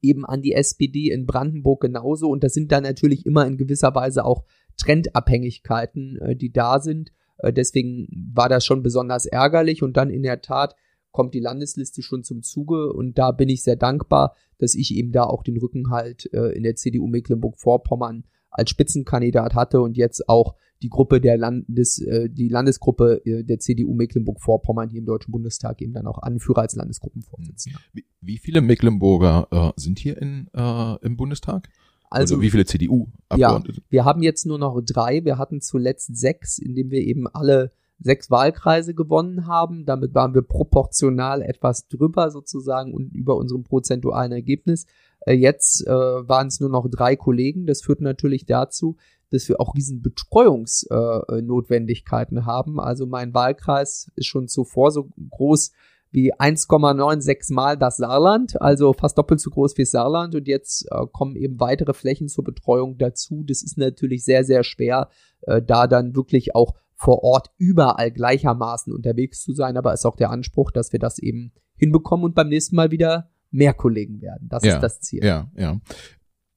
eben 0.03 0.27
an 0.27 0.43
die 0.43 0.53
SPD 0.53 1.11
in 1.11 1.27
Brandenburg 1.27 1.81
genauso. 1.81 2.29
Und 2.29 2.45
das 2.45 2.53
sind 2.53 2.73
dann 2.73 2.83
natürlich 2.83 3.25
immer 3.25 3.47
in 3.47 3.57
gewisser 3.57 3.95
Weise 3.95 4.25
auch 4.25 4.45
Trendabhängigkeiten, 4.77 6.19
äh, 6.19 6.37
die 6.37 6.53
da 6.53 6.81
sind. 6.81 7.13
Äh, 7.39 7.53
deswegen 7.53 8.09
war 8.35 8.49
das 8.49 8.65
schon 8.65 8.83
besonders 8.83 9.27
ärgerlich. 9.27 9.83
Und 9.83 9.97
dann 9.97 10.11
in 10.11 10.23
der 10.23 10.41
Tat 10.41 10.75
kommt 11.11 11.35
die 11.35 11.41
Landesliste 11.41 12.03
schon 12.03 12.25
zum 12.25 12.43
Zuge. 12.43 12.93
Und 12.93 13.19
da 13.19 13.33
bin 13.33 13.49
ich 13.49 13.63
sehr 13.63 13.77
dankbar, 13.77 14.35
dass 14.59 14.75
ich 14.75 14.95
eben 14.95 15.13
da 15.13 15.25
auch 15.25 15.43
den 15.43 15.59
Rückenhalt 15.59 16.33
äh, 16.33 16.53
in 16.57 16.63
der 16.63 16.77
CDU 16.77 17.07
Mecklenburg-Vorpommern 17.07 18.25
als 18.51 18.71
Spitzenkandidat 18.71 19.55
hatte 19.55 19.81
und 19.81 19.97
jetzt 19.97 20.29
auch 20.29 20.57
die 20.83 20.89
Gruppe 20.89 21.21
der 21.21 21.39
Landes, 21.39 22.01
äh, 22.01 22.29
die 22.29 22.49
Landesgruppe 22.49 23.23
äh, 23.25 23.45
der 23.45 23.59
CDU 23.59 23.95
Mecklenburg-Vorpommern 23.95 24.91
hier 24.91 24.99
im 24.99 25.07
Deutschen 25.07 25.31
Bundestag 25.33 25.81
eben 25.81 25.93
dann 25.93 26.07
auch 26.07 26.19
Anführer 26.19 26.63
als 26.63 26.75
Landesgruppenvorsitzender. 26.75 27.79
Wie, 27.93 28.05
wie 28.21 28.39
viele 28.39 28.61
Mecklenburger 28.61 29.49
äh, 29.51 29.81
sind 29.81 29.99
hier 29.99 30.21
in, 30.21 30.49
äh, 30.53 30.97
im 31.03 31.17
Bundestag? 31.17 31.69
Also, 32.13 32.35
also 32.35 32.43
wie 32.43 32.51
viele 32.51 32.65
CDU-Abgeordnete? 32.65 33.81
Ja, 33.81 33.87
wir 33.89 34.05
haben 34.05 34.23
jetzt 34.23 34.47
nur 34.47 34.59
noch 34.59 34.81
drei. 34.85 35.25
Wir 35.25 35.39
hatten 35.39 35.61
zuletzt 35.61 36.17
sechs, 36.17 36.59
indem 36.59 36.91
wir 36.91 37.01
eben 37.01 37.27
alle 37.27 37.73
sechs 37.99 38.31
Wahlkreise 38.31 38.95
gewonnen 38.95 39.47
haben. 39.47 39.85
Damit 39.87 40.15
waren 40.15 40.35
wir 40.35 40.43
proportional 40.43 41.43
etwas 41.43 41.89
drüber 41.89 42.31
sozusagen 42.31 42.93
und 42.93 43.15
über 43.15 43.37
unserem 43.37 43.65
prozentualen 43.65 44.33
Ergebnis. 44.33 44.87
Äh, 45.21 45.35
jetzt 45.35 45.87
äh, 45.87 45.91
waren 45.91 46.49
es 46.49 46.61
nur 46.61 46.71
noch 46.71 46.89
drei 46.91 47.17
Kollegen. 47.17 47.67
Das 47.67 47.83
führt 47.83 48.01
natürlich 48.01 48.47
dazu, 48.47 48.97
dass 49.31 49.49
wir 49.49 49.61
auch 49.61 49.75
riesen 49.75 50.03
Betreuungsnotwendigkeiten 50.03 52.39
äh, 52.39 52.43
haben. 52.43 52.79
Also 52.79 53.07
mein 53.07 53.33
Wahlkreis 53.33 54.11
ist 54.17 54.27
schon 54.27 54.49
zuvor 54.49 54.91
so 54.91 55.09
groß 55.31 55.73
wie 56.13 56.35
1,96 56.35 57.53
Mal 57.53 57.77
das 57.77 57.97
Saarland, 57.97 58.61
also 58.61 58.93
fast 58.93 59.17
doppelt 59.17 59.41
so 59.41 59.51
groß 59.51 59.77
wie 59.79 59.87
Saarland. 59.87 60.35
Und 60.35 60.47
jetzt 60.47 60.87
äh, 60.91 61.07
kommen 61.11 61.37
eben 61.37 61.59
weitere 61.59 61.95
Flächen 61.95 62.29
zur 62.29 62.45
Betreuung 62.45 62.99
dazu. 62.99 63.43
Das 63.47 63.63
ist 63.63 63.79
natürlich 63.79 64.25
sehr, 64.25 64.45
sehr 64.45 64.63
schwer, 64.63 65.09
äh, 65.43 65.63
da 65.63 65.87
dann 65.87 66.15
wirklich 66.15 66.55
auch 66.55 66.75
vor 66.95 67.25
Ort 67.25 67.51
überall 67.57 68.13
gleichermaßen 68.13 68.93
unterwegs 68.93 69.43
zu 69.43 69.53
sein, 69.55 69.77
aber 69.77 69.93
ist 69.93 70.07
auch 70.07 70.15
der 70.15 70.31
Anspruch, 70.31 70.71
dass 70.71 70.93
wir 70.93 71.01
das 71.01 71.19
eben 71.19 71.53
hinbekommen 71.77 72.25
und 72.25 72.35
beim 72.35 72.49
nächsten 72.49 72.77
Mal 72.77 72.93
wieder 72.93 73.31
mehr 73.51 73.75
Kollegen 73.75 74.21
werden. 74.21 74.49
Das 74.49 74.63
ja, 74.63 74.75
ist 74.75 74.83
das 74.83 75.01
Ziel. 75.01 75.25
Ja, 75.25 75.51
ja. 75.57 75.81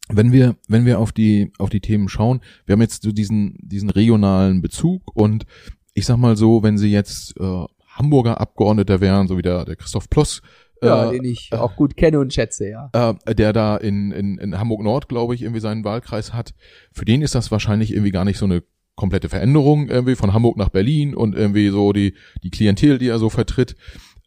Wenn 0.09 0.31
wir, 0.31 0.55
wenn 0.67 0.85
wir 0.85 0.99
auf 0.99 1.11
die, 1.11 1.51
auf 1.57 1.71
die 1.71 1.79
Themen 1.79 2.09
schauen, 2.09 2.41
wir 2.65 2.73
haben 2.73 2.81
jetzt 2.81 3.01
so 3.01 3.11
diesen, 3.11 3.57
diesen 3.59 3.89
regionalen 3.89 4.61
Bezug 4.61 5.15
und 5.15 5.47
ich 5.95 6.05
sag 6.05 6.17
mal 6.17 6.37
so, 6.37 6.61
wenn 6.61 6.77
Sie 6.77 6.91
jetzt 6.91 7.35
äh, 7.39 7.65
Hamburger 7.95 8.39
Abgeordneter 8.39 9.01
wären, 9.01 9.27
so 9.27 9.37
wie 9.37 9.41
der, 9.41 9.65
der 9.65 9.75
Christoph 9.75 10.09
Ploss, 10.09 10.41
ja, 10.83 11.09
äh, 11.09 11.13
den 11.13 11.23
ich 11.23 11.51
auch 11.53 11.75
gut 11.75 11.95
kenne 11.95 12.19
und 12.19 12.33
schätze, 12.33 12.69
ja. 12.69 12.89
Äh, 12.93 13.35
der 13.35 13.53
da 13.53 13.77
in, 13.77 14.11
in, 14.11 14.37
in 14.37 14.57
Hamburg 14.57 14.83
Nord, 14.83 15.07
glaube 15.07 15.35
ich, 15.35 15.41
irgendwie 15.41 15.61
seinen 15.61 15.83
Wahlkreis 15.83 16.33
hat. 16.33 16.53
Für 16.91 17.05
den 17.05 17.21
ist 17.21 17.35
das 17.35 17.51
wahrscheinlich 17.51 17.91
irgendwie 17.91 18.11
gar 18.11 18.25
nicht 18.25 18.37
so 18.37 18.45
eine 18.45 18.63
komplette 18.95 19.29
Veränderung 19.29 19.89
irgendwie 19.89 20.15
von 20.15 20.33
Hamburg 20.33 20.57
nach 20.57 20.69
Berlin 20.69 21.15
und 21.15 21.35
irgendwie 21.35 21.69
so 21.69 21.91
die 21.91 22.13
die 22.43 22.49
Klientel, 22.49 22.97
die 22.97 23.09
er 23.09 23.19
so 23.19 23.29
vertritt. 23.29 23.75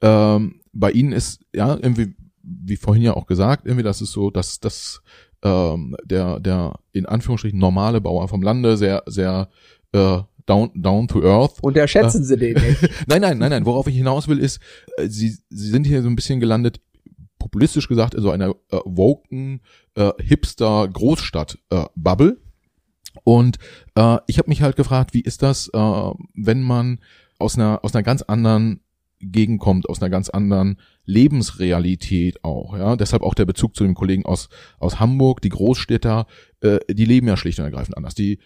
Ähm, 0.03 0.61
bei 0.73 0.91
ihnen 0.91 1.13
ist 1.13 1.41
ja 1.55 1.75
irgendwie 1.75 2.15
wie 2.43 2.77
vorhin 2.77 3.03
ja 3.03 3.15
auch 3.15 3.27
gesagt, 3.27 3.67
irgendwie 3.67 3.83
das 3.83 4.01
ist 4.01 4.13
so, 4.13 4.31
dass 4.31 4.61
das 4.61 5.03
ähm, 5.43 5.97
der 6.05 6.41
der 6.41 6.79
in 6.93 7.07
Anführungsstrichen 7.07 7.59
normale 7.59 8.01
Bauer 8.01 8.29
vom 8.29 8.43
Lande 8.43 8.77
sehr 8.77 9.03
sehr 9.07 9.49
äh, 9.93 10.19
down, 10.49 10.71
down 10.75 11.09
to 11.09 11.23
earth. 11.23 11.63
Unterschätzen 11.63 12.23
äh, 12.23 12.25
Sie 12.25 12.37
den 12.37 12.55
nicht. 12.55 12.83
nein, 13.07 13.21
nein, 13.21 13.39
nein, 13.39 13.51
nein. 13.51 13.67
Worauf 13.67 13.87
ich 13.87 13.97
hinaus 13.97 14.29
will, 14.29 14.39
ist, 14.39 14.61
äh, 14.97 15.09
Sie, 15.09 15.37
Sie 15.49 15.69
sind 15.69 15.87
hier 15.87 16.03
so 16.03 16.09
ein 16.09 16.17
bisschen 16.17 16.41
gelandet, 16.41 16.81
populistisch 17.39 17.89
gesagt, 17.89 18.15
in 18.15 18.23
so 18.23 18.31
einer 18.31 18.51
äh, 18.71 18.79
woken, 18.85 19.61
äh, 19.95 20.11
hipster 20.19 20.89
Großstadt-Bubble. 20.89 22.39
Äh, 22.41 23.21
und 23.25 23.59
äh, 23.95 24.19
ich 24.27 24.39
habe 24.39 24.49
mich 24.49 24.63
halt 24.63 24.77
gefragt, 24.77 25.15
wie 25.15 25.21
ist 25.21 25.43
das, 25.43 25.69
äh, 25.69 26.13
wenn 26.35 26.63
man 26.63 27.01
aus 27.39 27.57
einer, 27.57 27.81
aus 27.83 27.95
einer 27.95 28.03
ganz 28.03 28.23
anderen 28.23 28.81
Gegend 29.21 29.61
kommt, 29.61 29.89
aus 29.89 30.01
einer 30.01 30.11
ganz 30.11 30.29
anderen 30.29 30.79
Lebensrealität 31.05 32.45
auch, 32.45 32.77
ja. 32.77 32.95
Deshalb 32.95 33.23
auch 33.23 33.35
der 33.35 33.47
Bezug 33.47 33.75
zu 33.75 33.83
dem 33.83 33.95
Kollegen 33.95 34.25
aus, 34.25 34.49
aus 34.79 35.01
Hamburg, 35.01 35.41
die 35.41 35.49
Großstädter, 35.49 36.27
äh, 36.61 36.79
die 36.89 37.05
leben 37.05 37.27
ja 37.27 37.37
schlicht 37.37 37.59
und 37.59 37.65
ergreifend 37.65 37.97
anders. 37.97 38.15
Die 38.15 38.39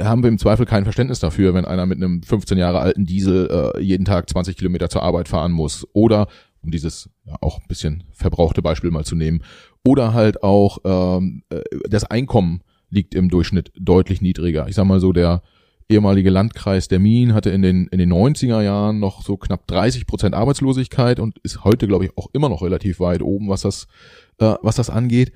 haben 0.00 0.22
wir 0.22 0.28
im 0.28 0.38
Zweifel 0.38 0.66
kein 0.66 0.84
Verständnis 0.84 1.20
dafür, 1.20 1.54
wenn 1.54 1.64
einer 1.64 1.86
mit 1.86 1.98
einem 1.98 2.22
15 2.22 2.58
Jahre 2.58 2.80
alten 2.80 3.04
Diesel 3.04 3.72
äh, 3.76 3.80
jeden 3.80 4.04
Tag 4.04 4.28
20 4.28 4.56
Kilometer 4.56 4.88
zur 4.88 5.02
Arbeit 5.02 5.28
fahren 5.28 5.52
muss. 5.52 5.86
Oder, 5.92 6.28
um 6.62 6.70
dieses 6.70 7.10
ja, 7.24 7.36
auch 7.40 7.58
ein 7.58 7.68
bisschen 7.68 8.04
verbrauchte 8.12 8.62
Beispiel 8.62 8.90
mal 8.90 9.04
zu 9.04 9.16
nehmen, 9.16 9.42
oder 9.84 10.14
halt 10.14 10.42
auch 10.42 10.78
ähm, 10.84 11.42
äh, 11.50 11.60
das 11.88 12.04
Einkommen 12.04 12.62
liegt 12.90 13.14
im 13.14 13.28
Durchschnitt 13.28 13.72
deutlich 13.78 14.20
niedriger. 14.20 14.68
Ich 14.68 14.74
sag 14.74 14.84
mal 14.84 15.00
so, 15.00 15.12
der 15.12 15.42
ehemalige 15.88 16.30
Landkreis 16.30 16.88
der 16.88 16.98
Mien 16.98 17.34
hatte 17.34 17.50
in 17.50 17.62
den, 17.62 17.86
in 17.88 17.98
den 17.98 18.12
90er 18.12 18.62
Jahren 18.62 18.98
noch 18.98 19.22
so 19.22 19.36
knapp 19.36 19.66
30 19.66 20.06
Prozent 20.06 20.34
Arbeitslosigkeit 20.34 21.20
und 21.20 21.38
ist 21.42 21.64
heute, 21.64 21.86
glaube 21.86 22.04
ich, 22.04 22.16
auch 22.16 22.28
immer 22.32 22.48
noch 22.48 22.62
relativ 22.62 23.00
weit 23.00 23.22
oben, 23.22 23.48
was 23.48 23.62
das, 23.62 23.86
äh, 24.38 24.54
was 24.62 24.76
das 24.76 24.90
angeht. 24.90 25.32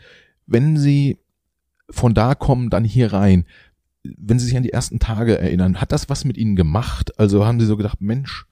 Wenn 0.47 0.77
Sie 0.77 1.19
von 1.91 2.15
da 2.15 2.35
kommen, 2.35 2.71
dann 2.71 2.85
hier 2.85 3.13
rein, 3.13 3.45
wenn 4.19 4.39
Sie 4.39 4.47
sich 4.47 4.57
an 4.57 4.63
die 4.63 4.73
ersten 4.73 4.99
Tage 4.99 5.39
erinnern, 5.39 5.81
hat 5.81 5.93
das 5.93 6.09
was 6.09 6.25
mit 6.25 6.37
Ihnen 6.37 6.57
gemacht? 6.57 7.19
Also 7.19 7.47
haben 7.47 7.61
Sie 7.61 7.67
so 7.67 7.77
gedacht, 7.77 8.01
Mensch, 8.01 8.47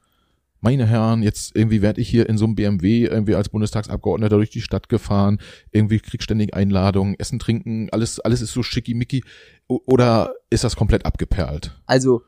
meine 0.65 0.87
Herren, 0.87 1.23
jetzt 1.23 1.55
irgendwie 1.55 1.83
werde 1.83 2.01
ich 2.01 2.09
hier 2.09 2.27
in 2.27 2.39
so 2.39 2.47
einem 2.47 2.55
BMW 2.55 3.05
irgendwie 3.05 3.35
als 3.35 3.51
Bundestagsabgeordneter 3.51 4.37
durch 4.37 4.49
die 4.49 4.63
Stadt 4.63 4.89
gefahren, 4.89 5.39
irgendwie 5.73 5.99
krieg 5.99 6.23
ständig 6.23 6.55
Einladungen, 6.55 7.15
Essen, 7.19 7.39
Trinken, 7.39 7.91
alles, 7.91 8.19
alles 8.19 8.41
ist 8.41 8.53
so 8.53 8.63
schickimicki. 8.63 9.23
Oder 9.69 10.33
ist 10.49 10.65
das 10.65 10.75
komplett 10.75 11.05
abgeperlt? 11.05 11.79
Also, 11.85 12.23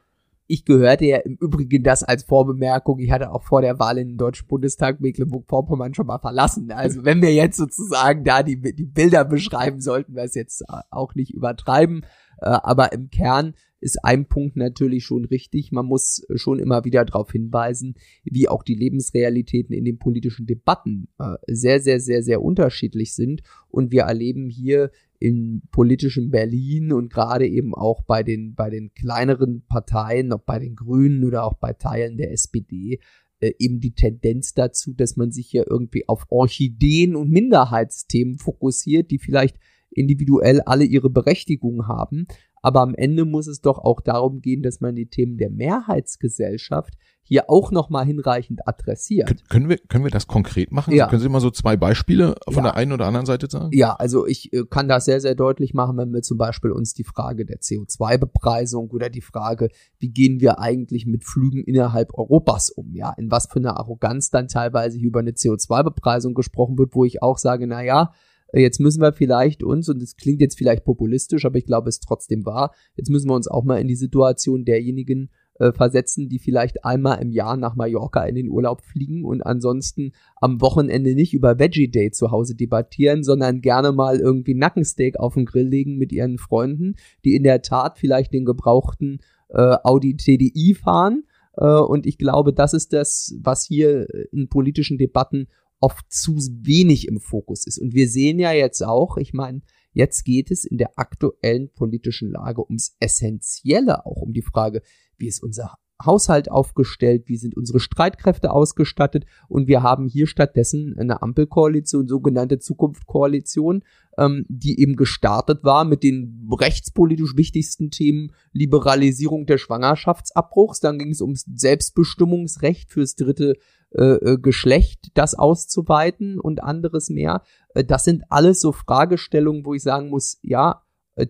ich 0.48 0.64
gehörte 0.64 1.06
ja 1.06 1.16
im 1.18 1.36
Übrigen 1.40 1.82
das 1.82 2.02
als 2.02 2.24
Vorbemerkung. 2.24 2.98
Ich 2.98 3.10
hatte 3.10 3.32
auch 3.32 3.42
vor 3.42 3.62
der 3.62 3.78
Wahl 3.78 3.98
in 3.98 4.08
den 4.08 4.16
Deutschen 4.16 4.46
Bundestag 4.46 5.00
Mecklenburg-Vorpommern 5.00 5.94
schon 5.94 6.06
mal 6.06 6.18
verlassen. 6.18 6.70
Also 6.70 7.04
wenn 7.04 7.22
wir 7.22 7.34
jetzt 7.34 7.56
sozusagen 7.56 8.22
da 8.22 8.42
die, 8.42 8.60
die 8.60 8.84
Bilder 8.84 9.24
beschreiben, 9.24 9.80
sollten 9.80 10.14
wir 10.14 10.22
es 10.22 10.34
jetzt 10.34 10.62
auch 10.90 11.14
nicht 11.14 11.32
übertreiben. 11.32 12.04
Äh, 12.40 12.46
aber 12.62 12.92
im 12.92 13.10
Kern 13.10 13.54
ist 13.80 14.04
ein 14.04 14.26
Punkt 14.26 14.56
natürlich 14.56 15.04
schon 15.04 15.24
richtig. 15.26 15.70
Man 15.70 15.86
muss 15.86 16.26
schon 16.34 16.58
immer 16.58 16.84
wieder 16.84 17.04
darauf 17.04 17.30
hinweisen, 17.30 17.94
wie 18.24 18.48
auch 18.48 18.62
die 18.62 18.74
Lebensrealitäten 18.74 19.74
in 19.74 19.84
den 19.84 19.98
politischen 19.98 20.46
Debatten 20.46 21.08
äh, 21.18 21.34
sehr, 21.46 21.80
sehr, 21.80 22.00
sehr, 22.00 22.22
sehr 22.22 22.42
unterschiedlich 22.42 23.14
sind. 23.14 23.42
Und 23.68 23.92
wir 23.92 24.02
erleben 24.02 24.48
hier 24.48 24.90
in 25.18 25.62
politischem 25.70 26.30
Berlin 26.30 26.92
und 26.92 27.12
gerade 27.12 27.46
eben 27.46 27.74
auch 27.74 28.02
bei 28.02 28.22
den, 28.22 28.54
bei 28.54 28.70
den 28.70 28.92
kleineren 28.94 29.64
Parteien, 29.66 30.32
auch 30.32 30.42
bei 30.42 30.58
den 30.58 30.74
Grünen 30.74 31.24
oder 31.24 31.44
auch 31.44 31.54
bei 31.54 31.72
Teilen 31.72 32.16
der 32.16 32.32
SPD, 32.32 33.00
äh, 33.40 33.52
eben 33.58 33.80
die 33.80 33.94
Tendenz 33.94 34.54
dazu, 34.54 34.94
dass 34.94 35.16
man 35.16 35.30
sich 35.30 35.48
hier 35.48 35.66
irgendwie 35.68 36.08
auf 36.08 36.26
Orchideen 36.30 37.16
und 37.16 37.30
Minderheitsthemen 37.30 38.38
fokussiert, 38.38 39.10
die 39.10 39.18
vielleicht 39.18 39.56
individuell 39.96 40.60
alle 40.62 40.84
ihre 40.84 41.10
Berechtigung 41.10 41.88
haben. 41.88 42.26
Aber 42.62 42.80
am 42.80 42.94
Ende 42.94 43.24
muss 43.24 43.46
es 43.46 43.60
doch 43.60 43.78
auch 43.78 44.00
darum 44.00 44.40
gehen, 44.40 44.62
dass 44.62 44.80
man 44.80 44.96
die 44.96 45.06
Themen 45.06 45.38
der 45.38 45.50
Mehrheitsgesellschaft 45.50 46.94
hier 47.22 47.50
auch 47.50 47.72
nochmal 47.72 48.06
hinreichend 48.06 48.66
adressiert. 48.66 49.26
Kön 49.26 49.38
können 49.48 49.68
wir, 49.68 49.78
können 49.78 50.04
wir 50.04 50.10
das 50.12 50.28
konkret 50.28 50.70
machen? 50.70 50.94
Ja. 50.94 51.08
können 51.08 51.20
Sie 51.20 51.28
mal 51.28 51.40
so 51.40 51.50
zwei 51.50 51.76
Beispiele 51.76 52.36
von 52.44 52.64
ja. 52.64 52.70
der 52.70 52.76
einen 52.76 52.92
oder 52.92 53.06
anderen 53.06 53.26
Seite 53.26 53.48
sagen? 53.50 53.70
Ja, 53.72 53.94
also 53.94 54.26
ich 54.26 54.52
äh, 54.52 54.64
kann 54.70 54.88
das 54.88 55.04
sehr, 55.04 55.20
sehr 55.20 55.34
deutlich 55.34 55.74
machen, 55.74 55.96
wenn 55.96 56.12
wir 56.12 56.22
zum 56.22 56.38
Beispiel 56.38 56.70
uns 56.70 56.94
die 56.94 57.02
Frage 57.02 57.44
der 57.44 57.58
CO2-Bepreisung 57.58 58.90
oder 58.90 59.10
die 59.10 59.22
Frage, 59.22 59.68
wie 59.98 60.10
gehen 60.10 60.40
wir 60.40 60.60
eigentlich 60.60 61.06
mit 61.06 61.24
Flügen 61.24 61.64
innerhalb 61.64 62.14
Europas 62.14 62.70
um? 62.70 62.94
Ja, 62.94 63.12
in 63.16 63.30
was 63.30 63.46
für 63.46 63.58
eine 63.58 63.76
Arroganz 63.76 64.30
dann 64.30 64.46
teilweise 64.46 64.98
über 64.98 65.18
eine 65.18 65.32
CO2-Bepreisung 65.32 66.34
gesprochen 66.34 66.78
wird, 66.78 66.94
wo 66.94 67.04
ich 67.04 67.22
auch 67.22 67.38
sage, 67.38 67.66
na 67.66 67.82
ja, 67.82 68.12
jetzt 68.52 68.80
müssen 68.80 69.00
wir 69.00 69.12
vielleicht 69.12 69.62
uns, 69.62 69.88
und 69.88 70.00
das 70.00 70.16
klingt 70.16 70.40
jetzt 70.40 70.58
vielleicht 70.58 70.84
populistisch, 70.84 71.44
aber 71.44 71.58
ich 71.58 71.66
glaube, 71.66 71.88
es 71.88 71.96
ist 71.96 72.04
trotzdem 72.06 72.44
wahr, 72.46 72.74
jetzt 72.94 73.10
müssen 73.10 73.28
wir 73.28 73.34
uns 73.34 73.48
auch 73.48 73.64
mal 73.64 73.80
in 73.80 73.88
die 73.88 73.96
Situation 73.96 74.64
derjenigen 74.64 75.30
äh, 75.58 75.72
versetzen, 75.72 76.28
die 76.28 76.38
vielleicht 76.38 76.84
einmal 76.84 77.22
im 77.22 77.30
Jahr 77.30 77.56
nach 77.56 77.76
Mallorca 77.76 78.24
in 78.24 78.34
den 78.34 78.48
Urlaub 78.48 78.82
fliegen 78.82 79.24
und 79.24 79.42
ansonsten 79.42 80.12
am 80.36 80.60
Wochenende 80.60 81.14
nicht 81.14 81.34
über 81.34 81.58
Veggie 81.58 81.90
Day 81.90 82.10
zu 82.10 82.30
Hause 82.30 82.54
debattieren, 82.54 83.24
sondern 83.24 83.62
gerne 83.62 83.92
mal 83.92 84.18
irgendwie 84.18 84.54
Nackensteak 84.54 85.18
auf 85.18 85.34
den 85.34 85.46
Grill 85.46 85.68
legen 85.68 85.96
mit 85.96 86.12
ihren 86.12 86.38
Freunden, 86.38 86.96
die 87.24 87.34
in 87.34 87.42
der 87.42 87.62
Tat 87.62 87.98
vielleicht 87.98 88.32
den 88.32 88.44
gebrauchten 88.44 89.20
äh, 89.48 89.76
Audi 89.82 90.16
TDI 90.16 90.74
fahren. 90.74 91.24
Äh, 91.56 91.66
und 91.66 92.06
ich 92.06 92.18
glaube, 92.18 92.52
das 92.52 92.74
ist 92.74 92.92
das, 92.92 93.34
was 93.42 93.64
hier 93.64 94.06
in 94.32 94.48
politischen 94.48 94.98
Debatten 94.98 95.48
oft 95.80 96.10
zu 96.10 96.36
wenig 96.62 97.08
im 97.08 97.20
Fokus 97.20 97.66
ist. 97.66 97.78
Und 97.78 97.94
wir 97.94 98.08
sehen 98.08 98.38
ja 98.38 98.52
jetzt 98.52 98.82
auch, 98.82 99.16
ich 99.16 99.32
meine, 99.32 99.62
jetzt 99.92 100.24
geht 100.24 100.50
es 100.50 100.64
in 100.64 100.78
der 100.78 100.98
aktuellen 100.98 101.72
politischen 101.72 102.30
Lage 102.30 102.64
ums 102.64 102.96
Essentielle, 103.00 104.04
auch 104.06 104.22
um 104.22 104.32
die 104.32 104.42
Frage, 104.42 104.82
wie 105.16 105.28
ist 105.28 105.42
unser 105.42 105.76
Haushalt 106.04 106.50
aufgestellt, 106.50 107.24
wie 107.26 107.38
sind 107.38 107.56
unsere 107.56 107.80
Streitkräfte 107.80 108.50
ausgestattet 108.50 109.24
und 109.48 109.66
wir 109.66 109.82
haben 109.82 110.06
hier 110.06 110.26
stattdessen 110.26 110.94
eine 110.98 111.22
Ampelkoalition, 111.22 112.06
sogenannte 112.06 112.58
Zukunftskoalition, 112.58 113.82
ähm, 114.18 114.44
die 114.48 114.78
eben 114.80 114.96
gestartet 114.96 115.64
war 115.64 115.84
mit 115.84 116.02
den 116.02 116.48
rechtspolitisch 116.52 117.36
wichtigsten 117.36 117.90
Themen 117.90 118.32
Liberalisierung 118.52 119.46
der 119.46 119.56
Schwangerschaftsabbruchs, 119.56 120.80
dann 120.80 120.98
ging 120.98 121.12
es 121.12 121.22
ums 121.22 121.46
Selbstbestimmungsrecht 121.54 122.92
fürs 122.92 123.14
dritte 123.14 123.54
äh, 123.96 124.32
äh, 124.32 124.38
Geschlecht, 124.38 125.10
das 125.14 125.34
auszuweiten 125.34 126.38
und 126.38 126.62
anderes 126.62 127.08
mehr. 127.08 127.42
Äh, 127.74 127.84
das 127.84 128.04
sind 128.04 128.24
alles 128.28 128.60
so 128.60 128.72
Fragestellungen, 128.72 129.64
wo 129.64 129.74
ich 129.74 129.82
sagen 129.82 130.10
muss, 130.10 130.38
ja, 130.42 130.82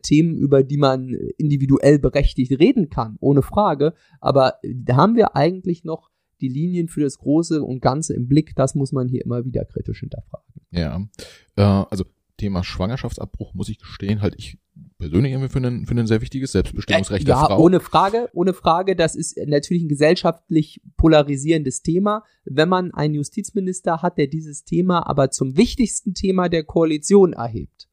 Themen, 0.03 0.37
über 0.37 0.65
die 0.65 0.79
man 0.79 1.15
individuell 1.39 2.01
berechtigt 2.01 2.59
reden 2.59 2.91
kann, 2.91 3.19
ohne 3.21 3.43
Frage. 3.43 3.95
Aber 4.21 4.55
da 4.65 4.97
haben 4.97 5.15
wir 5.15 5.37
eigentlich 5.37 5.85
noch 5.85 6.11
die 6.41 6.49
Linien 6.49 6.89
für 6.89 7.03
das 7.03 7.19
Große 7.19 7.63
und 7.63 7.83
Ganze 7.83 8.15
im 8.15 8.27
Blick. 8.27 8.57
Das 8.57 8.75
muss 8.75 8.91
man 8.91 9.07
hier 9.07 9.25
immer 9.25 9.45
wieder 9.45 9.65
kritisch 9.65 10.01
hinterfragen. 10.01 10.47
Ja, 10.73 11.07
äh, 11.55 11.63
also 11.63 12.05
Thema 12.37 12.65
Schwangerschaftsabbruch, 12.65 13.55
muss 13.55 13.69
ich 13.69 13.79
gestehen, 13.79 14.23
halt 14.23 14.35
ich 14.37 14.59
persönlich 14.99 15.33
irgendwie 15.33 15.51
für 15.51 15.59
ein, 15.59 15.87
für 15.87 15.95
ein 15.95 16.07
sehr 16.07 16.21
wichtiges 16.21 16.53
Selbstbestimmungsrecht 16.53 17.29
ja, 17.29 17.41
der 17.41 17.47
Frau. 17.47 17.63
ohne 17.63 17.81
Frage, 17.81 18.29
ohne 18.33 18.55
Frage. 18.55 18.97
Das 18.97 19.15
ist 19.15 19.37
natürlich 19.47 19.83
ein 19.85 19.89
gesellschaftlich 19.89 20.81
polarisierendes 20.97 21.83
Thema. 21.83 22.25
Wenn 22.45 22.69
man 22.69 22.93
einen 22.93 23.15
Justizminister 23.15 24.03
hat, 24.03 24.19
der 24.19 24.27
dieses 24.27 24.65
Thema 24.65 25.07
aber 25.07 25.31
zum 25.31 25.57
wichtigsten 25.57 26.15
Thema 26.15 26.49
der 26.49 26.65
Koalition 26.65 27.33
erhebt, 27.33 27.89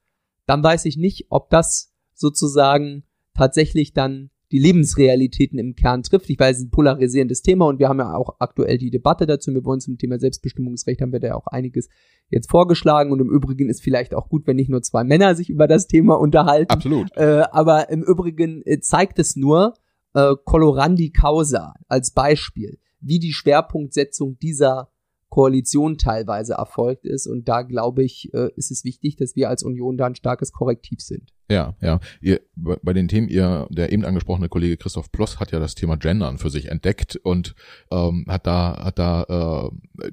dann 0.45 0.63
weiß 0.63 0.85
ich 0.85 0.97
nicht, 0.97 1.27
ob 1.29 1.49
das 1.49 1.93
sozusagen 2.13 3.03
tatsächlich 3.33 3.93
dann 3.93 4.29
die 4.53 4.59
Lebensrealitäten 4.59 5.57
im 5.57 5.75
Kern 5.75 6.03
trifft. 6.03 6.29
Ich 6.29 6.39
weiß, 6.39 6.57
es 6.57 6.59
ist 6.59 6.67
ein 6.67 6.71
polarisierendes 6.71 7.41
Thema 7.41 7.65
und 7.65 7.79
wir 7.79 7.89
haben 7.89 7.97
ja 7.97 8.13
auch 8.13 8.35
aktuell 8.37 8.77
die 8.77 8.91
Debatte 8.91 9.25
dazu. 9.25 9.51
Wir 9.51 9.65
wollen 9.65 9.79
zum 9.79 9.97
Thema 9.97 10.19
Selbstbestimmungsrecht 10.19 11.01
haben 11.01 11.11
wir 11.11 11.19
da 11.19 11.29
ja 11.29 11.35
auch 11.35 11.47
einiges 11.47 11.89
jetzt 12.29 12.51
vorgeschlagen 12.51 13.11
und 13.11 13.19
im 13.19 13.31
Übrigen 13.31 13.67
ist 13.67 13.81
vielleicht 13.81 14.13
auch 14.13 14.29
gut, 14.29 14.45
wenn 14.45 14.57
nicht 14.57 14.69
nur 14.69 14.83
zwei 14.83 15.03
Männer 15.03 15.33
sich 15.33 15.49
über 15.49 15.67
das 15.67 15.87
Thema 15.87 16.19
unterhalten. 16.19 16.69
Absolut. 16.71 17.09
Äh, 17.17 17.45
aber 17.51 17.89
im 17.89 18.03
Übrigen 18.03 18.61
äh, 18.65 18.79
zeigt 18.79 19.17
es 19.17 19.35
nur, 19.35 19.73
äh, 20.13 20.35
Colorandi 20.45 21.09
Causa 21.09 21.73
als 21.87 22.11
Beispiel, 22.11 22.77
wie 23.01 23.17
die 23.17 23.33
Schwerpunktsetzung 23.33 24.37
dieser 24.37 24.92
Koalition 25.33 25.97
teilweise 25.97 26.53
erfolgt 26.53 27.07
ist. 27.07 27.25
Und 27.25 27.49
da 27.49 27.63
glaube 27.63 28.03
ich, 28.03 28.31
äh, 28.35 28.51
ist 28.55 28.69
es 28.69 28.83
wichtig, 28.83 29.15
dass 29.15 29.35
wir 29.35 29.49
als 29.49 29.63
Union 29.63 29.97
da 29.97 30.05
ein 30.05 30.13
starkes 30.13 30.51
Korrektiv 30.51 31.01
sind. 31.01 31.33
Ja, 31.49 31.75
ja. 31.81 31.99
Ihr, 32.21 32.41
bei 32.55 32.93
den 32.93 33.07
Themen, 33.07 33.29
ihr, 33.29 33.67
der 33.71 33.91
eben 33.91 34.05
angesprochene 34.05 34.47
Kollege 34.47 34.77
Christoph 34.77 35.11
Ploss 35.11 35.39
hat 35.39 35.51
ja 35.51 35.59
das 35.59 35.73
Thema 35.73 35.97
Gendern 35.97 36.37
für 36.37 36.51
sich 36.51 36.67
entdeckt 36.67 37.15
und 37.15 37.55
ähm, 37.89 38.25
hat 38.27 38.45
da, 38.45 38.83
hat 38.85 38.99
da 38.99 39.71
äh, 40.03 40.11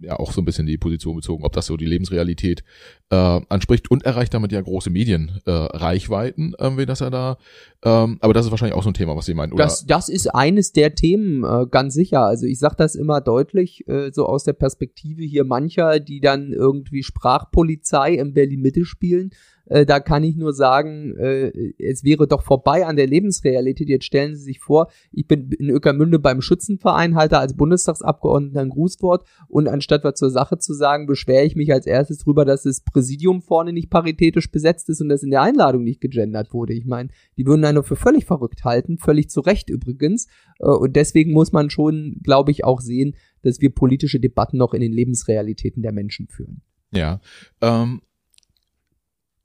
ja 0.00 0.18
auch 0.18 0.32
so 0.32 0.40
ein 0.40 0.44
bisschen 0.44 0.66
die 0.66 0.78
Position 0.78 1.16
bezogen, 1.16 1.44
ob 1.44 1.52
das 1.52 1.66
so 1.66 1.76
die 1.76 1.86
Lebensrealität 1.86 2.62
äh, 3.10 3.16
anspricht 3.48 3.90
und 3.90 4.04
erreicht 4.04 4.32
damit 4.34 4.52
ja 4.52 4.60
große 4.60 4.90
Medienreichweiten, 4.90 6.54
äh, 6.54 6.62
irgendwie, 6.62 6.86
dass 6.86 7.00
er 7.00 7.10
da. 7.10 7.38
Ähm, 7.82 8.18
aber 8.20 8.34
das 8.34 8.46
ist 8.46 8.50
wahrscheinlich 8.50 8.76
auch 8.76 8.82
so 8.82 8.90
ein 8.90 8.94
Thema, 8.94 9.16
was 9.16 9.26
Sie 9.26 9.34
meinen, 9.34 9.52
oder? 9.52 9.64
Das, 9.64 9.86
das 9.86 10.08
ist 10.08 10.28
eines 10.28 10.72
der 10.72 10.94
Themen, 10.94 11.44
äh, 11.44 11.66
ganz 11.70 11.94
sicher. 11.94 12.22
Also 12.22 12.46
ich 12.46 12.58
sage 12.58 12.76
das 12.78 12.94
immer 12.94 13.20
deutlich, 13.20 13.86
äh, 13.88 14.10
so 14.12 14.26
aus 14.26 14.44
der 14.44 14.52
Perspektive 14.52 15.22
hier 15.22 15.44
mancher, 15.44 16.00
die 16.00 16.20
dann 16.20 16.52
irgendwie 16.52 17.02
Sprachpolizei 17.02 18.14
im 18.14 18.34
Berlin 18.34 18.60
Mitte 18.60 18.84
spielen 18.84 19.30
äh, 19.68 19.86
da 19.86 20.00
kann 20.00 20.24
ich 20.24 20.36
nur 20.36 20.52
sagen, 20.52 21.16
äh, 21.16 21.72
es 21.78 22.04
wäre 22.04 22.26
doch 22.26 22.42
vorbei 22.42 22.86
an 22.86 22.96
der 22.96 23.06
Lebensrealität. 23.06 23.88
Jetzt 23.88 24.04
stellen 24.04 24.34
Sie 24.34 24.42
sich 24.42 24.60
vor, 24.60 24.90
ich 25.12 25.26
bin 25.26 25.50
in 25.52 25.70
Öckermünde 25.70 26.18
beim 26.18 26.40
Schützenverein, 26.40 27.14
halte 27.14 27.38
als 27.38 27.54
Bundestagsabgeordneter 27.54 28.60
ein 28.60 28.70
Grußwort 28.70 29.26
und 29.48 29.68
anstatt 29.68 30.04
was 30.04 30.14
zur 30.14 30.30
Sache 30.30 30.58
zu 30.58 30.72
sagen, 30.72 31.06
beschwere 31.06 31.44
ich 31.44 31.56
mich 31.56 31.72
als 31.72 31.86
erstes 31.86 32.18
drüber, 32.18 32.44
dass 32.44 32.62
das 32.62 32.80
Präsidium 32.80 33.42
vorne 33.42 33.72
nicht 33.72 33.90
paritätisch 33.90 34.50
besetzt 34.50 34.88
ist 34.88 35.00
und 35.00 35.08
dass 35.08 35.22
in 35.22 35.30
der 35.30 35.42
Einladung 35.42 35.84
nicht 35.84 36.00
gegendert 36.00 36.52
wurde. 36.52 36.72
Ich 36.72 36.86
meine, 36.86 37.10
die 37.36 37.46
würden 37.46 37.64
einen 37.64 37.82
für 37.82 37.96
völlig 37.96 38.24
verrückt 38.24 38.64
halten, 38.64 38.98
völlig 38.98 39.30
zu 39.30 39.40
Recht 39.40 39.70
übrigens. 39.70 40.26
Äh, 40.58 40.68
und 40.68 40.96
deswegen 40.96 41.32
muss 41.32 41.52
man 41.52 41.70
schon, 41.70 42.20
glaube 42.22 42.50
ich, 42.50 42.64
auch 42.64 42.80
sehen, 42.80 43.14
dass 43.42 43.60
wir 43.60 43.70
politische 43.70 44.20
Debatten 44.20 44.56
noch 44.56 44.74
in 44.74 44.80
den 44.80 44.92
Lebensrealitäten 44.92 45.82
der 45.82 45.92
Menschen 45.92 46.28
führen. 46.28 46.62
Ja, 46.90 47.20
ähm, 47.60 48.00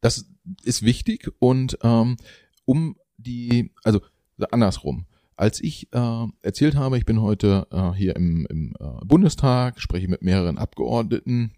das 0.03 0.25
ist 0.63 0.83
wichtig 0.83 1.31
und 1.39 1.77
ähm, 1.81 2.17
um 2.65 2.97
die, 3.17 3.71
also 3.83 4.01
andersrum. 4.51 5.05
Als 5.35 5.61
ich 5.61 5.91
äh, 5.93 6.25
erzählt 6.41 6.75
habe, 6.75 6.97
ich 6.97 7.05
bin 7.05 7.21
heute 7.21 7.67
äh, 7.71 7.91
hier 7.93 8.15
im, 8.15 8.45
im 8.49 8.75
äh, 8.79 9.05
Bundestag, 9.05 9.79
spreche 9.79 10.07
mit 10.07 10.21
mehreren 10.21 10.57
Abgeordneten, 10.57 11.53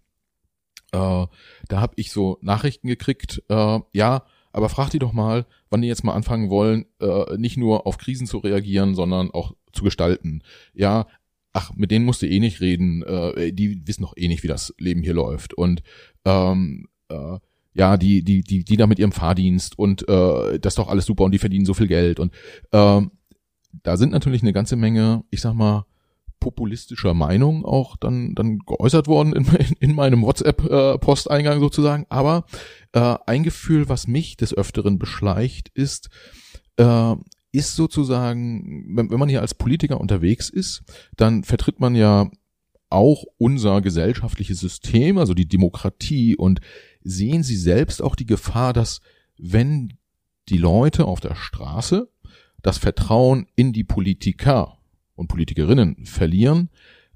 äh, 0.92 1.26
da 1.68 1.80
habe 1.80 1.92
ich 1.96 2.12
so 2.12 2.38
Nachrichten 2.40 2.86
gekriegt, 2.86 3.42
äh, 3.48 3.80
ja, 3.92 4.22
aber 4.52 4.68
frag 4.68 4.90
die 4.90 5.00
doch 5.00 5.12
mal, 5.12 5.44
wann 5.68 5.82
die 5.82 5.88
jetzt 5.88 6.04
mal 6.04 6.14
anfangen 6.14 6.48
wollen, 6.48 6.86
äh, 7.00 7.36
nicht 7.36 7.58
nur 7.58 7.86
auf 7.86 7.98
Krisen 7.98 8.26
zu 8.26 8.38
reagieren, 8.38 8.94
sondern 8.94 9.30
auch 9.30 9.54
zu 9.72 9.82
gestalten. 9.82 10.42
Ja, 10.72 11.08
ach, 11.52 11.74
mit 11.74 11.90
denen 11.90 12.04
musst 12.04 12.22
du 12.22 12.28
eh 12.28 12.38
nicht 12.38 12.60
reden, 12.60 13.02
äh, 13.02 13.52
die 13.52 13.86
wissen 13.86 14.02
doch 14.02 14.16
eh 14.16 14.28
nicht, 14.28 14.44
wie 14.44 14.48
das 14.48 14.72
Leben 14.78 15.02
hier 15.02 15.14
läuft. 15.14 15.52
Und 15.52 15.82
ähm, 16.24 16.88
äh, 17.08 17.38
ja, 17.76 17.96
die, 17.96 18.22
die, 18.22 18.42
die, 18.42 18.64
die 18.64 18.76
da 18.76 18.86
mit 18.86 18.98
ihrem 18.98 19.12
Fahrdienst 19.12 19.78
und 19.78 20.08
äh, 20.08 20.58
das 20.58 20.72
ist 20.72 20.78
doch 20.78 20.88
alles 20.88 21.04
super 21.04 21.24
und 21.24 21.32
die 21.32 21.38
verdienen 21.38 21.66
so 21.66 21.74
viel 21.74 21.88
Geld. 21.88 22.18
Und 22.18 22.32
ähm, 22.72 23.10
da 23.82 23.96
sind 23.96 24.12
natürlich 24.12 24.42
eine 24.42 24.54
ganze 24.54 24.76
Menge, 24.76 25.24
ich 25.30 25.42
sag 25.42 25.54
mal, 25.54 25.84
populistischer 26.40 27.12
Meinung 27.12 27.64
auch 27.64 27.96
dann, 27.96 28.34
dann 28.34 28.58
geäußert 28.60 29.08
worden 29.08 29.34
in, 29.34 29.46
in 29.80 29.94
meinem 29.94 30.22
WhatsApp-Posteingang 30.22 31.58
äh, 31.58 31.60
sozusagen. 31.60 32.06
Aber 32.08 32.46
äh, 32.92 33.16
ein 33.26 33.42
Gefühl, 33.42 33.88
was 33.88 34.06
mich 34.06 34.36
des 34.36 34.54
Öfteren 34.54 34.98
beschleicht, 34.98 35.68
ist, 35.74 36.08
äh, 36.78 37.14
ist 37.52 37.76
sozusagen, 37.76 38.96
wenn, 38.96 39.10
wenn 39.10 39.18
man 39.18 39.28
hier 39.28 39.42
als 39.42 39.54
Politiker 39.54 40.00
unterwegs 40.00 40.48
ist, 40.48 40.82
dann 41.16 41.44
vertritt 41.44 41.80
man 41.80 41.94
ja 41.94 42.30
auch 42.88 43.24
unser 43.38 43.80
gesellschaftliches 43.80 44.60
System, 44.60 45.18
also 45.18 45.34
die 45.34 45.48
Demokratie 45.48 46.36
und 46.36 46.60
sehen 47.02 47.42
Sie 47.42 47.56
selbst 47.56 48.02
auch 48.02 48.14
die 48.14 48.26
Gefahr, 48.26 48.72
dass 48.72 49.00
wenn 49.38 49.94
die 50.48 50.58
Leute 50.58 51.06
auf 51.06 51.20
der 51.20 51.34
Straße 51.34 52.08
das 52.62 52.78
Vertrauen 52.78 53.46
in 53.56 53.72
die 53.72 53.84
Politiker 53.84 54.78
und 55.14 55.28
Politikerinnen 55.28 56.06
verlieren, 56.06 56.70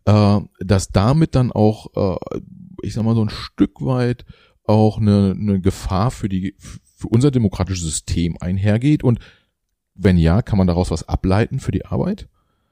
äh, 0.04 0.40
dass 0.60 0.88
damit 0.88 1.34
dann 1.34 1.52
auch, 1.52 1.88
äh, 1.94 2.40
ich 2.82 2.94
sag 2.94 3.04
mal, 3.04 3.14
so 3.14 3.24
ein 3.24 3.30
Stück 3.30 3.80
weit 3.80 4.24
auch 4.64 4.98
eine, 4.98 5.36
eine 5.38 5.60
Gefahr 5.60 6.10
für 6.10 6.28
die 6.28 6.54
für 6.58 7.08
unser 7.08 7.30
demokratisches 7.30 7.84
System 7.84 8.36
einhergeht 8.40 9.02
und 9.02 9.20
wenn 9.94 10.16
ja, 10.16 10.42
kann 10.42 10.58
man 10.58 10.66
daraus 10.66 10.90
was 10.90 11.08
ableiten 11.08 11.60
für 11.60 11.72
die 11.72 11.84
Arbeit? 11.86 12.28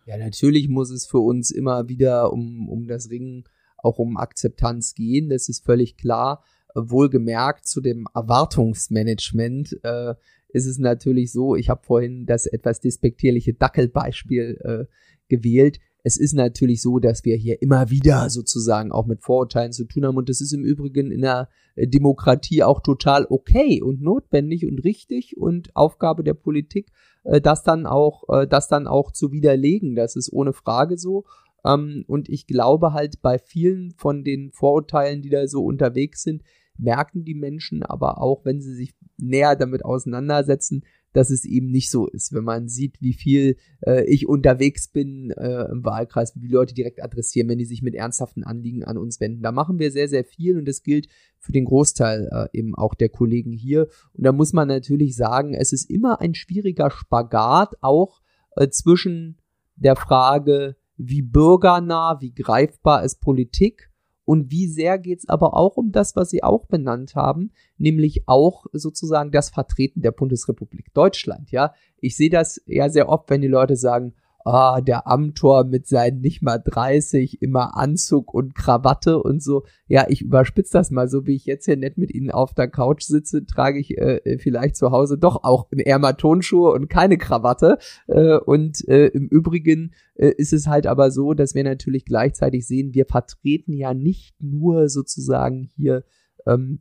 Ja, 0.08 0.16
natürlich 0.16 0.70
muss 0.70 0.90
es 0.90 1.04
für 1.04 1.18
uns 1.18 1.50
immer 1.50 1.90
wieder 1.90 2.32
um, 2.32 2.70
um 2.70 2.86
das 2.86 3.10
Ringen 3.10 3.44
auch 3.76 3.98
um 3.98 4.16
Akzeptanz 4.16 4.94
gehen, 4.94 5.28
das 5.28 5.50
ist 5.50 5.66
völlig 5.66 5.98
klar 5.98 6.42
wohlgemerkt 6.74 7.66
zu 7.66 7.82
dem 7.82 8.06
Erwartungsmanagement 8.14 9.78
äh, 9.82 10.14
ist 10.50 10.64
es 10.64 10.78
natürlich 10.78 11.30
so, 11.30 11.56
ich 11.56 11.68
habe 11.68 11.84
vorhin 11.84 12.24
das 12.24 12.46
etwas 12.46 12.80
despektierliche 12.80 13.52
Dackelbeispiel 13.52 14.58
äh, 14.64 14.84
gewählt. 15.28 15.78
Es 16.04 16.16
ist 16.16 16.32
natürlich 16.32 16.80
so, 16.80 17.00
dass 17.00 17.26
wir 17.26 17.36
hier 17.36 17.60
immer 17.60 17.90
wieder 17.90 18.30
sozusagen 18.30 18.90
auch 18.90 19.04
mit 19.04 19.22
Vorurteilen 19.22 19.72
zu 19.72 19.84
tun 19.84 20.06
haben 20.06 20.16
und 20.16 20.30
das 20.30 20.40
ist 20.40 20.54
im 20.54 20.64
Übrigen 20.64 21.10
in 21.10 21.20
der 21.20 21.50
Demokratie 21.76 22.62
auch 22.62 22.80
total 22.80 23.26
okay 23.28 23.82
und 23.82 24.00
notwendig 24.00 24.64
und 24.64 24.84
richtig 24.84 25.36
und 25.36 25.76
Aufgabe 25.76 26.24
der 26.24 26.34
Politik, 26.34 26.90
äh, 27.28 27.40
das 27.40 27.62
dann 27.62 27.86
auch, 27.86 28.24
äh, 28.28 28.46
das 28.46 28.68
dann 28.68 28.86
auch 28.86 29.12
zu 29.12 29.30
widerlegen. 29.32 29.94
Das 29.94 30.16
ist 30.16 30.32
ohne 30.32 30.52
Frage 30.52 30.98
so. 30.98 31.24
Ähm, 31.64 32.04
und 32.06 32.28
ich 32.28 32.46
glaube 32.46 32.92
halt 32.92 33.20
bei 33.22 33.38
vielen 33.38 33.92
von 33.92 34.24
den 34.24 34.50
Vorurteilen, 34.52 35.22
die 35.22 35.30
da 35.30 35.46
so 35.46 35.64
unterwegs 35.64 36.22
sind, 36.22 36.42
merken 36.76 37.24
die 37.24 37.34
Menschen 37.34 37.82
aber 37.82 38.22
auch, 38.22 38.44
wenn 38.44 38.60
sie 38.60 38.74
sich 38.74 38.94
näher 39.16 39.56
damit 39.56 39.84
auseinandersetzen, 39.84 40.84
dass 41.12 41.30
es 41.30 41.44
eben 41.44 41.70
nicht 41.70 41.90
so 41.90 42.06
ist. 42.06 42.32
Wenn 42.32 42.44
man 42.44 42.68
sieht, 42.68 43.00
wie 43.00 43.12
viel 43.12 43.56
äh, 43.86 44.04
ich 44.04 44.28
unterwegs 44.28 44.88
bin 44.88 45.30
äh, 45.30 45.64
im 45.70 45.84
Wahlkreis, 45.84 46.34
wie 46.34 46.40
die 46.40 46.52
Leute 46.52 46.74
direkt 46.74 47.02
adressieren, 47.02 47.48
wenn 47.48 47.58
die 47.58 47.64
sich 47.64 47.82
mit 47.82 47.94
ernsthaften 47.94 48.44
Anliegen 48.44 48.84
an 48.84 48.98
uns 48.98 49.20
wenden. 49.20 49.42
Da 49.42 49.52
machen 49.52 49.78
wir 49.78 49.90
sehr, 49.90 50.08
sehr 50.08 50.24
viel 50.24 50.58
und 50.58 50.66
das 50.66 50.82
gilt 50.82 51.08
für 51.38 51.52
den 51.52 51.64
Großteil 51.64 52.28
äh, 52.30 52.58
eben 52.58 52.74
auch 52.74 52.94
der 52.94 53.08
Kollegen 53.08 53.52
hier. 53.52 53.88
Und 54.12 54.24
da 54.24 54.32
muss 54.32 54.52
man 54.52 54.68
natürlich 54.68 55.16
sagen, 55.16 55.54
es 55.54 55.72
ist 55.72 55.90
immer 55.90 56.20
ein 56.20 56.34
schwieriger 56.34 56.90
Spagat 56.90 57.74
auch 57.80 58.20
äh, 58.56 58.68
zwischen 58.68 59.38
der 59.76 59.96
Frage, 59.96 60.76
wie 60.96 61.22
bürgernah, 61.22 62.20
wie 62.20 62.34
greifbar 62.34 63.04
ist 63.04 63.20
Politik 63.20 63.87
und 64.28 64.50
wie 64.50 64.66
sehr 64.66 64.98
geht 64.98 65.20
es 65.20 65.28
aber 65.30 65.56
auch 65.56 65.78
um 65.78 65.90
das, 65.90 66.14
was 66.14 66.28
Sie 66.28 66.42
auch 66.42 66.66
benannt 66.66 67.14
haben, 67.14 67.50
nämlich 67.78 68.28
auch 68.28 68.66
sozusagen 68.74 69.30
das 69.30 69.48
Vertreten 69.48 70.02
der 70.02 70.10
Bundesrepublik 70.12 70.92
Deutschland. 70.92 71.50
Ja, 71.50 71.72
ich 72.02 72.14
sehe 72.14 72.28
das 72.28 72.60
ja 72.66 72.90
sehr 72.90 73.08
oft, 73.08 73.30
wenn 73.30 73.40
die 73.40 73.48
Leute 73.48 73.74
sagen, 73.74 74.12
ah, 74.48 74.80
der 74.80 75.06
Amtor 75.06 75.64
mit 75.64 75.86
seinen 75.86 76.20
nicht 76.20 76.42
mal 76.42 76.58
30, 76.58 77.42
immer 77.42 77.76
Anzug 77.76 78.32
und 78.32 78.54
Krawatte 78.54 79.22
und 79.22 79.42
so. 79.42 79.64
Ja, 79.86 80.06
ich 80.08 80.22
überspitze 80.22 80.72
das 80.72 80.90
mal, 80.90 81.08
so 81.08 81.26
wie 81.26 81.34
ich 81.34 81.44
jetzt 81.44 81.66
hier 81.66 81.76
nett 81.76 81.98
mit 81.98 82.12
Ihnen 82.12 82.30
auf 82.30 82.54
der 82.54 82.68
Couch 82.68 83.02
sitze, 83.02 83.44
trage 83.44 83.78
ich 83.78 83.98
äh, 83.98 84.38
vielleicht 84.38 84.76
zu 84.76 84.90
Hause 84.90 85.18
doch 85.18 85.44
auch 85.44 85.68
eher 85.70 85.98
mal 85.98 86.14
Tonschuhe 86.14 86.72
und 86.72 86.88
keine 86.88 87.18
Krawatte. 87.18 87.78
Äh, 88.06 88.38
und 88.38 88.86
äh, 88.88 89.08
im 89.08 89.28
Übrigen 89.28 89.92
äh, 90.14 90.32
ist 90.36 90.52
es 90.52 90.66
halt 90.66 90.86
aber 90.86 91.10
so, 91.10 91.34
dass 91.34 91.54
wir 91.54 91.64
natürlich 91.64 92.04
gleichzeitig 92.04 92.66
sehen, 92.66 92.94
wir 92.94 93.06
vertreten 93.06 93.74
ja 93.74 93.92
nicht 93.92 94.34
nur 94.40 94.88
sozusagen 94.88 95.68
hier 95.76 96.04
ähm, 96.46 96.80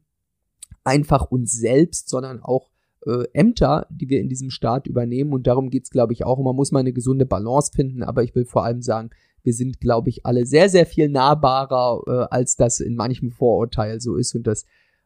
einfach 0.84 1.30
uns 1.30 1.52
selbst, 1.52 2.08
sondern 2.08 2.42
auch 2.42 2.70
äh, 3.08 3.26
Ämter, 3.34 3.88
die 3.90 4.10
wir 4.10 4.20
in 4.20 4.30
diesem 4.30 4.50
Staat 4.50 4.86
übernehmen. 4.86 5.34
Und 5.34 5.48
darum 5.48 5.70
geht's, 5.70 5.90
glaube 5.90 6.14
ich, 6.14 6.26
auch. 6.26 6.38
Und 6.38 6.46
man 6.46 6.56
muss 6.56 6.72
mal 6.72 6.80
eine 6.80 6.94
gesunde 6.94 7.26
Balance 7.26 7.72
finden. 7.74 8.04
Aber 8.04 8.24
ich 8.24 8.36
will 8.36 8.46
vor 8.46 8.66
allem 8.66 8.82
sagen, 8.82 9.10
wir 9.44 9.54
sind, 9.54 9.80
glaube 9.80 10.10
ich, 10.10 10.26
alle 10.26 10.46
sehr, 10.46 10.70
sehr 10.70 10.86
viel 10.86 11.08
nahbarer, 11.08 12.02
äh, 12.06 12.36
als 12.36 12.58
das 12.58 12.80
in 12.80 12.96
manchem 12.96 13.32
Vorurteil 13.32 14.02
so 14.02 14.18
ist. 14.18 14.36
Und 14.36 14.46
das 14.46 14.66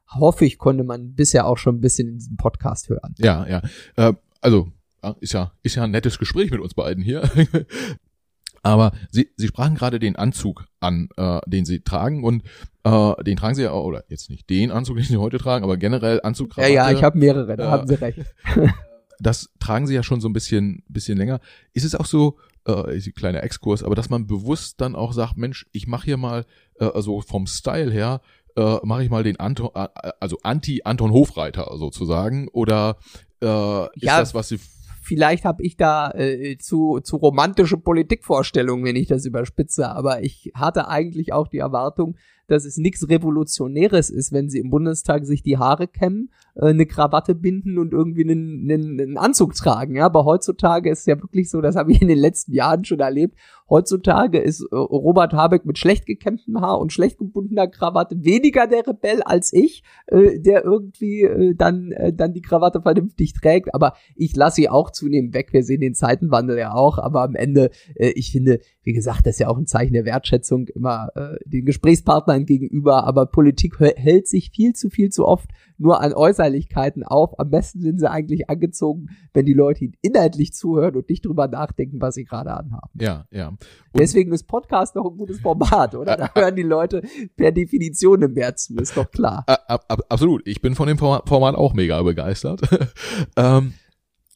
hoffe 0.10 0.46
ich, 0.46 0.58
konnte 0.58 0.84
man 0.84 1.14
bisher 1.14 1.46
auch 1.46 1.58
schon 1.58 1.76
ein 1.76 1.82
bisschen 1.82 2.08
in 2.08 2.18
diesem 2.18 2.38
Podcast 2.38 2.90
hören. 2.90 3.14
Ja, 3.20 3.48
ja. 3.48 3.62
Äh, 3.96 4.14
also, 4.42 4.72
ist 5.20 5.34
ja, 5.34 5.52
ist 5.62 5.76
ja 5.76 5.84
ein 5.84 5.92
nettes 5.92 6.18
Gespräch 6.18 6.52
mit 6.52 6.60
uns 6.60 6.74
beiden 6.74 7.04
hier. 7.04 7.30
Aber 8.64 8.92
Sie, 9.10 9.30
Sie 9.38 9.48
sprachen 9.48 9.76
gerade 9.76 10.00
den 10.00 10.16
Anzug 10.16 10.66
an, 10.80 11.10
äh, 11.18 11.40
den 11.48 11.66
Sie 11.66 11.82
tragen 11.82 12.24
und 12.24 12.44
äh, 12.84 13.24
den 13.24 13.38
tragen 13.38 13.56
Sie 13.56 13.64
ja 13.64 13.72
auch, 13.72 13.86
oder 13.86 14.04
jetzt 14.10 14.30
nicht 14.30 14.50
den 14.50 14.72
Anzug, 14.72 14.98
den 14.98 15.06
Sie 15.06 15.18
heute 15.18 15.38
tragen, 15.38 15.64
aber 15.64 15.78
generell 15.78 16.20
Anzug. 16.24 16.52
Krawatte, 16.52 16.74
ja, 16.74 16.90
ja, 16.90 16.98
ich 16.98 17.04
habe 17.04 17.18
mehrere, 17.18 17.56
da 17.56 17.66
äh, 17.66 17.68
haben 17.68 17.88
Sie 17.88 17.96
recht. 17.96 18.20
das 19.20 19.50
tragen 19.60 19.88
Sie 19.88 19.94
ja 19.94 20.04
schon 20.04 20.22
so 20.22 20.28
ein 20.28 20.34
bisschen, 20.34 20.84
bisschen 20.88 21.18
länger. 21.18 21.40
Ist 21.74 21.86
es 21.86 21.96
auch 21.96 22.06
so, 22.06 22.38
äh, 22.66 23.00
kleiner 23.12 23.44
Exkurs, 23.44 23.84
aber 23.84 23.96
dass 23.96 24.10
man 24.10 24.28
bewusst 24.28 24.82
dann 24.82 24.96
auch 24.96 25.14
sagt, 25.14 25.38
Mensch, 25.38 25.68
ich 25.72 25.88
mache 25.88 26.06
hier 26.06 26.18
mal, 26.18 26.46
äh, 26.80 26.86
also 26.86 27.22
vom 27.22 27.48
Style 27.48 27.92
her, 27.92 28.22
äh, 28.56 28.78
mache 28.84 29.04
ich 29.04 29.10
mal 29.10 29.24
den 29.24 29.40
Anton, 29.40 29.70
äh, 29.74 29.88
also 30.20 30.38
Anti-Anton 30.44 31.12
Hofreiter 31.12 31.72
sozusagen, 31.78 32.48
oder 32.50 32.98
äh, 33.42 33.86
ist 33.96 34.04
ja, 34.04 34.20
das, 34.20 34.34
was 34.34 34.50
Sie 34.50 34.60
vielleicht 35.02 35.46
habe 35.46 35.64
ich 35.64 35.78
da 35.78 36.12
äh, 36.12 36.58
zu, 36.58 37.00
zu 37.02 37.18
romantische 37.18 37.78
Politikvorstellungen, 37.78 38.86
wenn 38.86 38.96
ich 38.96 39.08
das 39.08 39.26
überspitze, 39.26 39.90
aber 39.90 40.24
ich 40.24 40.52
hatte 40.54 40.88
eigentlich 40.88 41.34
auch 41.34 41.48
die 41.48 41.58
Erwartung, 41.58 42.16
dass 42.52 42.66
es 42.66 42.78
nichts 42.78 43.08
Revolutionäres 43.08 44.10
ist, 44.10 44.32
wenn 44.34 44.50
sie 44.50 44.60
im 44.60 44.70
Bundestag 44.70 45.26
sich 45.26 45.42
die 45.42 45.58
Haare 45.58 45.88
kämmen, 45.88 46.30
äh, 46.56 46.68
eine 46.68 46.86
Krawatte 46.86 47.34
binden 47.34 47.78
und 47.78 47.94
irgendwie 47.94 48.24
einen, 48.24 48.70
einen, 48.70 49.00
einen 49.00 49.18
Anzug 49.18 49.54
tragen. 49.56 49.96
Ja, 49.96 50.06
aber 50.06 50.26
heutzutage 50.26 50.90
ist 50.90 51.00
es 51.00 51.06
ja 51.06 51.22
wirklich 51.22 51.50
so, 51.50 51.62
das 51.62 51.76
habe 51.76 51.92
ich 51.92 52.02
in 52.02 52.10
den 52.10 52.20
letzten 52.20 52.54
Jahren 52.54 52.84
schon 52.84 53.00
erlebt. 53.00 53.38
Heutzutage 53.72 54.38
ist 54.38 54.68
äh, 54.70 54.76
Robert 54.76 55.32
Habeck 55.32 55.66
mit 55.66 55.78
schlecht 55.78 56.06
gekämmtem 56.06 56.60
Haar 56.60 56.78
und 56.78 56.92
schlecht 56.92 57.18
gebundener 57.18 57.70
Krawatte 57.70 58.22
weniger 58.22 58.68
der 58.68 58.86
Rebell 58.86 59.22
als 59.22 59.54
ich, 59.54 59.84
äh, 60.08 60.40
der 60.40 60.66
irgendwie 60.66 61.22
äh, 61.22 61.56
dann 61.56 61.94
äh, 61.94 62.12
dann 62.12 62.34
die 62.34 62.42
Krawatte 62.42 62.82
vernünftig 62.82 63.32
trägt. 63.34 63.74
Aber 63.74 63.94
ich 64.14 64.36
lasse 64.36 64.58
sie 64.58 64.70
auch 64.70 64.92
zunehmend 64.92 65.34
weg. 65.34 65.54
Wir 65.54 65.64
sehen 65.64 65.80
den 65.80 65.96
Zeitenwandel 65.96 66.58
ja 66.58 66.74
auch. 66.74 66.98
Aber 66.98 67.22
am 67.22 67.36
Ende, 67.36 67.72
äh, 67.96 68.10
ich 68.10 68.34
finde, 68.34 68.60
wie 68.84 68.92
gesagt, 68.92 69.26
das 69.26 69.36
ist 69.36 69.40
ja 69.40 69.48
auch 69.48 69.58
ein 69.58 69.68
Zeichen 69.68 69.94
der 69.94 70.04
Wertschätzung 70.04 70.68
immer 70.68 71.08
äh, 71.16 71.38
den 71.46 71.64
Gesprächspartnern 71.64 72.46
gegenüber. 72.46 73.06
Aber 73.06 73.26
Politik 73.26 73.80
hält 73.80 74.28
sich 74.28 74.52
viel 74.54 74.74
zu 74.74 74.90
viel 74.90 75.12
zu 75.12 75.26
oft 75.26 75.50
nur 75.82 76.02
an 76.02 76.14
Äußerlichkeiten 76.14 77.04
auf. 77.04 77.40
Am 77.40 77.50
besten 77.50 77.82
sind 77.82 78.00
sie 78.00 78.10
eigentlich 78.10 78.50
angezogen, 78.50 79.10
wenn 79.34 79.46
die 79.46 79.54
Leute 79.54 79.86
ihnen 79.86 79.94
inhaltlich 80.02 80.54
zuhören 80.54 80.96
und 80.96 81.10
nicht 81.10 81.26
drüber 81.26 81.48
nachdenken, 81.48 82.00
was 82.00 82.16
sie 82.16 82.24
gerade 82.24 82.54
anhaben. 82.54 82.92
Ja, 83.00 83.26
ja. 83.32 83.50
Und 83.50 83.60
Deswegen 83.98 84.32
ist 84.32 84.44
Podcast 84.44 84.96
noch 84.96 85.06
ein 85.06 85.18
gutes 85.18 85.40
Format, 85.40 85.96
oder? 85.96 86.16
Da 86.18 86.30
hören 86.36 86.56
die 86.56 86.62
Leute 86.62 87.02
per 87.36 87.52
Definition 87.52 88.20
mehr 88.34 88.56
zu, 88.56 88.76
ist 88.78 88.96
doch 88.96 89.10
klar. 89.10 89.44
Ab, 89.48 89.86
ab, 89.88 90.02
absolut. 90.10 90.48
Ich 90.48 90.62
bin 90.62 90.76
von 90.76 90.88
dem 90.88 90.98
Format 90.98 91.56
auch 91.56 91.74
mega 91.74 92.02
begeistert. 92.04 92.62
ähm, 93.36 93.74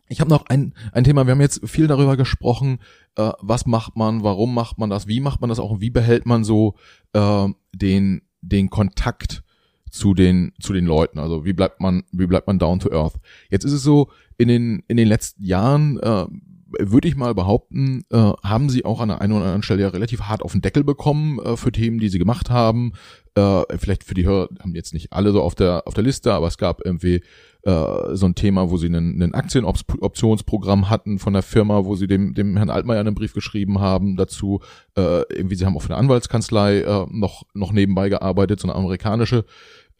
ich 0.07 0.21
habe 0.21 0.29
noch 0.29 0.45
ein, 0.47 0.73
ein 0.91 1.03
Thema, 1.03 1.25
wir 1.25 1.31
haben 1.31 1.41
jetzt 1.41 1.67
viel 1.67 1.87
darüber 1.87 2.17
gesprochen, 2.17 2.79
äh, 3.15 3.31
was 3.39 3.65
macht 3.65 3.95
man, 3.95 4.23
warum 4.23 4.53
macht 4.53 4.77
man 4.77 4.89
das, 4.89 5.07
wie 5.07 5.19
macht 5.19 5.41
man 5.41 5.49
das 5.49 5.59
auch 5.59 5.71
und 5.71 5.81
wie 5.81 5.89
behält 5.89 6.25
man 6.25 6.43
so 6.43 6.75
äh, 7.13 7.47
den, 7.73 8.21
den 8.41 8.69
Kontakt 8.69 9.43
zu 9.95 10.13
den, 10.13 10.53
zu 10.59 10.73
den 10.73 10.85
Leuten. 10.85 11.19
Also 11.19 11.45
wie 11.45 11.53
bleibt 11.53 11.79
man, 11.81 12.03
wie 12.11 12.27
bleibt 12.27 12.47
man 12.47 12.59
down 12.59 12.79
to 12.79 12.91
earth? 12.91 13.15
Jetzt 13.49 13.63
ist 13.63 13.73
es 13.73 13.83
so, 13.83 14.09
in 14.37 14.47
den, 14.47 14.83
in 14.87 14.97
den 14.97 15.07
letzten 15.07 15.43
Jahren, 15.43 15.99
äh, 15.99 16.25
würde 16.79 17.07
ich 17.07 17.15
mal 17.15 17.33
behaupten, 17.33 18.03
äh, 18.11 18.17
haben 18.43 18.69
sie 18.69 18.85
auch 18.85 18.99
an 18.99 19.09
der 19.09 19.21
einen 19.21 19.33
oder 19.33 19.43
anderen 19.43 19.63
Stelle 19.63 19.83
ja 19.83 19.89
relativ 19.89 20.21
hart 20.21 20.41
auf 20.41 20.51
den 20.51 20.61
Deckel 20.61 20.83
bekommen 20.83 21.39
äh, 21.39 21.55
für 21.57 21.71
Themen, 21.71 21.99
die 21.99 22.09
sie 22.09 22.19
gemacht 22.19 22.49
haben. 22.49 22.93
Äh, 23.35 23.63
vielleicht 23.77 24.03
für 24.03 24.13
die 24.13 24.25
Hörer 24.25 24.49
haben 24.61 24.75
jetzt 24.75 24.93
nicht 24.93 25.11
alle 25.11 25.31
so 25.31 25.41
auf 25.41 25.55
der 25.55 25.87
auf 25.87 25.93
der 25.93 26.03
Liste, 26.03 26.33
aber 26.33 26.47
es 26.47 26.57
gab 26.57 26.85
irgendwie 26.85 27.21
äh, 27.63 28.15
so 28.15 28.25
ein 28.25 28.35
Thema, 28.35 28.69
wo 28.69 28.77
sie 28.77 28.87
einen, 28.87 29.21
einen 29.21 29.33
Aktienoptionsprogramm 29.33 30.89
hatten 30.89 31.19
von 31.19 31.33
der 31.33 31.43
Firma, 31.43 31.85
wo 31.85 31.95
sie 31.95 32.07
dem 32.07 32.33
dem 32.33 32.55
Herrn 32.57 32.69
Altmaier 32.69 33.01
einen 33.01 33.15
Brief 33.15 33.33
geschrieben 33.33 33.79
haben 33.79 34.15
dazu. 34.15 34.61
Äh, 34.97 35.23
irgendwie 35.33 35.55
sie 35.55 35.65
haben 35.65 35.75
auch 35.75 35.81
für 35.81 35.89
eine 35.89 35.97
Anwaltskanzlei 35.97 36.79
äh, 36.79 37.05
noch 37.09 37.43
noch 37.53 37.71
nebenbei 37.71 38.09
gearbeitet, 38.09 38.59
so 38.59 38.67
eine 38.67 38.75
amerikanische 38.75 39.45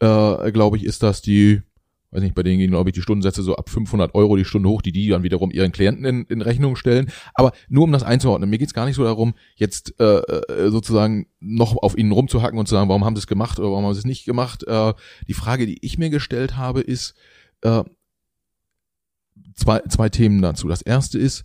äh, 0.00 0.52
glaube 0.52 0.76
ich, 0.76 0.84
ist 0.84 1.02
das 1.02 1.22
die, 1.22 1.62
weiß 2.10 2.22
nicht, 2.22 2.34
bei 2.34 2.42
denen 2.42 2.58
gehen, 2.58 2.70
glaube 2.70 2.90
ich, 2.90 2.94
die 2.94 3.02
Stundensätze 3.02 3.42
so 3.42 3.56
ab 3.56 3.68
500 3.68 4.14
Euro 4.14 4.36
die 4.36 4.44
Stunde 4.44 4.68
hoch, 4.68 4.82
die 4.82 4.92
die 4.92 5.08
dann 5.08 5.22
wiederum 5.22 5.50
ihren 5.50 5.72
Klienten 5.72 6.04
in, 6.04 6.24
in 6.24 6.42
Rechnung 6.42 6.76
stellen. 6.76 7.10
Aber 7.34 7.52
nur 7.68 7.84
um 7.84 7.92
das 7.92 8.02
einzuordnen, 8.02 8.50
mir 8.50 8.58
geht's 8.58 8.74
gar 8.74 8.86
nicht 8.86 8.96
so 8.96 9.04
darum, 9.04 9.34
jetzt 9.54 9.98
äh, 10.00 10.18
äh, 10.18 10.70
sozusagen 10.70 11.26
noch 11.40 11.76
auf 11.76 11.96
ihnen 11.96 12.12
rumzuhacken 12.12 12.58
und 12.58 12.66
zu 12.66 12.74
sagen, 12.74 12.88
warum 12.88 13.04
haben 13.04 13.16
sie 13.16 13.20
es 13.20 13.26
gemacht 13.26 13.58
oder 13.58 13.70
warum 13.70 13.84
haben 13.84 13.94
sie 13.94 14.00
es 14.00 14.06
nicht 14.06 14.24
gemacht. 14.24 14.64
Äh, 14.66 14.94
die 15.28 15.34
Frage, 15.34 15.66
die 15.66 15.78
ich 15.84 15.98
mir 15.98 16.10
gestellt 16.10 16.56
habe, 16.56 16.80
ist 16.80 17.14
äh, 17.62 17.84
zwei, 19.54 19.80
zwei 19.88 20.08
Themen 20.08 20.42
dazu. 20.42 20.68
Das 20.68 20.82
erste 20.82 21.18
ist, 21.18 21.44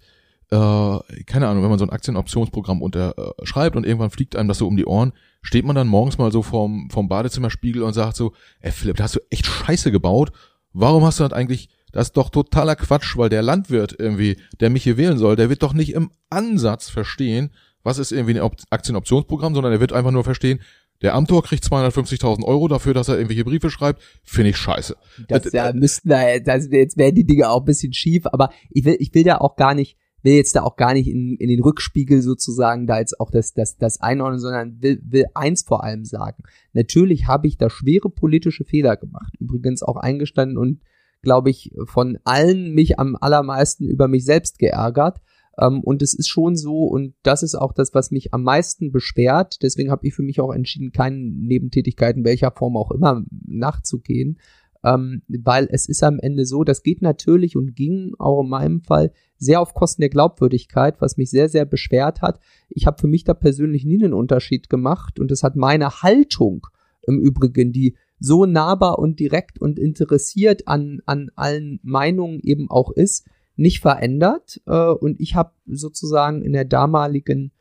äh, 0.52 1.24
keine 1.26 1.48
Ahnung, 1.48 1.64
wenn 1.64 1.70
man 1.70 1.80
so 1.80 1.86
ein 1.86 1.92
Aktienoptionsprogramm 1.92 2.82
unterschreibt 2.82 3.76
und 3.76 3.86
irgendwann 3.86 4.10
fliegt 4.10 4.36
einem 4.36 4.50
das 4.50 4.58
so 4.58 4.68
um 4.68 4.76
die 4.76 4.86
Ohren, 4.86 5.14
steht 5.42 5.66
man 5.66 5.76
dann 5.76 5.88
morgens 5.88 6.18
mal 6.18 6.32
so 6.32 6.42
vorm, 6.42 6.90
vorm 6.92 7.08
Badezimmerspiegel 7.08 7.82
und 7.82 7.94
sagt 7.94 8.18
so, 8.18 8.34
ey 8.60 8.72
Philipp, 8.72 8.98
da 8.98 9.06
hast 9.06 9.16
du 9.16 9.22
echt 9.30 9.46
Scheiße 9.46 9.92
gebaut. 9.92 10.32
Warum 10.74 11.04
hast 11.04 11.20
du 11.20 11.24
das 11.24 11.34
eigentlich, 11.34 11.70
das 11.92 12.08
ist 12.08 12.18
doch 12.18 12.30
totaler 12.30 12.76
Quatsch, 12.76 13.18
weil 13.18 13.30
der 13.30 13.42
Landwirt 13.42 13.96
irgendwie, 13.98 14.38
der 14.60 14.70
mich 14.70 14.84
hier 14.84 14.98
wählen 14.98 15.18
soll, 15.18 15.36
der 15.36 15.50
wird 15.50 15.64
doch 15.64 15.74
nicht 15.74 15.94
im 15.94 16.12
Ansatz 16.30 16.90
verstehen, 16.90 17.52
was 17.84 17.98
ist 17.98 18.12
irgendwie 18.12 18.40
ein 18.40 18.52
Aktienoptionsprogramm, 18.70 19.56
sondern 19.56 19.74
er 19.74 19.80
wird 19.80 19.94
einfach 19.94 20.12
nur 20.12 20.24
verstehen, 20.24 20.60
der 21.02 21.16
Amtor 21.16 21.44
kriegt 21.44 21.64
250.000 21.64 22.44
Euro 22.44 22.68
dafür, 22.68 22.94
dass 22.94 23.08
er 23.08 23.16
irgendwelche 23.16 23.44
Briefe 23.44 23.72
schreibt. 23.72 24.04
Finde 24.24 24.52
ich 24.52 24.58
scheiße. 24.58 24.96
Das 25.28 25.52
ja, 25.52 25.74
müssten 25.74 26.10
da, 26.10 26.38
das, 26.40 26.68
jetzt 26.70 26.96
werden 26.98 27.16
die 27.16 27.26
Dinge 27.26 27.50
auch 27.50 27.62
ein 27.62 27.66
bisschen 27.66 27.94
schief, 27.94 28.28
aber 28.28 28.52
ich 28.70 28.86
will, 28.86 28.98
ich 29.00 29.14
will 29.16 29.24
da 29.24 29.38
auch 29.38 29.56
gar 29.56 29.74
nicht, 29.74 29.98
will 30.24 30.34
jetzt 30.34 30.56
da 30.56 30.64
auch 30.64 30.76
gar 30.76 30.94
nicht 30.94 31.08
in, 31.08 31.36
in 31.38 31.50
den 31.50 31.62
Rückspiegel 31.62 32.22
sozusagen 32.22 32.88
da 32.88 33.00
jetzt 33.00 33.20
auch 33.20 33.32
das, 33.32 33.54
das, 33.54 33.78
das 33.78 34.02
einordnen, 34.02 34.40
sondern 34.40 34.82
will, 34.82 35.02
will 35.04 35.26
eins 35.34 35.64
vor 35.64 35.84
allem 35.84 36.06
sagen. 36.06 36.44
Natürlich 36.74 37.28
habe 37.28 37.48
ich 37.48 37.58
da 37.58 37.70
schwere 37.70 38.10
politische 38.10 38.64
Fehler 38.64 38.98
gemacht. 38.98 39.34
Übrigens 39.40 39.84
auch 39.84 39.98
eingestanden 39.98 40.58
und 40.58 40.82
glaube 41.22 41.50
ich 41.50 41.74
von 41.86 42.18
allen 42.24 42.74
mich 42.74 43.00
am 43.00 43.16
allermeisten 43.20 43.88
über 43.88 44.08
mich 44.08 44.26
selbst 44.26 44.60
geärgert. 44.60 45.22
Ähm, 45.58 45.82
und 45.82 46.02
es 46.02 46.14
ist 46.14 46.30
schon 46.30 46.56
so, 46.56 46.86
und 46.86 47.14
das 47.24 47.44
ist 47.44 47.56
auch 47.56 47.74
das, 47.74 47.94
was 47.94 48.12
mich 48.12 48.34
am 48.34 48.44
meisten 48.44 48.92
beschwert. 48.92 49.62
Deswegen 49.62 49.92
habe 49.92 50.08
ich 50.08 50.14
für 50.14 50.24
mich 50.24 50.40
auch 50.40 50.54
entschieden, 50.54 50.92
keinen 50.92 51.46
Nebentätigkeiten 51.46 52.24
welcher 52.24 52.52
Form 52.52 52.78
auch 52.78 52.92
immer 52.92 53.24
nachzugehen 53.46 54.40
ähm, 54.84 55.22
weil 55.28 55.68
es 55.72 55.88
ist 55.88 56.04
am 56.04 56.20
Ende 56.20 56.46
so, 56.46 56.64
das 56.64 56.84
geht 56.84 57.02
natürlich 57.02 57.56
und 57.56 57.76
ging 57.76 58.14
auch 58.18 58.42
in 58.42 58.50
meinem 58.50 58.82
Fall 58.82 59.12
sehr 59.38 59.62
auf 59.62 59.74
Kosten 59.74 60.02
der 60.02 60.10
Glaubwürdigkeit, 60.10 61.02
was 61.02 61.18
mich 61.18 61.30
sehr, 61.30 61.50
sehr 61.50 61.66
beschwert 61.66 62.22
hat. 62.22 62.40
Ich 62.70 62.88
habe 62.88 63.00
für 63.00 63.08
mich 63.08 63.24
da 63.24 63.34
persönlich 63.34 63.86
nie 63.86 64.04
einen 64.04 64.14
Unterschied 64.14 64.70
gemacht 64.70 65.20
und 65.20 65.32
es 65.32 65.44
hat 65.44 65.56
meine 65.56 66.02
Haltung 66.02 66.68
im 67.04 67.20
Übrigen, 67.20 67.72
die 67.72 67.96
so 68.20 68.46
nahbar 68.46 69.00
und 69.00 69.20
direkt 69.20 69.60
und 69.60 69.80
interessiert 69.80 70.68
an, 70.68 71.02
an 71.06 71.32
allen 71.36 71.80
Meinungen 71.84 72.40
eben 72.42 72.70
auch 72.70 72.92
ist, 72.92 73.28
nicht 73.56 73.80
verändert. 73.80 74.62
Äh, 74.68 74.92
und 74.92 75.20
ich 75.20 75.36
habe 75.36 75.54
sozusagen 75.66 76.44
in 76.44 76.54
der 76.54 76.66
damaligen 76.66 77.52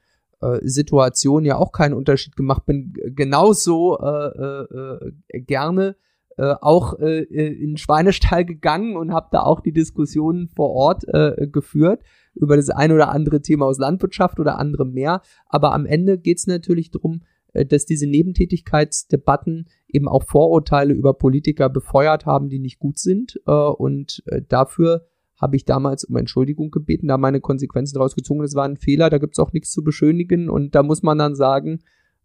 äh, 0.41 0.59
Situation 0.63 1.45
ja 1.45 1.57
auch 1.57 1.73
keinen 1.73 1.95
Unterschied 1.95 2.37
gemacht, 2.37 2.67
bin 2.67 2.93
genauso 3.15 3.99
äh, 3.99 4.27
äh, 4.27 5.13
äh 5.29 5.41
gerne 5.41 5.97
äh, 6.37 6.55
auch 6.61 6.99
äh, 6.99 7.23
äh, 7.23 7.63
in 7.63 7.77
Schweinestall 7.77 8.45
gegangen 8.45 8.97
und 8.97 9.13
habe 9.13 9.29
da 9.33 9.43
auch 9.43 9.61
die 9.61 9.73
Diskussionen 9.73 10.49
vor 10.49 10.71
Ort 10.71 11.05
äh, 11.09 11.49
geführt 11.51 12.03
über 12.35 12.57
das 12.57 12.71
ein 12.71 12.93
oder 12.93 13.11
andere 13.11 13.43
Thema 13.43 13.67
aus 13.67 13.79
Landwirtschaft 13.79 14.39
oder 14.39 14.59
andere 14.59 14.87
mehr. 14.87 15.23
Aber 15.47 15.73
am 15.75 15.87
Ende 15.87 16.19
geht 16.19 16.39
es 16.39 16.47
natürlich 16.47 16.91
darum, 16.91 17.23
äh, 17.53 17.67
dass 17.67 17.85
diese 17.85 18.07
Nebentätigkeitsdebatten 18.07 19.69
eben 19.89 20.09
auch 20.09 20.23
Vorurteile 20.25 20.95
über 20.95 21.15
Politiker 21.15 21.69
befeuert 21.69 22.27
haben, 22.27 22.49
die 22.49 22.61
nicht 22.61 22.79
gut 22.79 22.99
sind. 22.99 23.37
Und 23.45 24.23
dafür 24.49 25.07
habe 25.41 25.57
ich 25.57 25.65
damals 25.65 26.05
um 26.05 26.17
Entschuldigung 26.17 26.71
gebeten, 26.71 27.09
da 27.09 27.19
meine 27.19 27.41
Konsequenzen 27.41 27.99
rausgezogen. 27.99 28.45
Es 28.45 28.55
war 28.55 28.67
ein 28.67 28.77
Fehler, 28.77 29.11
da 29.11 29.19
gibt's 29.19 29.39
auch 29.39 29.53
nichts 29.53 29.73
zu 29.73 29.83
beschönigen. 29.83 30.49
Und 30.49 30.75
da 30.75 30.83
muss 30.83 31.03
man 31.03 31.19
dann 31.19 31.35
sagen, 31.35 31.81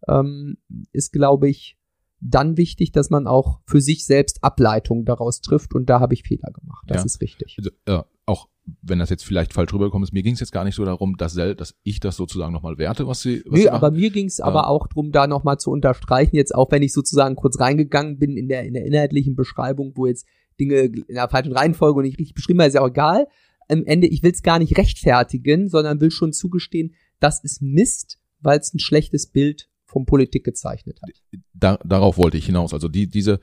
ähm, 0.06 0.58
ist, 0.92 1.12
glaube 1.12 1.48
ich, 1.48 1.76
dann 2.20 2.56
wichtig, 2.56 2.92
dass 2.92 3.10
man 3.10 3.26
auch 3.26 3.60
für 3.66 3.80
sich 3.80 4.06
selbst 4.06 4.42
Ableitungen 4.42 5.04
daraus 5.04 5.40
trifft 5.40 5.74
und 5.74 5.88
da 5.88 6.00
habe 6.00 6.14
ich 6.14 6.22
Fehler 6.22 6.50
gemacht. 6.52 6.84
Das 6.86 6.98
ja. 6.98 7.04
ist 7.04 7.20
richtig. 7.20 7.56
Also, 7.58 7.70
äh, 7.86 8.02
auch 8.24 8.48
wenn 8.82 8.98
das 8.98 9.10
jetzt 9.10 9.24
vielleicht 9.24 9.52
falsch 9.52 9.72
rübergekommen 9.72 10.04
ist, 10.04 10.12
mir 10.12 10.22
ging 10.22 10.34
es 10.34 10.40
jetzt 10.40 10.50
gar 10.50 10.64
nicht 10.64 10.74
so 10.74 10.84
darum, 10.84 11.16
dass, 11.16 11.34
dass 11.34 11.74
ich 11.82 12.00
das 12.00 12.16
sozusagen 12.16 12.52
nochmal 12.52 12.78
werte, 12.78 13.06
was 13.06 13.20
sie. 13.20 13.42
Was 13.46 13.52
Nö, 13.52 13.62
sie 13.62 13.70
aber 13.70 13.90
mir 13.90 14.10
ging 14.10 14.26
es 14.26 14.40
aber 14.40 14.68
auch 14.68 14.88
drum, 14.88 15.12
da 15.12 15.26
nochmal 15.26 15.58
zu 15.58 15.70
unterstreichen, 15.70 16.34
jetzt 16.36 16.54
auch 16.54 16.70
wenn 16.72 16.82
ich 16.82 16.92
sozusagen 16.92 17.36
kurz 17.36 17.60
reingegangen 17.60 18.18
bin 18.18 18.36
in 18.36 18.48
der, 18.48 18.64
in 18.64 18.74
der 18.74 18.84
inhaltlichen 18.84 19.36
Beschreibung, 19.36 19.92
wo 19.94 20.06
jetzt 20.06 20.26
Dinge 20.58 20.80
in 20.80 21.14
der 21.14 21.28
falschen 21.28 21.52
Reihenfolge 21.52 21.98
und 21.98 22.04
nicht 22.04 22.18
richtig 22.18 22.34
beschrieben 22.34 22.60
ist 22.60 22.74
ja 22.74 22.80
auch 22.80 22.88
egal. 22.88 23.28
Am 23.68 23.84
Ende, 23.84 24.06
ich 24.06 24.22
will 24.22 24.32
es 24.32 24.42
gar 24.42 24.58
nicht 24.58 24.78
rechtfertigen, 24.78 25.68
sondern 25.68 26.00
will 26.00 26.10
schon 26.10 26.32
zugestehen, 26.32 26.94
das 27.20 27.42
ist 27.42 27.62
Mist, 27.62 28.18
weil 28.40 28.58
es 28.58 28.72
ein 28.72 28.78
schlechtes 28.78 29.30
Bild 29.30 29.68
von 29.96 30.04
Politik 30.04 30.44
gezeichnet 30.44 31.00
hat. 31.00 31.10
Da, 31.54 31.78
darauf 31.82 32.18
wollte 32.18 32.36
ich 32.36 32.44
hinaus. 32.44 32.74
Also 32.74 32.86
die, 32.86 33.08
diese, 33.08 33.40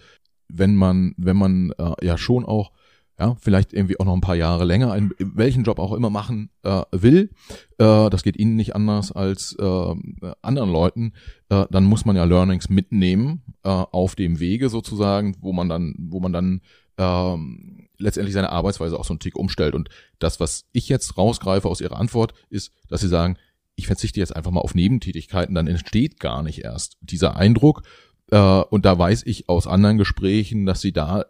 wenn 0.49 0.75
man, 0.75 1.15
wenn 1.17 1.35
man 1.35 1.71
äh, 1.79 2.05
ja 2.05 2.15
schon 2.15 2.45
auch 2.45 2.71
ja, 3.19 3.35
vielleicht 3.39 3.73
irgendwie 3.73 3.99
auch 3.99 4.05
noch 4.05 4.13
ein 4.13 4.21
paar 4.21 4.35
Jahre 4.35 4.63
länger, 4.63 4.95
in 4.95 5.11
welchen 5.17 5.63
Job 5.63 5.79
auch 5.79 5.93
immer 5.93 6.11
machen 6.11 6.51
äh, 6.61 6.83
will, 6.91 7.31
äh, 7.79 8.09
das 8.11 8.21
geht 8.21 8.37
Ihnen 8.37 8.55
nicht 8.55 8.75
anders 8.75 9.11
als 9.11 9.55
äh, 9.59 9.95
anderen 10.43 10.71
Leuten, 10.71 11.13
äh, 11.49 11.65
dann 11.71 11.85
muss 11.85 12.05
man 12.05 12.15
ja 12.15 12.23
Learnings 12.23 12.69
mitnehmen 12.69 13.41
äh, 13.63 13.69
auf 13.69 14.13
dem 14.13 14.39
Wege 14.39 14.69
sozusagen, 14.69 15.35
wo 15.41 15.53
man 15.53 15.69
dann, 15.69 15.95
wo 15.97 16.19
man 16.19 16.33
dann 16.33 16.61
ähm, 16.99 17.87
letztendlich 17.97 18.35
seine 18.35 18.51
Arbeitsweise 18.51 18.99
auch 18.99 19.05
so 19.05 19.13
einen 19.13 19.19
Tick 19.19 19.37
umstellt. 19.37 19.73
Und 19.73 19.89
das, 20.19 20.39
was 20.39 20.65
ich 20.71 20.87
jetzt 20.87 21.17
rausgreife 21.17 21.67
aus 21.67 21.81
Ihrer 21.81 21.99
Antwort, 21.99 22.35
ist, 22.51 22.71
dass 22.89 23.01
Sie 23.01 23.07
sagen, 23.07 23.37
ich 23.75 23.87
verzichte 23.87 24.19
jetzt 24.19 24.35
einfach 24.35 24.51
mal 24.51 24.61
auf 24.61 24.75
Nebentätigkeiten, 24.75 25.55
dann 25.55 25.67
entsteht 25.67 26.19
gar 26.19 26.43
nicht 26.43 26.63
erst 26.63 26.97
dieser 27.01 27.35
Eindruck. 27.35 27.83
Äh, 28.31 28.37
und 28.69 28.85
da 28.85 28.97
weiß 28.97 29.23
ich 29.25 29.49
aus 29.49 29.67
anderen 29.67 29.97
Gesprächen, 29.97 30.65
dass 30.65 30.81
sie 30.81 30.91
da 30.91 31.25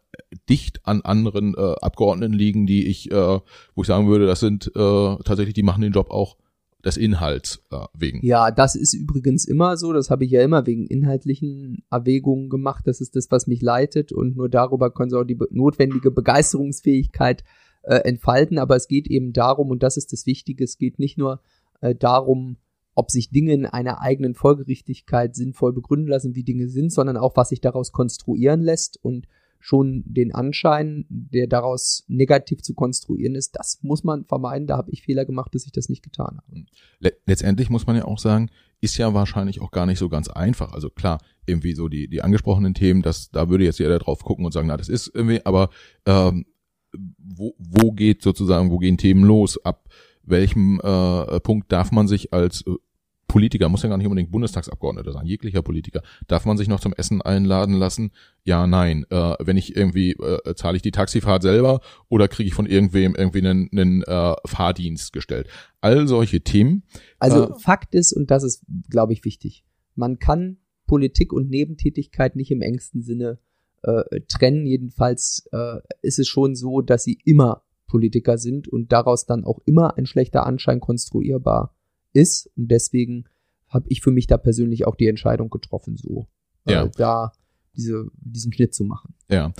dicht 0.49 0.85
an 0.85 1.01
anderen 1.01 1.55
äh, 1.55 1.75
Abgeordneten 1.81 2.33
liegen, 2.33 2.65
die 2.65 2.87
ich, 2.87 3.11
äh, 3.11 3.39
wo 3.75 3.81
ich 3.81 3.87
sagen 3.87 4.07
würde, 4.07 4.25
das 4.25 4.39
sind 4.39 4.71
tatsächlich, 4.73 5.53
die 5.53 5.63
machen 5.63 5.81
den 5.81 5.93
Job 5.93 6.11
auch 6.11 6.37
des 6.85 6.97
Inhalts 6.97 7.63
wegen. 7.93 8.19
Ja, 8.25 8.51
das 8.51 8.75
ist 8.75 8.93
übrigens 8.93 9.45
immer 9.45 9.77
so. 9.77 9.93
Das 9.93 10.09
habe 10.09 10.25
ich 10.25 10.31
ja 10.31 10.41
immer 10.41 10.65
wegen 10.65 10.85
inhaltlichen 10.85 11.83
Erwägungen 11.89 12.49
gemacht. 12.49 12.85
Das 12.87 12.99
ist 12.99 13.15
das, 13.15 13.31
was 13.31 13.47
mich 13.47 13.61
leitet 13.61 14.11
und 14.11 14.35
nur 14.35 14.49
darüber 14.49 14.91
können 14.91 15.09
sie 15.09 15.17
auch 15.17 15.23
die 15.23 15.39
notwendige 15.51 16.11
Begeisterungsfähigkeit 16.11 17.45
äh, 17.83 17.95
entfalten. 17.99 18.57
Aber 18.59 18.75
es 18.75 18.89
geht 18.89 19.07
eben 19.07 19.31
darum, 19.31 19.69
und 19.69 19.81
das 19.81 19.95
ist 19.95 20.11
das 20.11 20.25
Wichtige, 20.25 20.65
es 20.65 20.77
geht 20.77 20.99
nicht 20.99 21.17
nur 21.17 21.41
äh, 21.83 21.95
darum, 21.95 22.57
ob 22.95 23.11
sich 23.11 23.29
Dinge 23.29 23.53
in 23.53 23.65
einer 23.65 24.01
eigenen 24.01 24.35
Folgerichtigkeit 24.35 25.35
sinnvoll 25.35 25.73
begründen 25.73 26.07
lassen, 26.07 26.35
wie 26.35 26.43
Dinge 26.43 26.69
sind, 26.69 26.91
sondern 26.93 27.17
auch, 27.17 27.35
was 27.35 27.49
sich 27.49 27.59
daraus 27.59 27.91
konstruieren 27.91 28.61
lässt 28.61 29.03
und 29.03 29.27
schon 29.59 30.03
den 30.05 30.33
Anschein, 30.33 31.05
der 31.09 31.47
daraus 31.47 32.03
negativ 32.07 32.61
zu 32.61 32.73
konstruieren 32.73 33.35
ist, 33.35 33.55
das 33.57 33.79
muss 33.81 34.03
man 34.03 34.25
vermeiden. 34.25 34.67
Da 34.67 34.77
habe 34.77 34.91
ich 34.91 35.03
Fehler 35.03 35.25
gemacht, 35.25 35.55
dass 35.55 35.65
ich 35.65 35.71
das 35.71 35.89
nicht 35.89 36.03
getan 36.03 36.37
habe. 36.37 36.65
Letztendlich 37.25 37.69
muss 37.69 37.87
man 37.87 37.95
ja 37.95 38.05
auch 38.05 38.19
sagen, 38.19 38.49
ist 38.81 38.97
ja 38.97 39.13
wahrscheinlich 39.13 39.61
auch 39.61 39.71
gar 39.71 39.85
nicht 39.85 39.99
so 39.99 40.09
ganz 40.09 40.27
einfach. 40.27 40.73
Also 40.73 40.89
klar, 40.89 41.19
irgendwie 41.45 41.73
so 41.73 41.87
die, 41.87 42.09
die 42.09 42.21
angesprochenen 42.21 42.73
Themen, 42.73 43.01
das, 43.01 43.29
da 43.31 43.49
würde 43.49 43.63
jetzt 43.63 43.79
jeder 43.79 43.99
drauf 43.99 44.23
gucken 44.23 44.45
und 44.45 44.51
sagen, 44.51 44.67
na, 44.67 44.75
das 44.75 44.89
ist 44.89 45.09
irgendwie, 45.13 45.45
aber 45.45 45.69
ähm, 46.05 46.45
wo, 47.17 47.55
wo 47.57 47.91
geht 47.93 48.21
sozusagen, 48.21 48.69
wo 48.69 48.77
gehen 48.77 48.97
Themen 48.97 49.23
los? 49.23 49.63
Ab 49.63 49.87
welchem 50.23 50.79
äh, 50.81 51.39
Punkt 51.39 51.71
darf 51.71 51.91
man 51.91 52.07
sich 52.07 52.33
als 52.33 52.63
äh, 52.67 52.71
Politiker, 53.27 53.67
muss 53.67 53.81
ja 53.81 53.89
gar 53.89 53.97
nicht 53.97 54.05
unbedingt 54.05 54.31
Bundestagsabgeordneter 54.31 55.11
sein, 55.11 55.25
jeglicher 55.25 55.63
Politiker, 55.63 56.03
darf 56.27 56.45
man 56.45 56.55
sich 56.55 56.67
noch 56.67 56.79
zum 56.79 56.93
Essen 56.93 57.21
einladen 57.21 57.73
lassen? 57.73 58.11
Ja, 58.43 58.67
nein. 58.67 59.07
Äh, 59.09 59.35
wenn 59.39 59.57
ich 59.57 59.75
irgendwie, 59.75 60.11
äh, 60.11 60.53
zahle 60.53 60.75
ich 60.75 60.83
die 60.83 60.91
Taxifahrt 60.91 61.41
selber 61.41 61.81
oder 62.09 62.27
kriege 62.27 62.47
ich 62.47 62.53
von 62.53 62.67
irgendwem 62.67 63.15
irgendwie 63.15 63.39
einen, 63.39 63.69
einen 63.71 64.03
äh, 64.03 64.35
Fahrdienst 64.45 65.13
gestellt? 65.13 65.47
All 65.81 66.07
solche 66.07 66.41
Themen. 66.41 66.83
Also 67.17 67.55
äh, 67.55 67.59
Fakt 67.59 67.95
ist, 67.95 68.13
und 68.13 68.29
das 68.29 68.43
ist, 68.43 68.65
glaube 68.89 69.13
ich, 69.13 69.25
wichtig, 69.25 69.65
man 69.95 70.19
kann 70.19 70.57
Politik 70.85 71.33
und 71.33 71.49
Nebentätigkeit 71.49 72.35
nicht 72.35 72.51
im 72.51 72.61
engsten 72.61 73.01
Sinne 73.01 73.39
äh, 73.81 74.21
trennen. 74.27 74.67
Jedenfalls 74.67 75.47
äh, 75.51 75.79
ist 76.03 76.19
es 76.19 76.27
schon 76.27 76.55
so, 76.55 76.81
dass 76.81 77.03
sie 77.03 77.17
immer 77.25 77.63
Politiker 77.93 78.39
sind 78.39 78.67
und 78.67 78.91
daraus 78.91 79.27
dann 79.27 79.45
auch 79.45 79.59
immer 79.65 79.99
ein 79.99 80.07
schlechter 80.07 80.47
Anschein 80.47 80.79
konstruierbar 80.79 81.75
ist. 82.11 82.49
Und 82.55 82.71
deswegen 82.71 83.25
habe 83.69 83.85
ich 83.89 84.01
für 84.01 84.09
mich 84.09 84.25
da 84.25 84.37
persönlich 84.37 84.87
auch 84.87 84.95
die 84.95 85.05
Entscheidung 85.05 85.51
getroffen, 85.51 85.95
so 85.95 86.27
ja. 86.67 86.85
äh, 86.85 86.89
da 86.97 87.33
diese, 87.75 88.07
diesen 88.15 88.51
Schnitt 88.51 88.73
zu 88.73 88.83
machen. 88.83 89.13
Ja. 89.29 89.53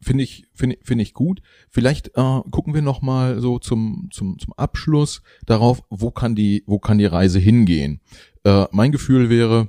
Finde 0.00 0.24
ich, 0.24 0.46
finde 0.54 0.78
finde 0.82 1.02
ich 1.02 1.12
gut. 1.12 1.42
Vielleicht 1.68 2.08
äh, 2.16 2.40
gucken 2.50 2.72
wir 2.72 2.80
noch 2.80 3.02
mal 3.02 3.38
so 3.38 3.58
zum, 3.58 4.08
zum, 4.12 4.38
zum 4.38 4.54
Abschluss 4.54 5.22
darauf, 5.44 5.82
wo 5.90 6.10
kann 6.10 6.34
die, 6.34 6.64
wo 6.66 6.78
kann 6.78 6.96
die 6.96 7.04
Reise 7.04 7.38
hingehen? 7.38 8.00
Äh, 8.44 8.64
mein 8.70 8.92
Gefühl 8.92 9.28
wäre, 9.28 9.68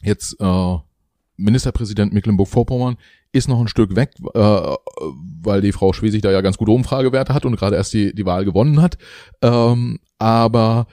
jetzt 0.00 0.36
äh, 0.38 0.76
Ministerpräsident 1.36 2.12
Mecklenburg-Vorpommern 2.12 2.98
ist 3.32 3.48
noch 3.48 3.60
ein 3.60 3.68
Stück 3.68 3.96
weg, 3.96 4.12
äh, 4.34 4.40
weil 5.42 5.60
die 5.60 5.72
Frau 5.72 5.92
Schwesig 5.92 6.22
da 6.22 6.30
ja 6.30 6.40
ganz 6.40 6.58
gute 6.58 6.72
Umfragewerte 6.72 7.34
hat 7.34 7.44
und 7.44 7.56
gerade 7.56 7.76
erst 7.76 7.92
die, 7.92 8.14
die 8.14 8.26
Wahl 8.26 8.44
gewonnen 8.44 8.80
hat. 8.80 8.98
Ähm, 9.42 9.98
aber 10.18 10.86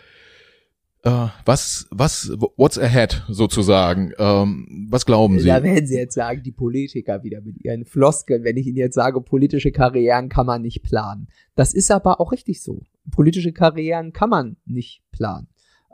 Uh, 1.05 1.29
was, 1.45 1.87
was, 1.89 2.33
what's 2.57 2.77
ahead 2.77 3.23
sozusagen? 3.29 4.11
Ähm, 4.17 4.87
was 4.89 5.05
glauben 5.05 5.39
Sie? 5.39 5.47
Da 5.47 5.63
werden 5.63 5.85
Sie 5.87 5.95
jetzt 5.95 6.15
sagen, 6.15 6.41
die 6.43 6.51
Politiker 6.51 7.23
wieder 7.23 7.39
mit 7.39 7.63
ihren 7.63 7.85
Floskeln, 7.85 8.43
wenn 8.43 8.57
ich 8.57 8.67
Ihnen 8.67 8.77
jetzt 8.77 8.95
sage, 8.95 9.21
politische 9.21 9.71
Karrieren 9.71 10.27
kann 10.27 10.47
man 10.47 10.63
nicht 10.63 10.83
planen. 10.83 11.29
Das 11.55 11.73
ist 11.73 11.91
aber 11.91 12.19
auch 12.19 12.33
richtig 12.33 12.61
so. 12.61 12.81
Politische 13.09 13.53
Karrieren 13.53 14.11
kann 14.11 14.29
man 14.29 14.57
nicht 14.65 15.01
planen. 15.11 15.47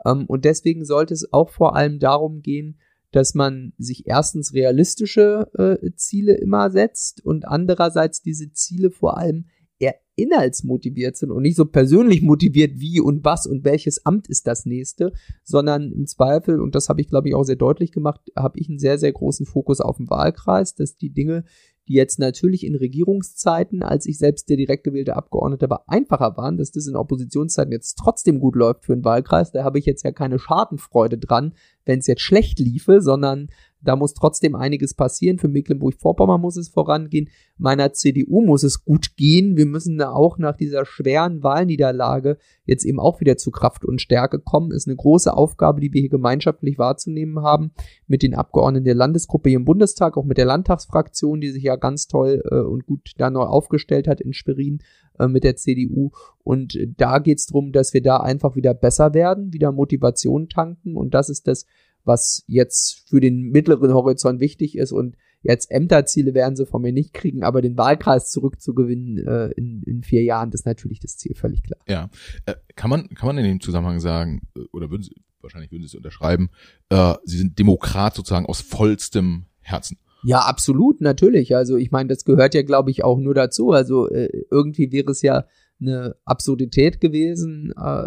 Ähm, 0.04 0.24
und 0.26 0.44
deswegen 0.44 0.84
sollte 0.84 1.14
es 1.14 1.32
auch 1.32 1.50
vor 1.50 1.76
allem 1.76 2.00
darum 2.00 2.42
gehen, 2.42 2.78
dass 3.14 3.34
man 3.34 3.72
sich 3.78 4.06
erstens 4.06 4.54
realistische 4.54 5.48
äh, 5.54 5.92
Ziele 5.94 6.34
immer 6.34 6.70
setzt 6.70 7.24
und 7.24 7.46
andererseits 7.46 8.22
diese 8.22 8.52
Ziele 8.52 8.90
vor 8.90 9.18
allem 9.18 9.46
eher 9.78 9.94
inhaltsmotiviert 10.16 11.16
sind 11.16 11.30
und 11.30 11.42
nicht 11.42 11.56
so 11.56 11.64
persönlich 11.64 12.22
motiviert, 12.22 12.72
wie 12.80 13.00
und 13.00 13.24
was 13.24 13.46
und 13.46 13.64
welches 13.64 14.04
Amt 14.04 14.28
ist 14.28 14.46
das 14.46 14.66
nächste, 14.66 15.12
sondern 15.44 15.92
im 15.92 16.06
Zweifel, 16.06 16.60
und 16.60 16.74
das 16.74 16.88
habe 16.88 17.00
ich 17.00 17.08
glaube 17.08 17.28
ich 17.28 17.34
auch 17.34 17.44
sehr 17.44 17.56
deutlich 17.56 17.92
gemacht, 17.92 18.20
habe 18.36 18.58
ich 18.58 18.68
einen 18.68 18.78
sehr, 18.78 18.98
sehr 18.98 19.12
großen 19.12 19.46
Fokus 19.46 19.80
auf 19.80 19.98
den 19.98 20.10
Wahlkreis, 20.10 20.74
dass 20.74 20.96
die 20.96 21.10
Dinge, 21.10 21.44
die 21.88 21.94
jetzt 21.94 22.18
natürlich 22.18 22.64
in 22.64 22.74
Regierungszeiten, 22.74 23.82
als 23.82 24.06
ich 24.06 24.18
selbst 24.18 24.48
der 24.48 24.56
direkt 24.56 24.84
gewählte 24.84 25.16
Abgeordnete 25.16 25.68
war, 25.68 25.84
einfacher 25.86 26.36
waren, 26.36 26.56
dass 26.56 26.72
das 26.72 26.86
in 26.86 26.96
Oppositionszeiten 26.96 27.72
jetzt 27.72 27.94
trotzdem 27.94 28.40
gut 28.40 28.56
läuft 28.56 28.84
für 28.84 28.94
einen 28.94 29.04
Wahlkreis. 29.04 29.52
Da 29.52 29.64
habe 29.64 29.78
ich 29.78 29.86
jetzt 29.86 30.04
ja 30.04 30.12
keine 30.12 30.38
Schadenfreude 30.38 31.18
dran, 31.18 31.54
wenn 31.84 31.98
es 31.98 32.06
jetzt 32.06 32.22
schlecht 32.22 32.58
liefe, 32.58 33.02
sondern 33.02 33.48
da 33.84 33.96
muss 33.96 34.14
trotzdem 34.14 34.54
einiges 34.54 34.94
passieren. 34.94 35.38
Für 35.38 35.48
Mecklenburg-Vorpommern 35.48 36.40
muss 36.40 36.56
es 36.56 36.68
vorangehen. 36.68 37.28
Meiner 37.56 37.92
CDU 37.92 38.42
muss 38.42 38.62
es 38.62 38.84
gut 38.84 39.16
gehen. 39.16 39.56
Wir 39.56 39.66
müssen 39.66 39.98
da 39.98 40.10
auch 40.10 40.38
nach 40.38 40.56
dieser 40.56 40.84
schweren 40.84 41.42
Wahlniederlage 41.42 42.38
jetzt 42.64 42.84
eben 42.84 42.98
auch 42.98 43.20
wieder 43.20 43.36
zu 43.36 43.50
Kraft 43.50 43.84
und 43.84 44.00
Stärke 44.00 44.40
kommen. 44.40 44.72
Ist 44.72 44.88
eine 44.88 44.96
große 44.96 45.32
Aufgabe, 45.32 45.80
die 45.80 45.92
wir 45.92 46.00
hier 46.00 46.10
gemeinschaftlich 46.10 46.78
wahrzunehmen 46.78 47.42
haben 47.42 47.72
mit 48.06 48.22
den 48.22 48.34
Abgeordneten 48.34 48.84
der 48.84 48.94
Landesgruppe 48.94 49.50
hier 49.50 49.58
im 49.58 49.64
Bundestag, 49.64 50.16
auch 50.16 50.24
mit 50.24 50.38
der 50.38 50.46
Landtagsfraktion, 50.46 51.40
die 51.40 51.50
sich 51.50 51.62
ja 51.62 51.76
ganz 51.76 52.08
toll 52.08 52.42
äh, 52.50 52.56
und 52.56 52.86
gut 52.86 53.12
da 53.18 53.30
neu 53.30 53.42
aufgestellt 53.42 54.08
hat 54.08 54.20
in 54.20 54.32
Schwerin 54.32 54.80
äh, 55.18 55.28
mit 55.28 55.44
der 55.44 55.56
CDU. 55.56 56.10
Und 56.42 56.78
da 56.96 57.18
geht 57.18 57.38
es 57.38 57.46
darum, 57.46 57.72
dass 57.72 57.94
wir 57.94 58.02
da 58.02 58.18
einfach 58.18 58.56
wieder 58.56 58.74
besser 58.74 59.14
werden, 59.14 59.52
wieder 59.52 59.72
Motivation 59.72 60.48
tanken. 60.48 60.96
Und 60.96 61.14
das 61.14 61.28
ist 61.28 61.46
das, 61.46 61.66
was 62.04 62.44
jetzt 62.46 63.08
für 63.08 63.20
den 63.20 63.50
mittleren 63.50 63.92
Horizont 63.92 64.40
wichtig 64.40 64.76
ist 64.76 64.92
und 64.92 65.16
jetzt 65.42 65.70
Ämterziele 65.70 66.34
werden 66.34 66.56
sie 66.56 66.66
von 66.66 66.82
mir 66.82 66.92
nicht 66.92 67.12
kriegen, 67.12 67.42
aber 67.42 67.62
den 67.62 67.76
Wahlkreis 67.76 68.30
zurückzugewinnen 68.30 69.26
äh, 69.26 69.50
in, 69.56 69.82
in 69.82 70.02
vier 70.02 70.22
Jahren, 70.22 70.50
das 70.50 70.62
ist 70.62 70.66
natürlich 70.66 71.00
das 71.00 71.16
Ziel, 71.16 71.34
völlig 71.34 71.62
klar. 71.62 71.80
Ja, 71.86 72.10
äh, 72.46 72.54
kann 72.76 72.90
man 72.90 73.08
kann 73.10 73.26
man 73.26 73.38
in 73.38 73.44
dem 73.44 73.60
Zusammenhang 73.60 74.00
sagen 74.00 74.42
äh, 74.56 74.60
oder 74.72 74.90
würden 74.90 75.02
Sie 75.02 75.14
wahrscheinlich 75.40 75.70
würden 75.70 75.82
Sie 75.82 75.88
es 75.88 75.94
unterschreiben, 75.94 76.50
äh, 76.88 77.14
Sie 77.24 77.36
sind 77.36 77.58
Demokrat 77.58 78.14
sozusagen 78.14 78.46
aus 78.46 78.60
vollstem 78.60 79.44
Herzen. 79.60 79.98
Ja, 80.24 80.40
absolut, 80.40 81.02
natürlich. 81.02 81.54
Also 81.54 81.76
ich 81.76 81.90
meine, 81.90 82.08
das 82.08 82.24
gehört 82.24 82.54
ja, 82.54 82.62
glaube 82.62 82.90
ich, 82.90 83.04
auch 83.04 83.18
nur 83.18 83.34
dazu. 83.34 83.72
Also 83.72 84.08
äh, 84.08 84.30
irgendwie 84.50 84.90
wäre 84.90 85.10
es 85.10 85.20
ja 85.20 85.44
eine 85.80 86.16
Absurdität 86.24 87.00
gewesen, 87.00 87.72
äh, 87.76 88.06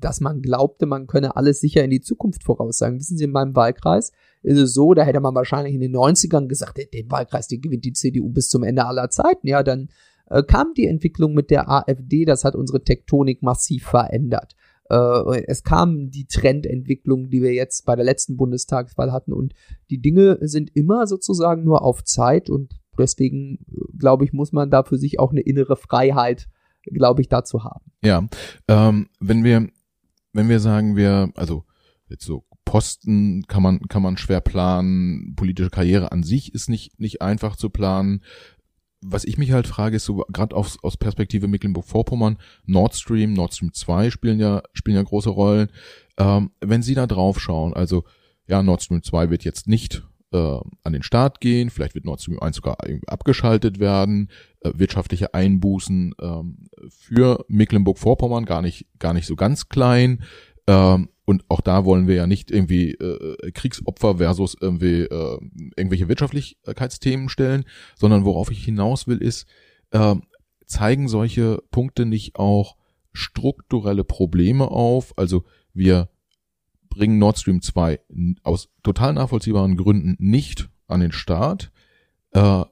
dass 0.00 0.20
man 0.20 0.42
glaubte, 0.42 0.86
man 0.86 1.06
könne 1.06 1.36
alles 1.36 1.60
sicher 1.60 1.84
in 1.84 1.90
die 1.90 2.00
Zukunft 2.00 2.42
voraussagen. 2.42 2.98
Wissen 2.98 3.18
Sie, 3.18 3.24
in 3.24 3.32
meinem 3.32 3.54
Wahlkreis 3.54 4.12
ist 4.42 4.58
es 4.58 4.74
so, 4.74 4.94
da 4.94 5.04
hätte 5.04 5.20
man 5.20 5.34
wahrscheinlich 5.34 5.74
in 5.74 5.80
den 5.80 5.94
90ern 5.94 6.48
gesagt, 6.48 6.78
den 6.92 7.10
Wahlkreis, 7.10 7.48
den 7.48 7.60
gewinnt 7.60 7.84
die 7.84 7.92
CDU 7.92 8.30
bis 8.30 8.48
zum 8.48 8.62
Ende 8.62 8.84
aller 8.84 9.10
Zeiten. 9.10 9.46
Ja, 9.46 9.62
dann 9.62 9.88
äh, 10.28 10.42
kam 10.42 10.74
die 10.74 10.86
Entwicklung 10.86 11.34
mit 11.34 11.50
der 11.50 11.70
AfD, 11.70 12.24
das 12.24 12.44
hat 12.44 12.54
unsere 12.54 12.82
Tektonik 12.82 13.42
massiv 13.42 13.86
verändert. 13.86 14.54
Äh, 14.90 15.44
es 15.46 15.62
kam 15.62 16.10
die 16.10 16.26
Trendentwicklung, 16.26 17.30
die 17.30 17.42
wir 17.42 17.52
jetzt 17.52 17.84
bei 17.86 17.96
der 17.96 18.04
letzten 18.04 18.36
Bundestagswahl 18.36 19.12
hatten 19.12 19.32
und 19.32 19.54
die 19.90 20.00
Dinge 20.00 20.38
sind 20.42 20.74
immer 20.74 21.06
sozusagen 21.06 21.64
nur 21.64 21.82
auf 21.82 22.04
Zeit 22.04 22.50
und 22.50 22.74
deswegen, 22.98 23.58
glaube 23.98 24.24
ich, 24.24 24.32
muss 24.32 24.52
man 24.52 24.70
da 24.70 24.82
für 24.82 24.98
sich 24.98 25.18
auch 25.18 25.30
eine 25.30 25.40
innere 25.40 25.76
Freiheit 25.76 26.48
glaube 26.92 27.22
ich, 27.22 27.28
dazu 27.28 27.64
haben. 27.64 27.84
Ja, 28.02 28.26
ähm, 28.68 29.08
wenn 29.20 29.44
wir, 29.44 29.68
wenn 30.32 30.48
wir 30.48 30.60
sagen, 30.60 30.96
wir, 30.96 31.30
also 31.34 31.64
jetzt 32.08 32.24
so 32.24 32.44
Posten 32.64 33.44
kann 33.46 33.62
man, 33.62 33.80
kann 33.88 34.02
man 34.02 34.16
schwer 34.16 34.40
planen, 34.40 35.34
politische 35.36 35.70
Karriere 35.70 36.12
an 36.12 36.22
sich 36.22 36.54
ist 36.54 36.68
nicht, 36.68 36.98
nicht 36.98 37.22
einfach 37.22 37.56
zu 37.56 37.70
planen. 37.70 38.22
Was 39.00 39.24
ich 39.24 39.36
mich 39.36 39.52
halt 39.52 39.66
frage, 39.66 39.96
ist 39.96 40.06
so 40.06 40.24
gerade 40.28 40.56
aus, 40.56 40.78
aus 40.82 40.96
Perspektive 40.96 41.46
Mecklenburg-Vorpommern, 41.46 42.38
Nord 42.64 42.94
Stream, 42.94 43.34
Nord 43.34 43.54
Stream 43.54 43.74
2 43.74 44.10
spielen 44.10 44.40
ja, 44.40 44.62
spielen 44.72 44.96
ja 44.96 45.02
große 45.02 45.28
Rollen. 45.28 45.68
Ähm, 46.16 46.52
wenn 46.60 46.82
Sie 46.82 46.94
da 46.94 47.06
drauf 47.06 47.38
schauen, 47.38 47.74
also 47.74 48.04
ja, 48.46 48.62
Nord 48.62 48.82
Stream 48.82 49.02
2 49.02 49.30
wird 49.30 49.44
jetzt 49.44 49.68
nicht 49.68 50.02
äh, 50.34 50.60
an 50.82 50.92
den 50.92 51.02
Start 51.02 51.40
gehen, 51.40 51.70
vielleicht 51.70 51.94
wird 51.94 52.04
Nord 52.04 52.20
Stream 52.20 52.40
1 52.40 52.56
sogar 52.56 52.76
abgeschaltet 53.06 53.78
werden, 53.78 54.30
äh, 54.60 54.72
wirtschaftliche 54.74 55.32
Einbußen 55.32 56.14
ähm, 56.20 56.68
für 56.90 57.44
Mecklenburg-Vorpommern 57.48 58.44
gar 58.44 58.60
nicht, 58.60 58.86
gar 58.98 59.14
nicht 59.14 59.26
so 59.26 59.36
ganz 59.36 59.68
klein. 59.68 60.24
Ähm, 60.66 61.08
und 61.24 61.44
auch 61.48 61.60
da 61.60 61.84
wollen 61.84 62.06
wir 62.06 62.16
ja 62.16 62.26
nicht 62.26 62.50
irgendwie 62.50 62.92
äh, 62.92 63.50
Kriegsopfer 63.52 64.16
versus 64.18 64.56
irgendwie 64.60 65.02
äh, 65.02 65.38
irgendwelche 65.76 66.08
Wirtschaftlichkeitsthemen 66.08 67.28
stellen, 67.28 67.64
sondern 67.96 68.24
worauf 68.24 68.50
ich 68.50 68.64
hinaus 68.64 69.06
will, 69.06 69.18
ist, 69.18 69.46
äh, 69.92 70.16
zeigen 70.66 71.08
solche 71.08 71.62
Punkte 71.70 72.04
nicht 72.04 72.36
auch 72.36 72.76
strukturelle 73.12 74.04
Probleme 74.04 74.68
auf? 74.68 75.16
Also 75.16 75.44
wir 75.72 76.08
bringen 76.94 77.18
Nord 77.18 77.38
Stream 77.38 77.60
2 77.60 78.00
aus 78.42 78.70
total 78.82 79.12
nachvollziehbaren 79.14 79.76
Gründen 79.76 80.16
nicht 80.18 80.68
an 80.86 81.00
den 81.00 81.12
Start. 81.12 81.70
Äh, 82.32 82.64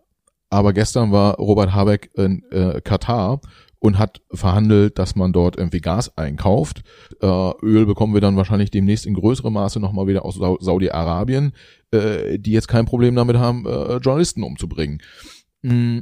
aber 0.51 0.73
gestern 0.73 1.13
war 1.13 1.37
Robert 1.37 1.73
Habeck 1.73 2.11
in 2.15 2.45
äh, 2.51 2.81
Katar 2.83 3.41
und 3.79 3.99
hat 3.99 4.23
verhandelt, 4.33 4.99
dass 4.99 5.17
man 5.17 5.33
dort 5.33 5.57
irgendwie 5.57 5.81
Gas 5.81 6.17
einkauft. 6.17 6.83
Äh, 7.21 7.27
Öl 7.63 7.85
bekommen 7.85 8.15
wir 8.15 8.21
dann 8.21 8.37
wahrscheinlich 8.37 8.71
demnächst 8.71 9.07
in 9.07 9.15
größerem 9.15 9.53
Maße 9.53 9.81
nochmal 9.81 10.07
wieder 10.07 10.25
aus 10.25 10.37
Saudi-Arabien, 10.37 11.53
äh, 11.91 12.39
die 12.39 12.53
jetzt 12.53 12.69
kein 12.69 12.85
Problem 12.85 13.17
damit 13.17 13.39
haben, 13.39 13.67
äh, 13.67 13.97
Journalisten 13.97 14.45
umzubringen. 14.45 15.03
Mm, 15.63 16.01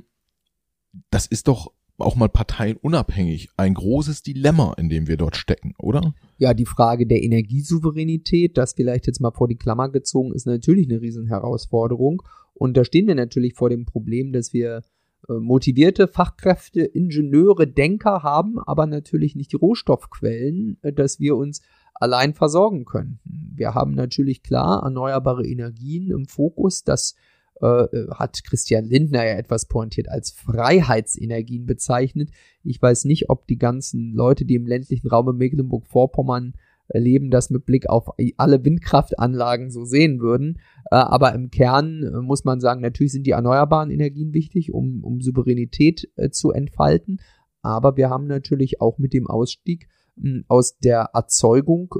das 1.10 1.26
ist 1.26 1.48
doch 1.48 1.72
auch 2.00 2.16
mal 2.16 2.28
parteienunabhängig 2.28 3.50
ein 3.56 3.74
großes 3.74 4.22
Dilemma, 4.22 4.74
in 4.78 4.88
dem 4.88 5.06
wir 5.08 5.16
dort 5.16 5.36
stecken, 5.36 5.74
oder? 5.78 6.14
Ja, 6.38 6.54
die 6.54 6.66
Frage 6.66 7.06
der 7.06 7.22
Energiesouveränität, 7.22 8.56
das 8.56 8.74
vielleicht 8.74 9.06
jetzt 9.06 9.20
mal 9.20 9.32
vor 9.32 9.48
die 9.48 9.56
Klammer 9.56 9.88
gezogen, 9.90 10.32
ist 10.32 10.46
natürlich 10.46 10.88
eine 10.88 11.00
Riesenherausforderung. 11.00 12.22
Und 12.54 12.76
da 12.76 12.84
stehen 12.84 13.06
wir 13.06 13.14
natürlich 13.14 13.54
vor 13.54 13.70
dem 13.70 13.86
Problem, 13.86 14.32
dass 14.32 14.52
wir 14.52 14.82
äh, 15.28 15.34
motivierte 15.34 16.08
Fachkräfte, 16.08 16.82
Ingenieure, 16.82 17.66
Denker 17.66 18.22
haben, 18.22 18.58
aber 18.58 18.86
natürlich 18.86 19.36
nicht 19.36 19.52
die 19.52 19.56
Rohstoffquellen, 19.56 20.78
äh, 20.82 20.92
dass 20.92 21.20
wir 21.20 21.36
uns 21.36 21.62
allein 21.94 22.34
versorgen 22.34 22.84
können. 22.84 23.20
Wir 23.24 23.74
haben 23.74 23.94
natürlich 23.94 24.42
klar 24.42 24.82
erneuerbare 24.82 25.46
Energien 25.46 26.10
im 26.10 26.26
Fokus, 26.26 26.82
das 26.82 27.12
äh, 27.12 27.29
hat 27.60 28.42
Christian 28.44 28.84
Lindner 28.84 29.24
ja 29.24 29.34
etwas 29.34 29.66
pointiert 29.66 30.08
als 30.08 30.30
Freiheitsenergien 30.30 31.66
bezeichnet. 31.66 32.30
Ich 32.62 32.80
weiß 32.80 33.04
nicht, 33.04 33.30
ob 33.30 33.46
die 33.46 33.58
ganzen 33.58 34.12
Leute, 34.14 34.44
die 34.44 34.54
im 34.54 34.66
ländlichen 34.66 35.08
Raum 35.08 35.28
in 35.28 35.36
Mecklenburg-Vorpommern 35.36 36.54
leben, 36.92 37.30
das 37.30 37.50
mit 37.50 37.64
Blick 37.64 37.88
auf 37.88 38.08
alle 38.36 38.64
Windkraftanlagen 38.64 39.70
so 39.70 39.84
sehen 39.84 40.20
würden. 40.20 40.58
Äh, 40.90 40.96
aber 40.96 41.34
im 41.34 41.50
Kern 41.50 42.02
äh, 42.02 42.20
muss 42.20 42.44
man 42.44 42.60
sagen, 42.60 42.80
natürlich 42.80 43.12
sind 43.12 43.26
die 43.26 43.32
erneuerbaren 43.32 43.90
Energien 43.90 44.34
wichtig, 44.34 44.72
um, 44.72 45.04
um 45.04 45.20
Souveränität 45.20 46.10
äh, 46.16 46.30
zu 46.30 46.50
entfalten. 46.50 47.20
Aber 47.62 47.96
wir 47.96 48.10
haben 48.10 48.26
natürlich 48.26 48.80
auch 48.80 48.98
mit 48.98 49.12
dem 49.12 49.26
Ausstieg 49.26 49.88
hm, 50.20 50.44
aus 50.48 50.78
der 50.78 51.10
Erzeugung 51.12 51.94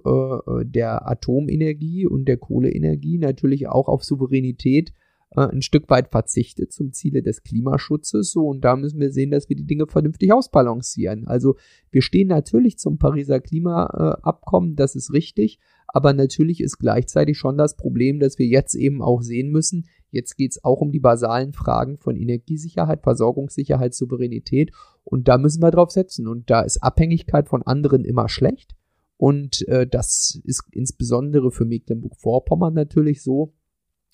der 0.63 1.07
Atomenergie 1.07 2.07
und 2.07 2.25
der 2.27 2.39
Kohleenergie 2.39 3.19
natürlich 3.19 3.69
auch 3.69 3.89
auf 3.89 4.03
Souveränität 4.03 4.95
äh, 5.37 5.43
ein 5.43 5.63
Stück 5.63 5.89
weit 5.91 6.09
verzichtet 6.09 6.73
zum 6.73 6.93
Ziele 6.93 7.23
des 7.23 7.43
Klimaschutzes. 7.43 8.33
So, 8.33 8.47
und 8.47 8.63
da 8.63 8.77
müssen 8.77 9.01
wir 9.01 9.13
sehen, 9.13 9.31
dass 9.31 9.49
wir 9.49 9.57
die 9.57 9.67
Dinge 9.67 9.87
vernünftig 9.87 10.33
ausbalancieren. 10.33 11.27
Also 11.27 11.57
wir 11.91 12.03
stehen 12.03 12.29
natürlich 12.29 12.79
zum 12.79 12.99
Pariser 12.99 13.41
Klimaabkommen, 13.41 14.77
das 14.77 14.95
ist 14.95 15.13
richtig, 15.13 15.59
aber 15.89 16.13
natürlich 16.13 16.61
ist 16.61 16.79
gleichzeitig 16.79 17.39
schon 17.39 17.59
das 17.59 17.77
Problem, 17.77 18.21
dass 18.21 18.39
wir 18.39 18.47
jetzt 18.47 18.75
eben 18.75 19.03
auch 19.03 19.23
sehen 19.23 19.51
müssen, 19.51 19.87
jetzt 20.11 20.37
geht 20.37 20.53
es 20.53 20.65
auch 20.65 20.81
um 20.81 20.93
die 20.93 21.01
basalen 21.01 21.53
Fragen 21.53 21.99
von 21.99 22.17
Energiesicherheit, 22.17 23.03
Versorgungssicherheit, 23.03 23.95
Souveränität 23.95 24.73
und 25.05 25.29
da 25.29 25.39
müssen 25.39 25.63
wir 25.63 25.71
drauf 25.71 25.91
setzen. 25.91 26.27
Und 26.27 26.51
da 26.51 26.61
ist 26.61 26.83
Abhängigkeit 26.83 27.49
von 27.49 27.63
anderen 27.63 28.05
immer 28.05 28.29
schlecht. 28.29 28.77
Und 29.17 29.67
äh, 29.69 29.87
das 29.87 30.41
ist 30.45 30.65
insbesondere 30.73 31.51
für 31.51 31.65
Mecklenburg-Vorpommern 31.67 32.73
natürlich 32.73 33.23
so, 33.23 33.53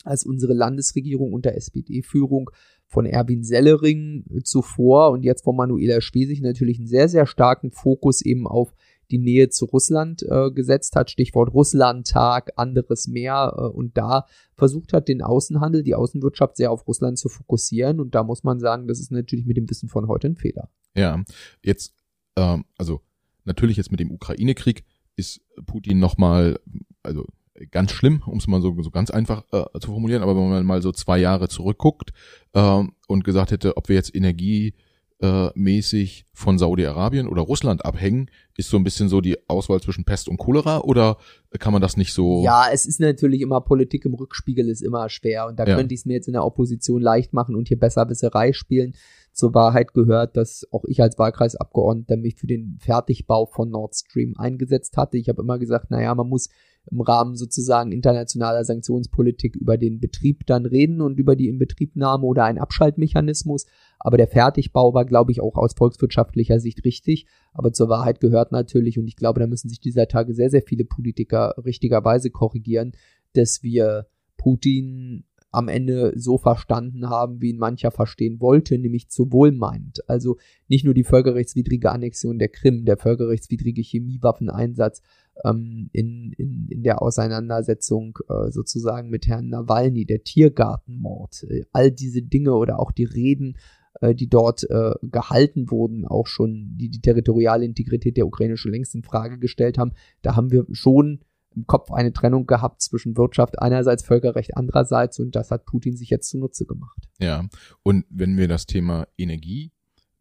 als 0.04 0.24
unsere 0.24 0.54
Landesregierung 0.54 1.32
unter 1.32 1.54
SPD-Führung 1.54 2.50
von 2.86 3.06
Erwin 3.06 3.42
Sellering 3.42 4.24
zuvor 4.44 5.10
und 5.10 5.24
jetzt 5.24 5.42
von 5.42 5.56
Manuela 5.56 6.00
Schwesig 6.00 6.40
natürlich 6.40 6.78
einen 6.78 6.86
sehr, 6.86 7.08
sehr 7.08 7.26
starken 7.26 7.72
Fokus 7.72 8.20
eben 8.20 8.46
auf 8.46 8.72
die 9.10 9.18
Nähe 9.18 9.48
zu 9.48 9.66
Russland 9.66 10.22
äh, 10.22 10.50
gesetzt 10.50 10.96
hat, 10.96 11.10
Stichwort 11.10 11.54
Russlandtag, 11.54 12.52
anderes 12.56 13.06
Meer 13.06 13.54
äh, 13.56 13.62
und 13.62 13.96
da 13.96 14.26
versucht 14.54 14.92
hat, 14.92 15.08
den 15.08 15.22
Außenhandel, 15.22 15.82
die 15.82 15.94
Außenwirtschaft 15.94 16.56
sehr 16.56 16.70
auf 16.70 16.86
Russland 16.86 17.18
zu 17.18 17.28
fokussieren 17.28 18.00
und 18.00 18.14
da 18.14 18.24
muss 18.24 18.42
man 18.42 18.58
sagen, 18.58 18.88
das 18.88 19.00
ist 19.00 19.12
natürlich 19.12 19.46
mit 19.46 19.56
dem 19.56 19.68
Wissen 19.70 19.88
von 19.88 20.08
heute 20.08 20.28
ein 20.28 20.36
Fehler. 20.36 20.68
Ja, 20.96 21.22
jetzt, 21.62 21.94
ähm, 22.36 22.64
also 22.78 23.00
natürlich 23.44 23.76
jetzt 23.76 23.90
mit 23.90 24.00
dem 24.00 24.10
Ukraine-Krieg 24.10 24.84
ist 25.16 25.40
Putin 25.66 25.98
nochmal, 25.98 26.58
also 27.02 27.26
ganz 27.70 27.92
schlimm, 27.92 28.22
um 28.26 28.38
es 28.38 28.46
mal 28.46 28.60
so, 28.60 28.76
so 28.82 28.90
ganz 28.90 29.10
einfach 29.10 29.44
äh, 29.52 29.64
zu 29.80 29.90
formulieren, 29.90 30.22
aber 30.22 30.36
wenn 30.36 30.48
man 30.48 30.66
mal 30.66 30.82
so 30.82 30.92
zwei 30.92 31.18
Jahre 31.18 31.48
zurückguckt 31.48 32.12
äh, 32.52 32.82
und 33.08 33.24
gesagt 33.24 33.50
hätte, 33.50 33.76
ob 33.76 33.88
wir 33.88 33.96
jetzt 33.96 34.14
Energie 34.14 34.74
äh, 35.20 35.48
mäßig 35.54 36.26
von 36.34 36.58
Saudi-Arabien 36.58 37.26
oder 37.26 37.42
Russland 37.42 37.84
abhängen, 37.84 38.30
ist 38.56 38.68
so 38.68 38.76
ein 38.76 38.84
bisschen 38.84 39.08
so 39.08 39.22
die 39.22 39.36
Auswahl 39.48 39.80
zwischen 39.80 40.04
Pest 40.04 40.28
und 40.28 40.36
Cholera 40.36 40.80
oder 40.80 41.16
kann 41.58 41.72
man 41.72 41.80
das 41.80 41.96
nicht 41.96 42.12
so? 42.12 42.42
Ja, 42.44 42.66
es 42.70 42.84
ist 42.84 43.00
natürlich 43.00 43.40
immer 43.40 43.62
Politik 43.62 44.04
im 44.04 44.14
Rückspiegel 44.14 44.68
ist 44.68 44.82
immer 44.82 45.08
schwer 45.08 45.46
und 45.46 45.58
da 45.58 45.64
ja. 45.64 45.76
könnte 45.76 45.94
ich 45.94 46.00
es 46.00 46.06
mir 46.06 46.14
jetzt 46.14 46.26
in 46.26 46.34
der 46.34 46.44
Opposition 46.44 47.00
leicht 47.00 47.32
machen 47.32 47.56
und 47.56 47.68
hier 47.68 47.78
besser 47.78 48.04
Besserwisserei 48.04 48.52
spielen. 48.52 48.94
Zur 49.32 49.54
Wahrheit 49.54 49.92
gehört, 49.92 50.36
dass 50.36 50.66
auch 50.70 50.84
ich 50.86 51.02
als 51.02 51.18
Wahlkreisabgeordneter 51.18 52.16
mich 52.16 52.36
für 52.36 52.46
den 52.46 52.78
Fertigbau 52.80 53.46
von 53.46 53.70
Nord 53.70 53.94
Stream 53.94 54.34
eingesetzt 54.36 54.96
hatte. 54.96 55.18
Ich 55.18 55.28
habe 55.28 55.42
immer 55.42 55.58
gesagt, 55.58 55.90
naja, 55.90 56.14
man 56.14 56.28
muss 56.28 56.48
im 56.90 57.00
Rahmen 57.00 57.36
sozusagen 57.36 57.92
internationaler 57.92 58.64
Sanktionspolitik 58.64 59.56
über 59.56 59.76
den 59.76 60.00
Betrieb 60.00 60.46
dann 60.46 60.66
reden 60.66 61.00
und 61.00 61.18
über 61.18 61.36
die 61.36 61.48
Inbetriebnahme 61.48 62.24
oder 62.24 62.44
einen 62.44 62.58
Abschaltmechanismus. 62.58 63.66
Aber 63.98 64.16
der 64.16 64.28
Fertigbau 64.28 64.94
war, 64.94 65.04
glaube 65.04 65.32
ich, 65.32 65.40
auch 65.40 65.56
aus 65.56 65.74
volkswirtschaftlicher 65.74 66.60
Sicht 66.60 66.84
richtig. 66.84 67.26
Aber 67.52 67.72
zur 67.72 67.88
Wahrheit 67.88 68.20
gehört 68.20 68.52
natürlich, 68.52 68.98
und 68.98 69.06
ich 69.06 69.16
glaube, 69.16 69.40
da 69.40 69.46
müssen 69.46 69.68
sich 69.68 69.80
dieser 69.80 70.06
Tage 70.06 70.34
sehr, 70.34 70.50
sehr 70.50 70.62
viele 70.62 70.84
Politiker 70.84 71.54
richtigerweise 71.64 72.30
korrigieren, 72.30 72.92
dass 73.32 73.62
wir 73.62 74.06
Putin 74.36 75.24
am 75.56 75.68
Ende 75.68 76.12
so 76.16 76.36
verstanden 76.36 77.08
haben, 77.08 77.40
wie 77.40 77.50
ihn 77.50 77.58
mancher 77.58 77.90
verstehen 77.90 78.40
wollte, 78.40 78.78
nämlich 78.78 79.08
zu 79.08 79.32
wohlmeinend. 79.32 80.08
Also 80.08 80.36
nicht 80.68 80.84
nur 80.84 80.92
die 80.92 81.02
völkerrechtswidrige 81.02 81.90
Annexion 81.90 82.38
der 82.38 82.48
Krim, 82.48 82.84
der 82.84 82.98
völkerrechtswidrige 82.98 83.80
Chemiewaffeneinsatz 83.80 85.00
ähm, 85.44 85.88
in, 85.92 86.32
in, 86.36 86.68
in 86.68 86.82
der 86.82 87.00
Auseinandersetzung 87.00 88.18
äh, 88.28 88.50
sozusagen 88.50 89.08
mit 89.08 89.26
Herrn 89.26 89.48
Nawalny, 89.48 90.04
der 90.04 90.24
Tiergartenmord, 90.24 91.44
äh, 91.48 91.64
all 91.72 91.90
diese 91.90 92.22
Dinge 92.22 92.54
oder 92.54 92.78
auch 92.78 92.92
die 92.92 93.04
Reden 93.04 93.56
äh, 94.02 94.14
die 94.14 94.28
dort 94.28 94.68
äh, 94.68 94.92
gehalten 95.02 95.70
wurden, 95.70 96.04
auch 96.04 96.26
schon, 96.26 96.76
die 96.76 96.90
die 96.90 97.00
territoriale 97.00 97.64
Integrität 97.64 98.18
der 98.18 98.26
Ukraine 98.26 98.58
schon 98.58 98.72
längst 98.72 98.94
in 98.94 99.02
Frage 99.02 99.38
gestellt 99.38 99.78
haben, 99.78 99.92
da 100.20 100.36
haben 100.36 100.50
wir 100.50 100.66
schon 100.72 101.20
im 101.56 101.66
Kopf 101.66 101.90
eine 101.90 102.12
Trennung 102.12 102.46
gehabt 102.46 102.82
zwischen 102.82 103.16
Wirtschaft 103.16 103.60
einerseits, 103.60 104.04
Völkerrecht 104.04 104.56
andererseits 104.56 105.18
und 105.18 105.34
das 105.34 105.50
hat 105.50 105.64
Putin 105.64 105.96
sich 105.96 106.10
jetzt 106.10 106.30
zunutze 106.30 106.66
gemacht. 106.66 107.08
Ja, 107.18 107.46
und 107.82 108.04
wenn 108.10 108.36
wir 108.36 108.48
das 108.48 108.66
Thema 108.66 109.08
Energie 109.16 109.72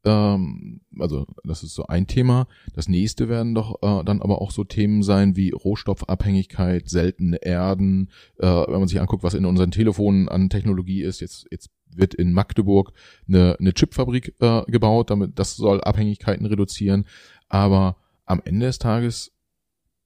ähm, 0.06 0.82
also 1.00 1.26
das 1.44 1.64
ist 1.64 1.74
so 1.74 1.88
ein 1.88 2.08
Thema. 2.08 2.48
Das 2.74 2.88
nächste 2.88 3.28
werden 3.28 3.56
doch 3.56 3.82
äh, 3.82 4.04
dann 4.04 4.22
aber 4.22 4.42
auch 4.42 4.52
so 4.52 4.64
Themen 4.64 5.04
sein 5.04 5.36
wie 5.36 5.50
Rohstoffabhängigkeit, 5.50 6.88
seltene 6.88 7.38
Erden. 7.38 8.12
Äh, 8.38 8.46
wenn 8.46 8.80
man 8.80 8.88
sich 8.88 9.02
anguckt, 9.02 9.24
was 9.24 9.34
in 9.34 9.46
unseren 9.46 9.72
Telefonen 9.72 10.30
an 10.30 10.50
Technologie 10.50 11.02
ist, 11.02 11.22
jetzt 11.22 11.48
jetzt 11.52 11.72
wird 11.88 12.14
in 12.14 12.34
Magdeburg 12.34 12.92
eine, 13.28 13.58
eine 13.60 13.74
Chipfabrik 13.74 14.36
äh, 14.40 14.64
gebaut, 14.68 15.10
damit 15.10 15.40
das 15.40 15.56
soll 15.56 15.82
Abhängigkeiten 15.82 16.46
reduzieren. 16.46 17.06
Aber 17.50 17.98
am 18.26 18.42
Ende 18.44 18.68
des 18.68 18.80
Tages 18.80 19.35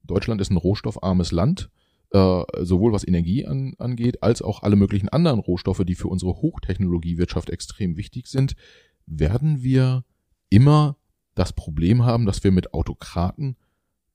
Deutschland 0.10 0.42
ist 0.42 0.50
ein 0.50 0.58
rohstoffarmes 0.58 1.32
Land, 1.32 1.70
äh, 2.12 2.44
sowohl 2.62 2.92
was 2.92 3.08
Energie 3.08 3.46
an, 3.46 3.76
angeht, 3.78 4.24
als 4.24 4.42
auch 4.42 4.64
alle 4.64 4.76
möglichen 4.76 5.10
anderen 5.10 5.40
Rohstoffe, 5.40 5.84
die 5.86 5.96
für 5.96 6.08
unsere 6.08 6.34
Hochtechnologiewirtschaft 6.42 7.50
extrem 7.50 7.98
wichtig 7.98 8.28
sind. 8.28 8.56
Werden 9.06 9.62
wir 9.62 10.04
immer 10.50 10.98
das 11.36 11.54
Problem 11.54 12.06
haben, 12.06 12.26
dass 12.26 12.44
wir 12.44 12.52
mit 12.52 12.74
Autokraten 12.74 13.56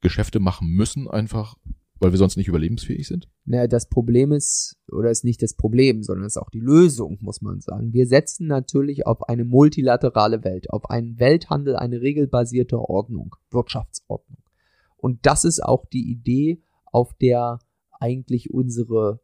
Geschäfte 0.00 0.40
machen 0.40 0.68
müssen, 0.68 1.08
einfach 1.08 1.56
weil 2.00 2.12
wir 2.12 2.18
sonst 2.18 2.36
nicht 2.36 2.48
überlebensfähig 2.48 3.06
sind? 3.06 3.28
Naja, 3.44 3.66
das 3.66 3.88
Problem 3.88 4.32
ist, 4.32 4.76
oder 4.90 5.10
ist 5.10 5.24
nicht 5.24 5.42
das 5.42 5.54
Problem, 5.54 6.02
sondern 6.02 6.26
ist 6.26 6.36
auch 6.36 6.50
die 6.50 6.60
Lösung, 6.60 7.18
muss 7.20 7.40
man 7.40 7.60
sagen. 7.60 7.92
Wir 7.92 8.06
setzen 8.06 8.46
natürlich 8.46 9.06
auf 9.06 9.28
eine 9.28 9.44
multilaterale 9.44 10.44
Welt, 10.44 10.68
auf 10.70 10.90
einen 10.90 11.18
Welthandel, 11.18 11.76
eine 11.76 12.00
regelbasierte 12.00 12.78
Ordnung, 12.78 13.36
Wirtschaftsordnung. 13.50 14.43
Und 15.04 15.26
das 15.26 15.44
ist 15.44 15.62
auch 15.62 15.84
die 15.84 16.10
Idee, 16.10 16.62
auf 16.86 17.12
der 17.12 17.58
eigentlich 18.00 18.54
unsere 18.54 19.20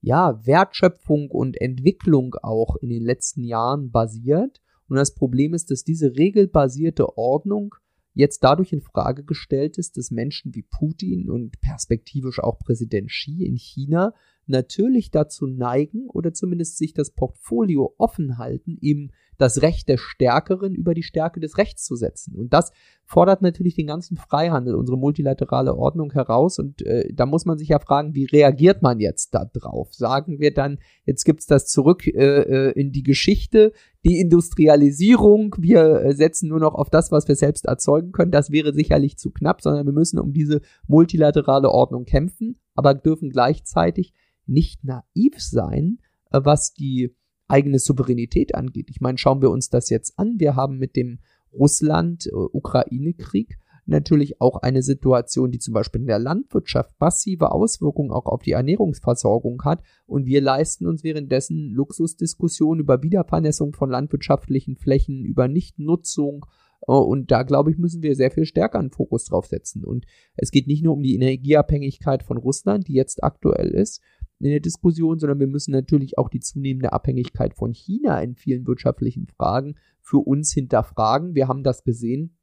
ja, 0.00 0.46
Wertschöpfung 0.46 1.32
und 1.32 1.60
Entwicklung 1.60 2.36
auch 2.44 2.76
in 2.76 2.90
den 2.90 3.02
letzten 3.02 3.42
Jahren 3.42 3.90
basiert. 3.90 4.62
Und 4.86 4.94
das 4.94 5.16
Problem 5.16 5.52
ist, 5.52 5.72
dass 5.72 5.82
diese 5.82 6.14
regelbasierte 6.16 7.18
Ordnung 7.18 7.74
jetzt 8.14 8.44
dadurch 8.44 8.72
in 8.72 8.82
Frage 8.82 9.24
gestellt 9.24 9.78
ist, 9.78 9.96
dass 9.96 10.12
Menschen 10.12 10.54
wie 10.54 10.62
Putin 10.62 11.28
und 11.28 11.60
perspektivisch 11.60 12.38
auch 12.38 12.60
Präsident 12.60 13.08
Xi 13.08 13.44
in 13.44 13.56
China 13.56 14.14
natürlich 14.46 15.10
dazu 15.10 15.48
neigen 15.48 16.08
oder 16.08 16.34
zumindest 16.34 16.78
sich 16.78 16.94
das 16.94 17.10
Portfolio 17.10 17.96
offen 17.98 18.38
halten, 18.38 18.78
eben 18.80 19.10
das 19.38 19.62
Recht 19.62 19.88
des 19.88 20.00
Stärkeren 20.00 20.74
über 20.74 20.94
die 20.94 21.02
Stärke 21.02 21.40
des 21.40 21.58
Rechts 21.58 21.84
zu 21.84 21.96
setzen. 21.96 22.34
Und 22.36 22.52
das 22.52 22.72
fordert 23.04 23.40
natürlich 23.42 23.74
den 23.74 23.86
ganzen 23.86 24.16
Freihandel, 24.16 24.74
unsere 24.74 24.98
multilaterale 24.98 25.74
Ordnung 25.76 26.12
heraus. 26.12 26.58
Und 26.58 26.82
äh, 26.82 27.12
da 27.12 27.26
muss 27.26 27.44
man 27.44 27.58
sich 27.58 27.68
ja 27.68 27.78
fragen, 27.78 28.14
wie 28.14 28.24
reagiert 28.24 28.82
man 28.82 28.98
jetzt 29.00 29.34
da 29.34 29.44
drauf? 29.44 29.94
Sagen 29.94 30.40
wir 30.40 30.52
dann, 30.52 30.78
jetzt 31.04 31.24
gibt's 31.24 31.46
das 31.46 31.66
zurück 31.66 32.06
äh, 32.06 32.10
äh 32.12 32.72
in 32.72 32.92
die 32.92 33.02
Geschichte, 33.02 33.72
die 34.04 34.20
Industrialisierung, 34.20 35.54
wir 35.58 36.02
äh, 36.02 36.14
setzen 36.14 36.48
nur 36.48 36.60
noch 36.60 36.74
auf 36.74 36.90
das, 36.90 37.10
was 37.10 37.28
wir 37.28 37.36
selbst 37.36 37.66
erzeugen 37.66 38.12
können. 38.12 38.30
Das 38.30 38.50
wäre 38.50 38.72
sicherlich 38.72 39.18
zu 39.18 39.30
knapp, 39.30 39.62
sondern 39.62 39.86
wir 39.86 39.92
müssen 39.92 40.18
um 40.18 40.32
diese 40.32 40.60
multilaterale 40.86 41.70
Ordnung 41.70 42.04
kämpfen, 42.04 42.60
aber 42.74 42.94
dürfen 42.94 43.30
gleichzeitig 43.30 44.12
nicht 44.46 44.84
naiv 44.84 45.34
sein, 45.38 45.98
äh, 46.30 46.40
was 46.42 46.72
die 46.72 47.14
eigene 47.48 47.78
Souveränität 47.78 48.54
angeht. 48.54 48.88
Ich 48.90 49.00
meine, 49.00 49.18
schauen 49.18 49.42
wir 49.42 49.50
uns 49.50 49.70
das 49.70 49.90
jetzt 49.90 50.18
an. 50.18 50.36
Wir 50.38 50.56
haben 50.56 50.78
mit 50.78 50.96
dem 50.96 51.20
Russland-Ukraine-Krieg 51.52 53.58
natürlich 53.86 54.40
auch 54.40 54.62
eine 54.62 54.82
Situation, 54.82 55.52
die 55.52 55.58
zum 55.58 55.72
Beispiel 55.72 56.00
in 56.00 56.06
der 56.06 56.18
Landwirtschaft 56.18 56.92
massive 57.00 57.52
Auswirkungen 57.52 58.10
auch 58.10 58.26
auf 58.26 58.42
die 58.42 58.52
Ernährungsversorgung 58.52 59.62
hat. 59.64 59.82
Und 60.06 60.26
wir 60.26 60.40
leisten 60.40 60.86
uns 60.86 61.04
währenddessen 61.04 61.70
Luxusdiskussionen 61.70 62.80
über 62.80 63.02
Wiedervernässung 63.02 63.72
von 63.72 63.90
landwirtschaftlichen 63.90 64.76
Flächen, 64.76 65.24
über 65.24 65.48
Nichtnutzung. 65.48 66.46
Äh, 66.86 66.92
und 66.92 67.30
da, 67.30 67.44
glaube 67.44 67.70
ich, 67.70 67.78
müssen 67.78 68.02
wir 68.02 68.16
sehr 68.16 68.30
viel 68.30 68.44
stärker 68.44 68.80
einen 68.80 68.90
Fokus 68.90 69.24
drauf 69.24 69.46
setzen. 69.46 69.84
Und 69.84 70.04
es 70.36 70.50
geht 70.50 70.66
nicht 70.66 70.82
nur 70.82 70.94
um 70.94 71.02
die 71.02 71.14
Energieabhängigkeit 71.14 72.22
von 72.22 72.36
Russland, 72.36 72.88
die 72.88 72.94
jetzt 72.94 73.22
aktuell 73.22 73.68
ist, 73.68 74.02
in 74.38 74.50
der 74.50 74.60
Diskussion, 74.60 75.18
sondern 75.18 75.40
wir 75.40 75.46
müssen 75.46 75.72
natürlich 75.72 76.18
auch 76.18 76.28
die 76.28 76.40
zunehmende 76.40 76.92
Abhängigkeit 76.92 77.54
von 77.54 77.72
China 77.72 78.20
in 78.20 78.34
vielen 78.34 78.66
wirtschaftlichen 78.66 79.26
Fragen 79.26 79.76
für 80.00 80.18
uns 80.18 80.52
hinterfragen. 80.52 81.34
Wir 81.34 81.48
haben 81.48 81.62
das 81.62 81.84
gesehen 81.84 82.36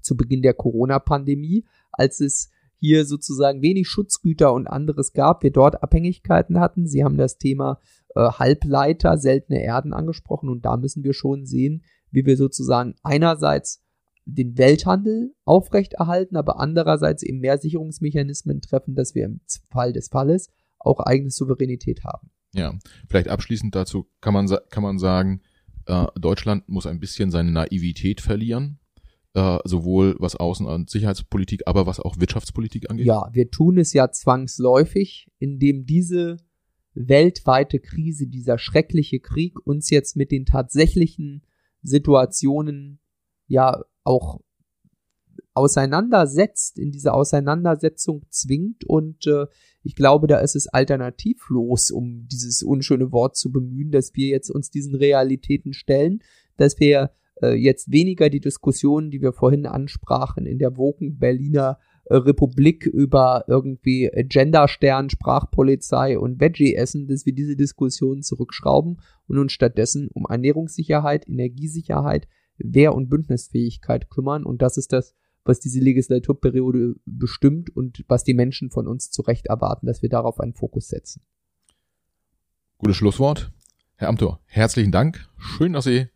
zu 0.00 0.16
Beginn 0.16 0.42
der 0.42 0.54
Corona-Pandemie, 0.54 1.64
als 1.90 2.20
es 2.20 2.50
hier 2.78 3.06
sozusagen 3.06 3.62
wenig 3.62 3.88
Schutzgüter 3.88 4.52
und 4.52 4.66
anderes 4.66 5.12
gab, 5.12 5.42
wir 5.42 5.50
dort 5.50 5.82
Abhängigkeiten 5.82 6.60
hatten. 6.60 6.86
Sie 6.86 7.02
haben 7.02 7.16
das 7.16 7.38
Thema 7.38 7.80
äh, 8.14 8.20
Halbleiter, 8.20 9.16
seltene 9.16 9.62
Erden 9.62 9.92
angesprochen 9.92 10.48
und 10.50 10.64
da 10.64 10.76
müssen 10.76 11.02
wir 11.02 11.14
schon 11.14 11.46
sehen, 11.46 11.82
wie 12.10 12.26
wir 12.26 12.36
sozusagen 12.36 12.94
einerseits 13.02 13.82
den 14.26 14.56
Welthandel 14.56 15.34
aufrechterhalten, 15.44 16.36
aber 16.36 16.60
andererseits 16.60 17.22
eben 17.22 17.40
mehr 17.40 17.58
Sicherungsmechanismen 17.58 18.60
treffen, 18.60 18.94
dass 18.94 19.14
wir 19.14 19.24
im 19.24 19.40
Fall 19.70 19.92
des 19.92 20.08
Falles 20.08 20.50
auch 20.84 21.00
eigene 21.00 21.30
Souveränität 21.30 22.04
haben. 22.04 22.30
Ja, 22.54 22.78
vielleicht 23.08 23.28
abschließend 23.28 23.74
dazu 23.74 24.06
kann 24.20 24.34
man, 24.34 24.48
kann 24.70 24.82
man 24.82 24.98
sagen, 24.98 25.42
äh, 25.86 26.06
Deutschland 26.18 26.68
muss 26.68 26.86
ein 26.86 27.00
bisschen 27.00 27.30
seine 27.30 27.50
Naivität 27.50 28.20
verlieren, 28.20 28.78
äh, 29.34 29.58
sowohl 29.64 30.16
was 30.18 30.38
Außen- 30.38 30.66
und 30.66 30.88
Sicherheitspolitik, 30.90 31.62
aber 31.66 31.86
was 31.86 32.00
auch 32.00 32.18
Wirtschaftspolitik 32.18 32.90
angeht. 32.90 33.06
Ja, 33.06 33.28
wir 33.32 33.50
tun 33.50 33.78
es 33.78 33.92
ja 33.92 34.10
zwangsläufig, 34.10 35.30
indem 35.38 35.84
diese 35.84 36.36
weltweite 36.94 37.80
Krise, 37.80 38.28
dieser 38.28 38.58
schreckliche 38.58 39.18
Krieg 39.18 39.58
uns 39.66 39.90
jetzt 39.90 40.16
mit 40.16 40.30
den 40.30 40.46
tatsächlichen 40.46 41.42
Situationen 41.82 43.00
ja 43.48 43.84
auch 44.04 44.40
auseinandersetzt, 45.54 46.78
in 46.78 46.92
diese 46.92 47.12
Auseinandersetzung 47.12 48.24
zwingt 48.30 48.84
und 48.84 49.26
äh, 49.26 49.46
ich 49.84 49.94
glaube, 49.94 50.26
da 50.26 50.38
ist 50.38 50.56
es 50.56 50.66
alternativlos, 50.66 51.90
um 51.90 52.26
dieses 52.26 52.62
unschöne 52.62 53.12
Wort 53.12 53.36
zu 53.36 53.52
bemühen, 53.52 53.90
dass 53.90 54.14
wir 54.14 54.28
jetzt 54.28 54.50
uns 54.50 54.70
diesen 54.70 54.94
Realitäten 54.94 55.74
stellen, 55.74 56.20
dass 56.56 56.80
wir 56.80 57.10
äh, 57.42 57.54
jetzt 57.54 57.92
weniger 57.92 58.30
die 58.30 58.40
Diskussionen, 58.40 59.10
die 59.10 59.20
wir 59.20 59.34
vorhin 59.34 59.66
ansprachen, 59.66 60.46
in 60.46 60.58
der 60.58 60.78
Woken 60.78 61.18
Berliner 61.18 61.78
äh, 62.06 62.16
Republik 62.16 62.86
über 62.86 63.44
irgendwie 63.46 64.10
Genderstern, 64.14 65.10
Sprachpolizei 65.10 66.18
und 66.18 66.40
Veggie-Essen, 66.40 67.06
dass 67.06 67.26
wir 67.26 67.34
diese 67.34 67.56
Diskussionen 67.56 68.22
zurückschrauben 68.22 69.00
und 69.26 69.38
uns 69.38 69.52
stattdessen 69.52 70.08
um 70.14 70.24
Ernährungssicherheit, 70.28 71.28
Energiesicherheit, 71.28 72.26
Wehr- 72.56 72.94
und 72.94 73.10
Bündnisfähigkeit 73.10 74.08
kümmern. 74.08 74.44
Und 74.44 74.62
das 74.62 74.78
ist 74.78 74.92
das, 74.92 75.14
was 75.44 75.60
diese 75.60 75.80
Legislaturperiode 75.80 76.96
bestimmt 77.04 77.74
und 77.74 78.04
was 78.08 78.24
die 78.24 78.34
Menschen 78.34 78.70
von 78.70 78.86
uns 78.86 79.10
zu 79.10 79.22
Recht 79.22 79.46
erwarten, 79.46 79.86
dass 79.86 80.02
wir 80.02 80.08
darauf 80.08 80.40
einen 80.40 80.54
Fokus 80.54 80.88
setzen. 80.88 81.22
Gutes 82.78 82.96
Schlusswort. 82.96 83.52
Herr 83.96 84.08
Amthor, 84.08 84.40
herzlichen 84.46 84.90
Dank. 84.90 85.28
Schön, 85.38 85.74
dass 85.74 85.84
Sie 85.84 86.08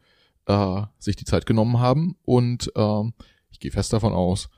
äh, 0.47 0.83
sich 0.99 1.17
die 1.17 1.25
Zeit 1.25 1.47
genommen 1.47 1.79
haben 1.79 2.17
und 2.25 2.73
äh, 2.75 3.03
ich 3.51 3.61
gehe 3.61 3.71
fest 3.71 3.93
davon 3.93 4.13
aus, 4.13 4.49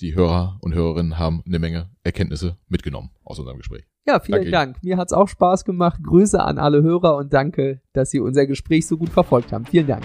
die 0.00 0.14
Hörer 0.14 0.58
und 0.60 0.74
Hörerinnen 0.74 1.18
haben 1.18 1.42
eine 1.46 1.58
Menge 1.58 1.90
Erkenntnisse 2.02 2.58
mitgenommen 2.68 3.10
aus 3.24 3.38
unserem 3.38 3.58
Gespräch. 3.58 3.86
Ja, 4.06 4.18
vielen 4.18 4.38
danke 4.38 4.50
Dank. 4.50 4.82
Mir 4.82 4.96
hat's 4.96 5.12
auch 5.12 5.28
Spaß 5.28 5.64
gemacht. 5.64 6.02
Grüße 6.02 6.42
an 6.42 6.58
alle 6.58 6.82
Hörer 6.82 7.16
und 7.16 7.32
danke, 7.32 7.80
dass 7.92 8.10
Sie 8.10 8.18
unser 8.18 8.46
Gespräch 8.46 8.86
so 8.86 8.98
gut 8.98 9.10
verfolgt 9.10 9.52
haben. 9.52 9.64
Vielen 9.64 9.86
Dank. 9.86 10.04